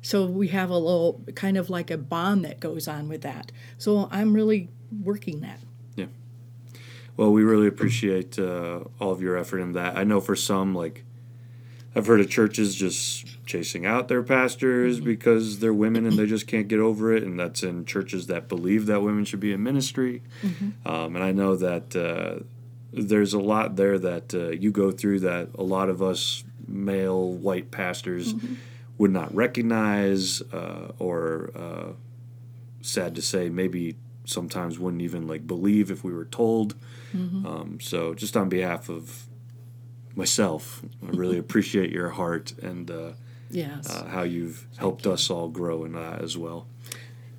So 0.06 0.28
we 0.28 0.49
have 0.49 0.70
a 0.70 0.78
little 0.78 1.24
kind 1.34 1.58
of 1.58 1.72
like 1.72 1.89
a 1.89 1.97
bond 1.97 2.45
that 2.45 2.60
goes 2.60 2.88
on 2.88 3.10
with 3.10 3.24
that. 3.24 3.51
So 3.80 4.08
I'm 4.12 4.36
really 4.36 4.70
working 5.03 5.41
that. 5.41 5.60
Yeah. 5.95 6.06
Well, 7.18 7.32
we 7.32 7.41
really 7.43 7.66
appreciate 7.66 8.38
uh, 8.38 8.82
all 8.99 9.12
of 9.12 9.24
your 9.24 9.36
effort 9.36 9.62
in 9.62 9.72
that. 9.72 9.97
I 9.97 10.03
know 10.03 10.22
for 10.22 10.36
some, 10.36 10.76
like, 10.76 11.03
I've 11.95 12.06
heard 12.06 12.20
of 12.20 12.30
churches 12.30 12.76
just 12.76 13.43
chasing 13.47 13.88
out 13.88 14.08
their 14.08 14.22
pastors 14.22 14.99
because 14.99 15.58
they're 15.58 15.74
women 15.74 16.06
and 16.06 16.20
they 16.20 16.28
just 16.28 16.45
can't 16.45 16.68
get 16.68 16.80
over 16.80 17.12
it, 17.12 17.24
and 17.24 17.39
that's 17.39 17.64
in 17.64 17.84
churches 17.86 18.28
that 18.28 18.47
believe 18.47 18.86
that 18.86 19.01
women 19.01 19.26
should 19.26 19.39
be 19.39 19.53
in 19.53 19.64
ministry. 19.64 20.22
Um, 20.86 21.16
and 21.16 21.24
I 21.24 21.32
know 21.32 21.56
that 21.56 21.95
uh, 21.95 22.43
there's 22.93 23.34
a 23.34 23.39
lot 23.39 23.76
there 23.76 23.97
that 23.97 24.36
uh, 24.36 24.49
you 24.49 24.70
go 24.72 24.91
through 24.91 25.22
that 25.22 25.49
a 25.56 25.64
lot 25.64 25.89
of 25.89 26.03
us 26.03 26.43
male 26.68 27.32
white 27.32 27.72
pastors 27.72 28.36
would 28.97 29.11
not 29.11 29.33
recognize, 29.35 30.41
uh, 30.53 30.91
or 30.99 31.51
uh, 31.55 31.91
sad 32.81 33.15
to 33.15 33.21
say, 33.21 33.49
maybe 33.49 33.95
sometimes 34.25 34.79
wouldn't 34.79 35.01
even 35.03 35.27
like 35.27 35.45
believe 35.45 35.91
if 35.91 36.03
we 36.03 36.13
were 36.13 36.25
told. 36.25 36.75
Um, 37.13 37.77
so 37.81 38.13
just 38.13 38.35
on 38.35 38.49
behalf 38.49 38.89
of 38.89 39.27
myself, 40.15 40.81
I 41.05 41.11
really 41.11 41.37
appreciate 41.45 41.91
your 41.91 42.09
heart 42.09 42.53
and 42.61 42.89
uh, 42.91 43.11
Yes. 43.49 43.89
uh, 43.89 44.05
how 44.07 44.23
you've 44.23 44.65
helped 44.77 45.05
us 45.07 45.29
all 45.29 45.47
grow 45.47 45.85
in 45.85 45.93
that 45.93 46.21
as 46.21 46.35
well. 46.37 46.67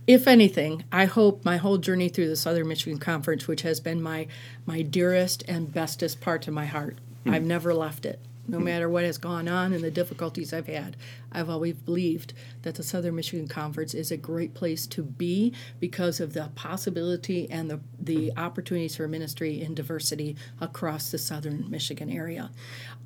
if 0.06 0.26
anything, 0.28 0.84
I 0.92 1.04
hope 1.06 1.44
my 1.44 1.56
whole 1.58 1.78
journey 1.78 2.08
through 2.08 2.28
the 2.28 2.36
Southern 2.36 2.68
Michigan 2.68 2.98
Conference, 2.98 3.46
which 3.48 3.62
has 3.62 3.80
been 3.80 4.00
my 4.00 4.28
my 4.64 4.80
dearest 4.82 5.42
and 5.48 5.70
bestest 5.72 6.20
part 6.20 6.46
of 6.48 6.54
my 6.54 6.64
heart, 6.66 6.96
I've 7.26 7.42
never 7.44 7.74
left 7.74 8.06
it. 8.06 8.20
No 8.48 8.60
matter 8.60 8.88
what 8.88 9.04
has 9.04 9.18
gone 9.18 9.48
on 9.48 9.72
and 9.72 9.82
the 9.82 9.90
difficulties 9.90 10.52
I've 10.52 10.68
had, 10.68 10.96
I've 11.32 11.50
always 11.50 11.74
believed 11.74 12.32
that 12.62 12.76
the 12.76 12.82
Southern 12.82 13.16
Michigan 13.16 13.48
Conference 13.48 13.92
is 13.92 14.10
a 14.10 14.16
great 14.16 14.54
place 14.54 14.86
to 14.88 15.02
be 15.02 15.52
because 15.80 16.20
of 16.20 16.32
the 16.32 16.50
possibility 16.54 17.50
and 17.50 17.70
the, 17.70 17.80
the 17.98 18.32
opportunities 18.36 18.96
for 18.96 19.08
ministry 19.08 19.60
and 19.62 19.74
diversity 19.74 20.36
across 20.60 21.10
the 21.10 21.18
Southern 21.18 21.68
Michigan 21.68 22.08
area. 22.08 22.50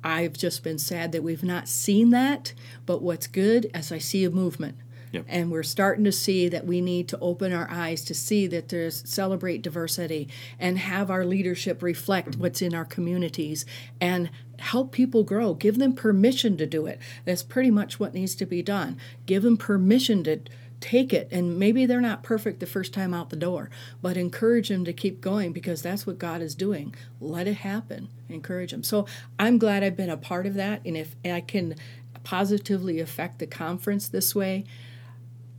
I've 0.03 0.33
just 0.33 0.63
been 0.63 0.79
sad 0.79 1.11
that 1.11 1.23
we've 1.23 1.43
not 1.43 1.67
seen 1.67 2.11
that, 2.11 2.53
but 2.85 3.01
what's 3.01 3.27
good 3.27 3.69
is 3.73 3.91
I 3.91 3.97
see 3.97 4.23
a 4.23 4.29
movement. 4.29 4.77
Yep. 5.11 5.25
And 5.27 5.51
we're 5.51 5.63
starting 5.63 6.05
to 6.05 6.11
see 6.11 6.47
that 6.49 6.65
we 6.65 6.79
need 6.79 7.07
to 7.09 7.19
open 7.19 7.51
our 7.51 7.69
eyes 7.69 8.03
to 8.05 8.13
see 8.13 8.47
that 8.47 8.69
there's 8.69 9.07
celebrate 9.09 9.61
diversity 9.61 10.29
and 10.57 10.77
have 10.79 11.11
our 11.11 11.25
leadership 11.25 11.83
reflect 11.83 12.37
what's 12.37 12.61
in 12.61 12.73
our 12.73 12.85
communities 12.85 13.65
and 13.99 14.29
help 14.59 14.91
people 14.91 15.23
grow. 15.23 15.53
Give 15.53 15.77
them 15.77 15.93
permission 15.93 16.55
to 16.57 16.65
do 16.65 16.85
it. 16.85 16.99
That's 17.25 17.43
pretty 17.43 17.71
much 17.71 17.99
what 17.99 18.13
needs 18.13 18.35
to 18.35 18.45
be 18.45 18.61
done. 18.61 18.97
Give 19.25 19.43
them 19.43 19.57
permission 19.57 20.23
to 20.23 20.41
take 20.79 21.13
it 21.13 21.27
and 21.31 21.59
maybe 21.59 21.85
they're 21.85 22.01
not 22.01 22.23
perfect 22.23 22.59
the 22.59 22.65
first 22.65 22.91
time 22.91 23.13
out 23.13 23.29
the 23.29 23.35
door 23.35 23.69
but 24.01 24.17
encourage 24.17 24.69
them 24.69 24.83
to 24.83 24.91
keep 24.91 25.21
going 25.21 25.53
because 25.53 25.83
that's 25.83 26.07
what 26.07 26.17
god 26.17 26.41
is 26.41 26.55
doing 26.55 26.93
let 27.19 27.47
it 27.47 27.57
happen 27.57 28.09
encourage 28.29 28.71
them 28.71 28.81
so 28.81 29.05
i'm 29.37 29.59
glad 29.59 29.83
i've 29.83 29.95
been 29.95 30.09
a 30.09 30.17
part 30.17 30.47
of 30.47 30.55
that 30.55 30.81
and 30.83 30.97
if 30.97 31.15
i 31.23 31.39
can 31.39 31.75
positively 32.23 32.99
affect 32.99 33.37
the 33.37 33.45
conference 33.45 34.09
this 34.09 34.33
way 34.33 34.65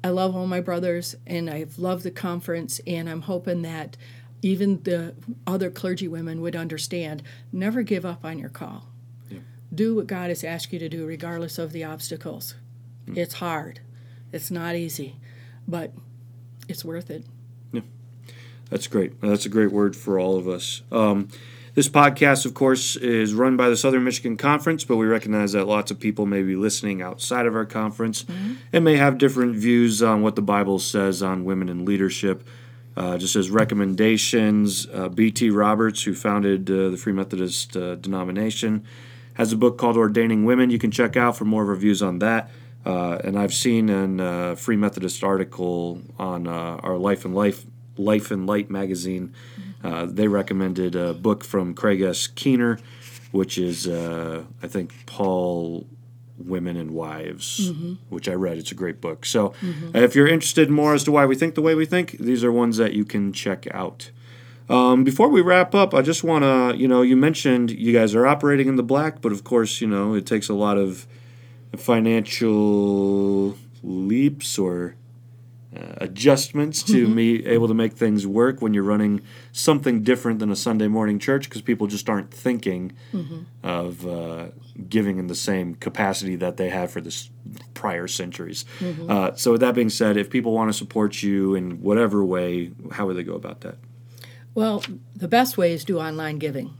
I 0.04 0.08
love 0.08 0.34
all 0.34 0.46
my 0.46 0.60
brothers 0.60 1.14
and 1.26 1.48
I've 1.48 1.78
loved 1.78 2.02
the 2.02 2.10
conference 2.10 2.80
and 2.86 3.08
I'm 3.08 3.22
hoping 3.22 3.62
that 3.62 3.96
even 4.42 4.82
the 4.82 5.14
other 5.46 5.70
clergy 5.70 6.08
women 6.08 6.40
would 6.40 6.56
understand 6.56 7.22
never 7.52 7.82
give 7.82 8.04
up 8.04 8.24
on 8.24 8.38
your 8.38 8.48
call. 8.48 8.88
Do 9.74 9.94
what 9.94 10.06
God 10.06 10.28
has 10.28 10.44
asked 10.44 10.72
you 10.72 10.78
to 10.80 10.88
do 10.88 11.06
regardless 11.06 11.56
of 11.58 11.72
the 11.72 11.84
obstacles. 11.84 12.56
It's 13.06 13.34
hard. 13.34 13.80
It's 14.32 14.50
not 14.50 14.74
easy, 14.74 15.16
but 15.66 15.92
it's 16.68 16.84
worth 16.84 17.10
it. 17.10 17.24
Yeah, 17.72 17.82
that's 18.70 18.86
great. 18.86 19.20
That's 19.20 19.46
a 19.46 19.48
great 19.48 19.72
word 19.72 19.96
for 19.96 20.18
all 20.18 20.36
of 20.36 20.46
us. 20.46 20.82
Um, 20.92 21.28
this 21.74 21.88
podcast, 21.88 22.44
of 22.44 22.54
course, 22.54 22.96
is 22.96 23.32
run 23.32 23.56
by 23.56 23.68
the 23.68 23.76
Southern 23.76 24.04
Michigan 24.04 24.36
Conference, 24.36 24.84
but 24.84 24.96
we 24.96 25.06
recognize 25.06 25.52
that 25.52 25.66
lots 25.66 25.90
of 25.90 25.98
people 25.98 26.26
may 26.26 26.42
be 26.42 26.54
listening 26.54 27.00
outside 27.00 27.46
of 27.46 27.54
our 27.54 27.64
conference 27.64 28.26
and 28.72 28.84
may 28.84 28.96
have 28.96 29.16
different 29.16 29.56
views 29.56 30.02
on 30.02 30.20
what 30.22 30.36
the 30.36 30.42
Bible 30.42 30.78
says 30.78 31.22
on 31.22 31.44
women 31.44 31.68
in 31.68 31.84
leadership. 31.84 32.46
Uh, 32.94 33.16
just 33.16 33.36
as 33.36 33.48
recommendations, 33.48 34.86
uh, 34.92 35.08
B.T. 35.08 35.48
Roberts, 35.48 36.02
who 36.02 36.12
founded 36.12 36.70
uh, 36.70 36.90
the 36.90 36.98
Free 36.98 37.14
Methodist 37.14 37.74
uh, 37.74 37.94
denomination, 37.94 38.84
has 39.34 39.50
a 39.50 39.56
book 39.56 39.78
called 39.78 39.96
Ordaining 39.96 40.44
Women. 40.44 40.68
You 40.68 40.78
can 40.78 40.90
check 40.90 41.16
out 41.16 41.34
for 41.34 41.46
more 41.46 41.64
reviews 41.64 42.02
on 42.02 42.18
that. 42.18 42.50
Uh, 42.84 43.18
and 43.24 43.38
I've 43.38 43.54
seen 43.54 43.88
a 43.88 44.22
uh, 44.22 44.54
Free 44.56 44.76
Methodist 44.76 45.22
article 45.24 46.02
on 46.18 46.46
uh, 46.46 46.80
our 46.82 46.98
Life 46.98 47.24
and 47.24 47.34
Life 47.34 47.64
Life 47.96 48.30
and 48.30 48.46
Light 48.46 48.70
magazine. 48.70 49.34
Uh, 49.82 50.06
they 50.06 50.28
recommended 50.28 50.94
a 50.94 51.12
book 51.14 51.44
from 51.44 51.74
Craig 51.74 52.00
S. 52.00 52.26
Keener, 52.26 52.78
which 53.32 53.58
is 53.58 53.86
uh, 53.88 54.44
I 54.62 54.66
think 54.68 54.94
Paul 55.06 55.86
Women 56.38 56.76
and 56.76 56.90
Wives, 56.92 57.70
which 58.08 58.28
I 58.28 58.34
read. 58.34 58.58
It's 58.58 58.72
a 58.72 58.74
great 58.74 59.00
book. 59.00 59.24
So 59.26 59.54
uh, 59.94 59.98
if 60.00 60.14
you're 60.14 60.26
interested 60.28 60.70
more 60.70 60.94
as 60.94 61.04
to 61.04 61.12
why 61.12 61.26
we 61.26 61.34
think 61.36 61.54
the 61.54 61.62
way 61.62 61.74
we 61.74 61.86
think, 61.86 62.12
these 62.18 62.42
are 62.42 62.50
ones 62.52 62.76
that 62.78 62.94
you 62.94 63.04
can 63.04 63.32
check 63.32 63.66
out. 63.72 64.10
Um, 64.68 65.04
before 65.04 65.28
we 65.28 65.40
wrap 65.40 65.74
up, 65.74 65.92
I 65.94 66.02
just 66.02 66.24
want 66.24 66.44
to, 66.44 66.76
you 66.80 66.88
know, 66.88 67.02
you 67.02 67.16
mentioned 67.16 67.70
you 67.70 67.92
guys 67.92 68.14
are 68.14 68.26
operating 68.26 68.68
in 68.68 68.76
the 68.76 68.82
black, 68.82 69.20
but 69.20 69.30
of 69.32 69.44
course, 69.44 69.80
you 69.80 69.86
know, 69.86 70.14
it 70.14 70.24
takes 70.26 70.48
a 70.48 70.54
lot 70.54 70.78
of 70.78 71.06
financial 71.76 73.56
leaps 73.82 74.58
or 74.58 74.94
uh, 75.74 75.94
adjustments 75.98 76.82
to 76.82 77.14
be 77.14 77.46
able 77.46 77.66
to 77.66 77.74
make 77.74 77.94
things 77.94 78.26
work 78.26 78.60
when 78.60 78.74
you're 78.74 78.82
running 78.82 79.22
something 79.52 80.02
different 80.02 80.38
than 80.38 80.50
a 80.50 80.56
Sunday 80.56 80.86
morning 80.86 81.18
church 81.18 81.48
because 81.48 81.62
people 81.62 81.86
just 81.86 82.10
aren't 82.10 82.30
thinking 82.30 82.92
of 83.62 84.06
uh, 84.06 84.48
giving 84.88 85.18
in 85.18 85.28
the 85.28 85.34
same 85.34 85.74
capacity 85.74 86.36
that 86.36 86.58
they 86.58 86.68
have 86.68 86.90
for 86.90 87.00
this 87.00 87.30
prior 87.72 88.06
centuries. 88.06 88.64
Uh, 89.08 89.34
so, 89.34 89.52
with 89.52 89.60
that 89.62 89.74
being 89.74 89.88
said, 89.90 90.16
if 90.16 90.28
people 90.28 90.52
want 90.52 90.68
to 90.68 90.76
support 90.76 91.22
you 91.22 91.54
in 91.54 91.80
whatever 91.80 92.22
way, 92.22 92.70
how 92.92 93.06
would 93.06 93.16
they 93.16 93.22
go 93.22 93.34
about 93.34 93.62
that? 93.62 93.76
Well, 94.54 94.84
the 95.16 95.28
best 95.28 95.56
way 95.56 95.72
is 95.72 95.84
do 95.84 95.98
online 95.98 96.38
giving. 96.38 96.74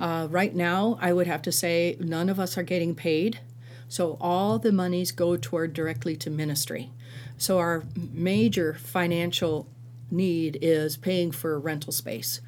Uh, 0.00 0.26
right 0.28 0.54
now, 0.54 0.98
I 1.00 1.12
would 1.12 1.28
have 1.28 1.42
to 1.42 1.52
say 1.52 1.96
none 2.00 2.28
of 2.28 2.40
us 2.40 2.58
are 2.58 2.64
getting 2.64 2.96
paid, 2.96 3.38
so 3.88 4.16
all 4.20 4.58
the 4.58 4.72
monies 4.72 5.12
go 5.12 5.36
toward 5.36 5.72
directly 5.72 6.16
to 6.16 6.30
ministry. 6.30 6.90
So 7.38 7.58
our 7.58 7.84
major 8.12 8.74
financial 8.74 9.68
need 10.10 10.58
is 10.62 10.96
paying 10.96 11.32
for 11.32 11.58
rental 11.58 11.92
space. 11.92 12.40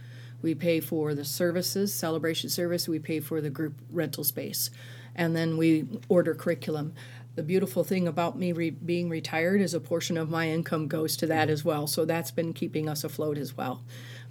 We 0.43 0.55
pay 0.55 0.81
for 0.81 1.15
the 1.15 1.25
services, 1.25 1.93
celebration 1.93 2.51
service, 2.51 2.89
we 2.89 2.99
pay 2.99 3.21
for 3.21 3.41
the 3.41 3.51
group 3.51 3.75
rental 3.91 4.25
space, 4.25 4.71
and 5.15 5.35
then 5.35 5.57
we 5.57 5.87
order 6.09 6.35
curriculum. 6.35 6.95
The 7.35 7.43
beautiful 7.43 7.85
thing 7.85 8.09
about 8.09 8.39
me 8.39 8.53
re- 8.53 8.71
being 8.71 9.09
retired 9.11 9.61
is 9.61 9.75
a 9.75 9.81
portion 9.81 10.17
of 10.17 10.31
my 10.31 10.49
income 10.49 10.89
goes 10.89 11.17
to 11.19 11.27
that 11.27 11.51
as 11.51 11.65
well, 11.65 11.87
so 11.87 12.05
that's 12.05 12.31
been 12.31 12.53
keeping 12.53 12.89
us 12.89 13.05
afloat 13.05 13.39
as 13.39 13.57
well. 13.57 13.83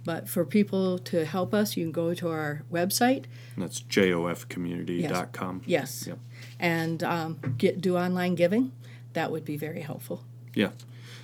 But 0.04 0.28
for 0.28 0.44
people 0.44 0.98
to 1.00 1.24
help 1.24 1.52
us, 1.52 1.76
you 1.76 1.84
can 1.84 1.92
go 1.92 2.14
to 2.14 2.28
our 2.28 2.62
website. 2.72 3.24
And 3.54 3.64
that's 3.64 3.82
jofcommunity.com. 3.82 5.62
Yes. 5.66 6.06
Yep. 6.06 6.18
And 6.60 7.02
um, 7.02 7.38
get 7.58 7.80
do 7.80 7.96
online 7.96 8.36
giving. 8.36 8.72
That 9.12 9.30
would 9.32 9.44
be 9.44 9.56
very 9.56 9.80
helpful. 9.80 10.24
Yeah. 10.56 10.70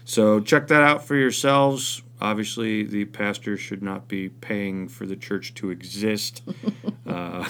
So 0.04 0.40
check 0.40 0.68
that 0.68 0.82
out 0.82 1.04
for 1.04 1.16
yourselves. 1.16 2.02
Obviously, 2.20 2.84
the 2.84 3.06
pastor 3.06 3.56
should 3.56 3.82
not 3.82 4.06
be 4.06 4.28
paying 4.28 4.86
for 4.86 5.06
the 5.06 5.16
church 5.16 5.54
to 5.54 5.70
exist. 5.70 6.42
Uh, 7.04 7.46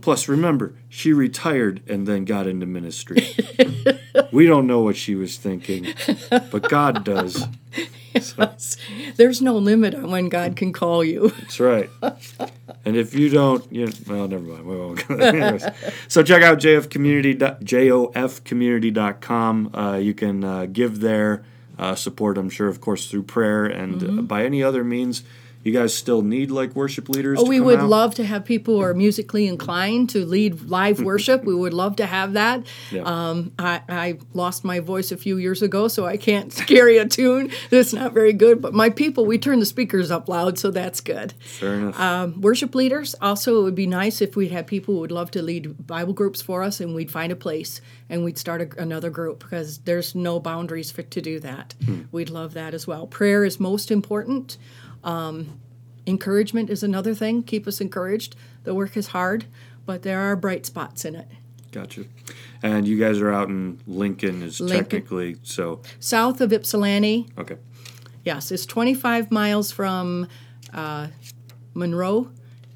plus, 0.00 0.26
remember, 0.28 0.74
she 0.88 1.12
retired 1.12 1.82
and 1.86 2.06
then 2.06 2.24
got 2.24 2.46
into 2.46 2.64
ministry. 2.64 3.36
we 4.32 4.46
don't 4.46 4.66
know 4.66 4.80
what 4.80 4.96
she 4.96 5.14
was 5.14 5.36
thinking, 5.36 5.92
but 6.30 6.66
God 6.70 7.04
does. 7.04 7.46
There's 9.16 9.42
no 9.42 9.56
limit 9.56 9.94
on 9.94 10.10
when 10.10 10.28
God 10.28 10.56
can 10.56 10.72
call 10.72 11.04
you. 11.04 11.28
That's 11.40 11.60
right. 11.60 11.88
And 12.84 12.96
if 12.96 13.14
you 13.14 13.28
don't, 13.28 13.64
you 13.72 13.88
well, 14.06 14.26
never 14.28 14.42
mind. 14.42 14.66
We 14.66 14.76
won't 14.76 15.06
go 15.06 15.16
there. 15.16 15.74
So 16.08 16.22
check 16.22 16.42
out 16.42 16.58
jfcommunity, 16.58 17.38
jofcommunity.com. 17.38 19.74
Uh, 19.74 19.96
you 19.96 20.14
can 20.14 20.44
uh, 20.44 20.66
give 20.66 21.00
there, 21.00 21.44
uh, 21.78 21.94
support, 21.94 22.36
I'm 22.38 22.50
sure, 22.50 22.68
of 22.68 22.80
course, 22.80 23.10
through 23.10 23.24
prayer 23.24 23.66
and 23.66 24.02
uh, 24.02 24.22
by 24.22 24.44
any 24.44 24.62
other 24.62 24.84
means. 24.84 25.22
You 25.64 25.72
guys 25.72 25.94
still 25.94 26.22
need 26.22 26.50
like 26.50 26.74
worship 26.74 27.08
leaders. 27.08 27.38
Oh, 27.40 27.46
we 27.48 27.60
would 27.60 27.78
out? 27.78 27.88
love 27.88 28.14
to 28.16 28.24
have 28.24 28.44
people 28.44 28.76
who 28.76 28.80
are 28.80 28.94
musically 28.94 29.46
inclined 29.46 30.10
to 30.10 30.24
lead 30.24 30.62
live 30.62 31.00
worship. 31.04 31.44
we 31.44 31.54
would 31.54 31.72
love 31.72 31.96
to 31.96 32.06
have 32.06 32.32
that. 32.32 32.66
Yeah. 32.90 33.02
Um, 33.02 33.52
I, 33.58 33.82
I 33.88 34.18
lost 34.32 34.64
my 34.64 34.80
voice 34.80 35.12
a 35.12 35.16
few 35.16 35.36
years 35.36 35.62
ago, 35.62 35.86
so 35.86 36.04
I 36.04 36.16
can't 36.16 36.52
carry 36.66 36.98
a 36.98 37.06
tune 37.06 37.52
that's 37.70 37.92
not 37.92 38.12
very 38.12 38.32
good. 38.32 38.60
But 38.60 38.74
my 38.74 38.90
people, 38.90 39.24
we 39.24 39.38
turn 39.38 39.60
the 39.60 39.66
speakers 39.66 40.10
up 40.10 40.28
loud, 40.28 40.58
so 40.58 40.70
that's 40.70 41.00
good. 41.00 41.32
Fair 41.40 41.74
enough. 41.74 42.00
Um, 42.00 42.40
worship 42.40 42.74
leaders, 42.74 43.14
also, 43.20 43.60
it 43.60 43.62
would 43.62 43.74
be 43.74 43.86
nice 43.86 44.20
if 44.20 44.34
we'd 44.34 44.52
have 44.52 44.66
people 44.66 44.94
who 44.94 45.00
would 45.00 45.12
love 45.12 45.30
to 45.32 45.42
lead 45.42 45.86
Bible 45.86 46.12
groups 46.12 46.42
for 46.42 46.62
us 46.62 46.80
and 46.80 46.94
we'd 46.94 47.10
find 47.10 47.30
a 47.30 47.36
place 47.36 47.80
and 48.08 48.24
we'd 48.24 48.38
start 48.38 48.60
a, 48.60 48.82
another 48.82 49.10
group 49.10 49.38
because 49.40 49.78
there's 49.78 50.14
no 50.14 50.40
boundaries 50.40 50.90
for 50.90 51.02
to 51.02 51.20
do 51.20 51.38
that. 51.40 51.74
We'd 52.10 52.30
love 52.30 52.54
that 52.54 52.74
as 52.74 52.86
well. 52.86 53.06
Prayer 53.06 53.44
is 53.44 53.60
most 53.60 53.90
important. 53.90 54.56
Um, 55.04 55.60
encouragement 56.06 56.70
is 56.70 56.82
another 56.82 57.14
thing. 57.14 57.42
Keep 57.42 57.66
us 57.66 57.80
encouraged. 57.80 58.36
The 58.64 58.74
work 58.74 58.96
is 58.96 59.08
hard, 59.08 59.46
but 59.86 60.02
there 60.02 60.20
are 60.20 60.36
bright 60.36 60.66
spots 60.66 61.04
in 61.04 61.14
it. 61.14 61.28
Gotcha. 61.72 62.04
And 62.62 62.86
you 62.86 62.98
guys 62.98 63.18
are 63.20 63.32
out 63.32 63.48
in 63.48 63.80
Lincoln, 63.86 64.42
is 64.42 64.60
Lincoln. 64.60 64.84
technically 64.84 65.36
so. 65.42 65.80
South 65.98 66.40
of 66.40 66.52
Ypsilanti, 66.52 67.28
Okay. 67.38 67.56
yes, 68.24 68.52
it's 68.52 68.66
25 68.66 69.30
miles 69.30 69.72
from 69.72 70.28
uh, 70.74 71.08
Monroe, 71.74 72.30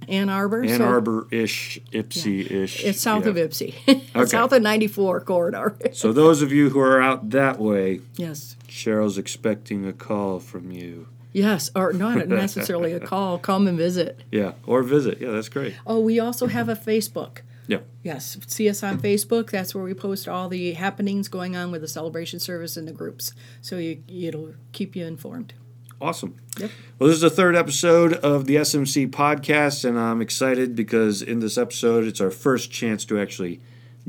Ann 0.08 0.28
Arbor. 0.30 0.62
Ann 0.64 0.78
so- 0.78 0.84
Arbor 0.84 1.28
ish, 1.30 1.78
Ypsi 1.92 2.50
ish. 2.50 2.84
It's 2.84 3.00
south 3.00 3.24
yeah. 3.24 3.30
of 3.30 3.36
Ypsi. 3.36 3.74
it's 4.14 4.30
south 4.30 4.52
of 4.52 4.62
94 4.62 5.20
corridor. 5.20 5.76
So 5.92 6.12
those 6.12 6.40
of 6.42 6.50
you 6.50 6.70
who 6.70 6.80
are 6.80 7.00
out 7.00 7.30
that 7.30 7.58
way, 7.58 8.00
yes. 8.16 8.56
Sheryl's 8.66 9.18
expecting 9.18 9.86
a 9.86 9.92
call 9.92 10.40
from 10.40 10.70
you. 10.72 11.08
Yes, 11.36 11.70
or 11.76 11.92
not 11.92 12.28
necessarily 12.28 12.94
a 12.94 13.00
call. 13.00 13.38
Come 13.38 13.68
and 13.68 13.76
visit. 13.76 14.22
Yeah, 14.32 14.52
or 14.66 14.82
visit. 14.82 15.20
Yeah, 15.20 15.32
that's 15.32 15.50
great. 15.50 15.74
Oh, 15.86 16.00
we 16.00 16.18
also 16.18 16.46
have 16.46 16.70
a 16.70 16.74
Facebook. 16.74 17.40
Yeah. 17.66 17.80
Yes, 18.02 18.38
see 18.46 18.70
us 18.70 18.82
on 18.82 18.98
Facebook. 18.98 19.50
That's 19.50 19.74
where 19.74 19.84
we 19.84 19.92
post 19.92 20.28
all 20.28 20.48
the 20.48 20.72
happenings 20.72 21.28
going 21.28 21.54
on 21.54 21.70
with 21.70 21.82
the 21.82 21.88
celebration 21.88 22.40
service 22.40 22.78
and 22.78 22.88
the 22.88 22.92
groups. 22.92 23.34
So 23.60 23.76
you, 23.76 24.02
it'll 24.08 24.54
keep 24.72 24.96
you 24.96 25.04
informed. 25.04 25.52
Awesome. 26.00 26.36
Yep. 26.58 26.70
Well, 26.98 27.08
this 27.08 27.16
is 27.16 27.22
the 27.22 27.28
third 27.28 27.54
episode 27.54 28.14
of 28.14 28.46
the 28.46 28.56
SMC 28.56 29.10
podcast, 29.10 29.84
and 29.84 29.98
I'm 29.98 30.22
excited 30.22 30.74
because 30.74 31.20
in 31.20 31.40
this 31.40 31.58
episode, 31.58 32.04
it's 32.04 32.20
our 32.20 32.30
first 32.30 32.70
chance 32.70 33.04
to 33.06 33.20
actually 33.20 33.60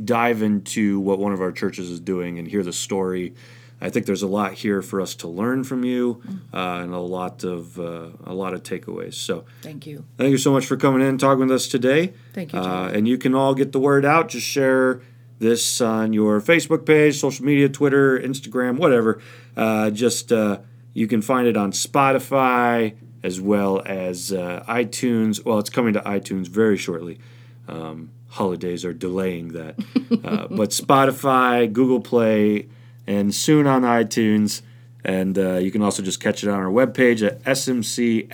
dive 0.01 0.41
into 0.41 1.01
what 1.01 1.19
one 1.19 1.33
of 1.33 1.41
our 1.41 1.51
churches 1.51 1.89
is 1.89 1.99
doing 1.99 2.39
and 2.39 2.47
hear 2.47 2.63
the 2.63 2.71
story. 2.71 3.33
I 3.79 3.89
think 3.89 4.05
there's 4.07 4.23
a 4.23 4.27
lot 4.27 4.53
here 4.53 4.81
for 4.81 4.99
us 5.01 5.13
to 5.15 5.27
learn 5.27 5.63
from 5.63 5.83
you, 5.85 6.21
uh, 6.53 6.79
and 6.81 6.93
a 6.93 6.99
lot 6.99 7.43
of 7.43 7.79
uh, 7.79 8.09
a 8.25 8.33
lot 8.33 8.53
of 8.55 8.63
takeaways. 8.63 9.13
So, 9.13 9.45
Thank 9.61 9.85
you. 9.85 10.03
thank 10.17 10.31
you 10.31 10.37
so 10.39 10.51
much 10.51 10.65
for 10.65 10.77
coming 10.77 11.01
in 11.01 11.07
and 11.07 11.19
talking 11.19 11.41
with 11.41 11.51
us 11.51 11.67
today. 11.67 12.13
Thank 12.33 12.53
you, 12.53 12.59
Uh, 12.59 12.89
and 12.93 13.07
you 13.07 13.17
can 13.19 13.35
all 13.35 13.53
get 13.53 13.71
the 13.73 13.79
word 13.79 14.03
out. 14.03 14.29
Just 14.29 14.47
share 14.47 15.01
this 15.39 15.79
on 15.79 16.11
your 16.13 16.41
Facebook 16.41 16.85
page, 16.87 17.19
social 17.19 17.45
media, 17.45 17.69
Twitter, 17.69 18.17
Instagram, 18.19 18.77
whatever. 18.77 19.21
Uh, 19.55 19.91
just 19.91 20.31
uh, 20.31 20.57
you 20.93 21.05
can 21.07 21.21
find 21.21 21.47
it 21.47 21.55
on 21.55 21.71
Spotify 21.71 22.95
as 23.21 23.39
well 23.39 23.83
as 23.85 24.31
uh, 24.33 24.63
iTunes. 24.67 25.45
Well, 25.45 25.59
it's 25.59 25.69
coming 25.69 25.93
to 25.93 25.99
iTunes 26.01 26.47
very 26.47 26.77
shortly. 26.77 27.19
Um, 27.67 28.09
holidays 28.29 28.83
are 28.85 28.93
delaying 28.93 29.49
that, 29.49 29.75
uh, 30.23 30.47
but 30.49 30.69
Spotify, 30.71 31.71
Google 31.71 32.01
Play, 32.01 32.67
and 33.07 33.33
soon 33.33 33.65
on 33.65 33.81
iTunes. 33.83 34.61
And 35.03 35.37
uh, 35.39 35.55
you 35.55 35.71
can 35.71 35.81
also 35.81 36.03
just 36.03 36.19
catch 36.19 36.43
it 36.43 36.49
on 36.49 36.59
our 36.59 36.69
webpage 36.69 37.25
at 37.25 37.41
smcfmc.org. 37.43 38.27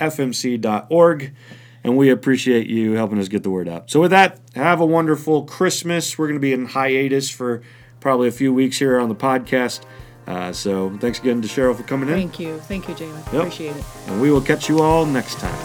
And 1.84 1.96
we 1.96 2.10
appreciate 2.10 2.66
you 2.66 2.92
helping 2.92 3.18
us 3.18 3.28
get 3.28 3.42
the 3.42 3.50
word 3.50 3.68
out. 3.68 3.90
So, 3.90 4.00
with 4.00 4.10
that, 4.10 4.40
have 4.54 4.80
a 4.80 4.86
wonderful 4.86 5.44
Christmas. 5.44 6.18
We're 6.18 6.28
going 6.28 6.40
to 6.40 6.40
be 6.40 6.54
in 6.54 6.64
hiatus 6.66 7.30
for 7.30 7.62
probably 8.00 8.26
a 8.28 8.32
few 8.32 8.54
weeks 8.54 8.78
here 8.78 8.98
on 8.98 9.10
the 9.10 9.14
podcast. 9.14 9.84
Uh, 10.26 10.50
so, 10.52 10.96
thanks 10.96 11.18
again 11.18 11.42
to 11.42 11.48
Sheryl 11.48 11.76
for 11.76 11.82
coming 11.82 12.08
in. 12.08 12.14
Thank 12.14 12.40
you. 12.40 12.58
Thank 12.60 12.88
you, 12.88 12.94
Jalen. 12.94 13.26
Appreciate 13.26 13.76
it. 13.76 13.84
And 14.06 14.22
we 14.22 14.30
will 14.30 14.40
catch 14.40 14.70
you 14.70 14.80
all 14.80 15.04
next 15.04 15.38
time. 15.38 15.60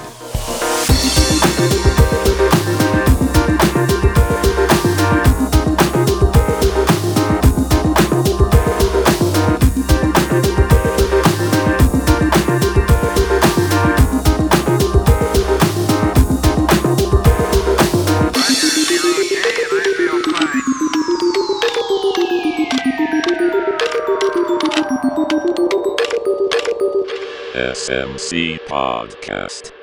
SMC 27.90 28.60
Podcast. 28.68 29.79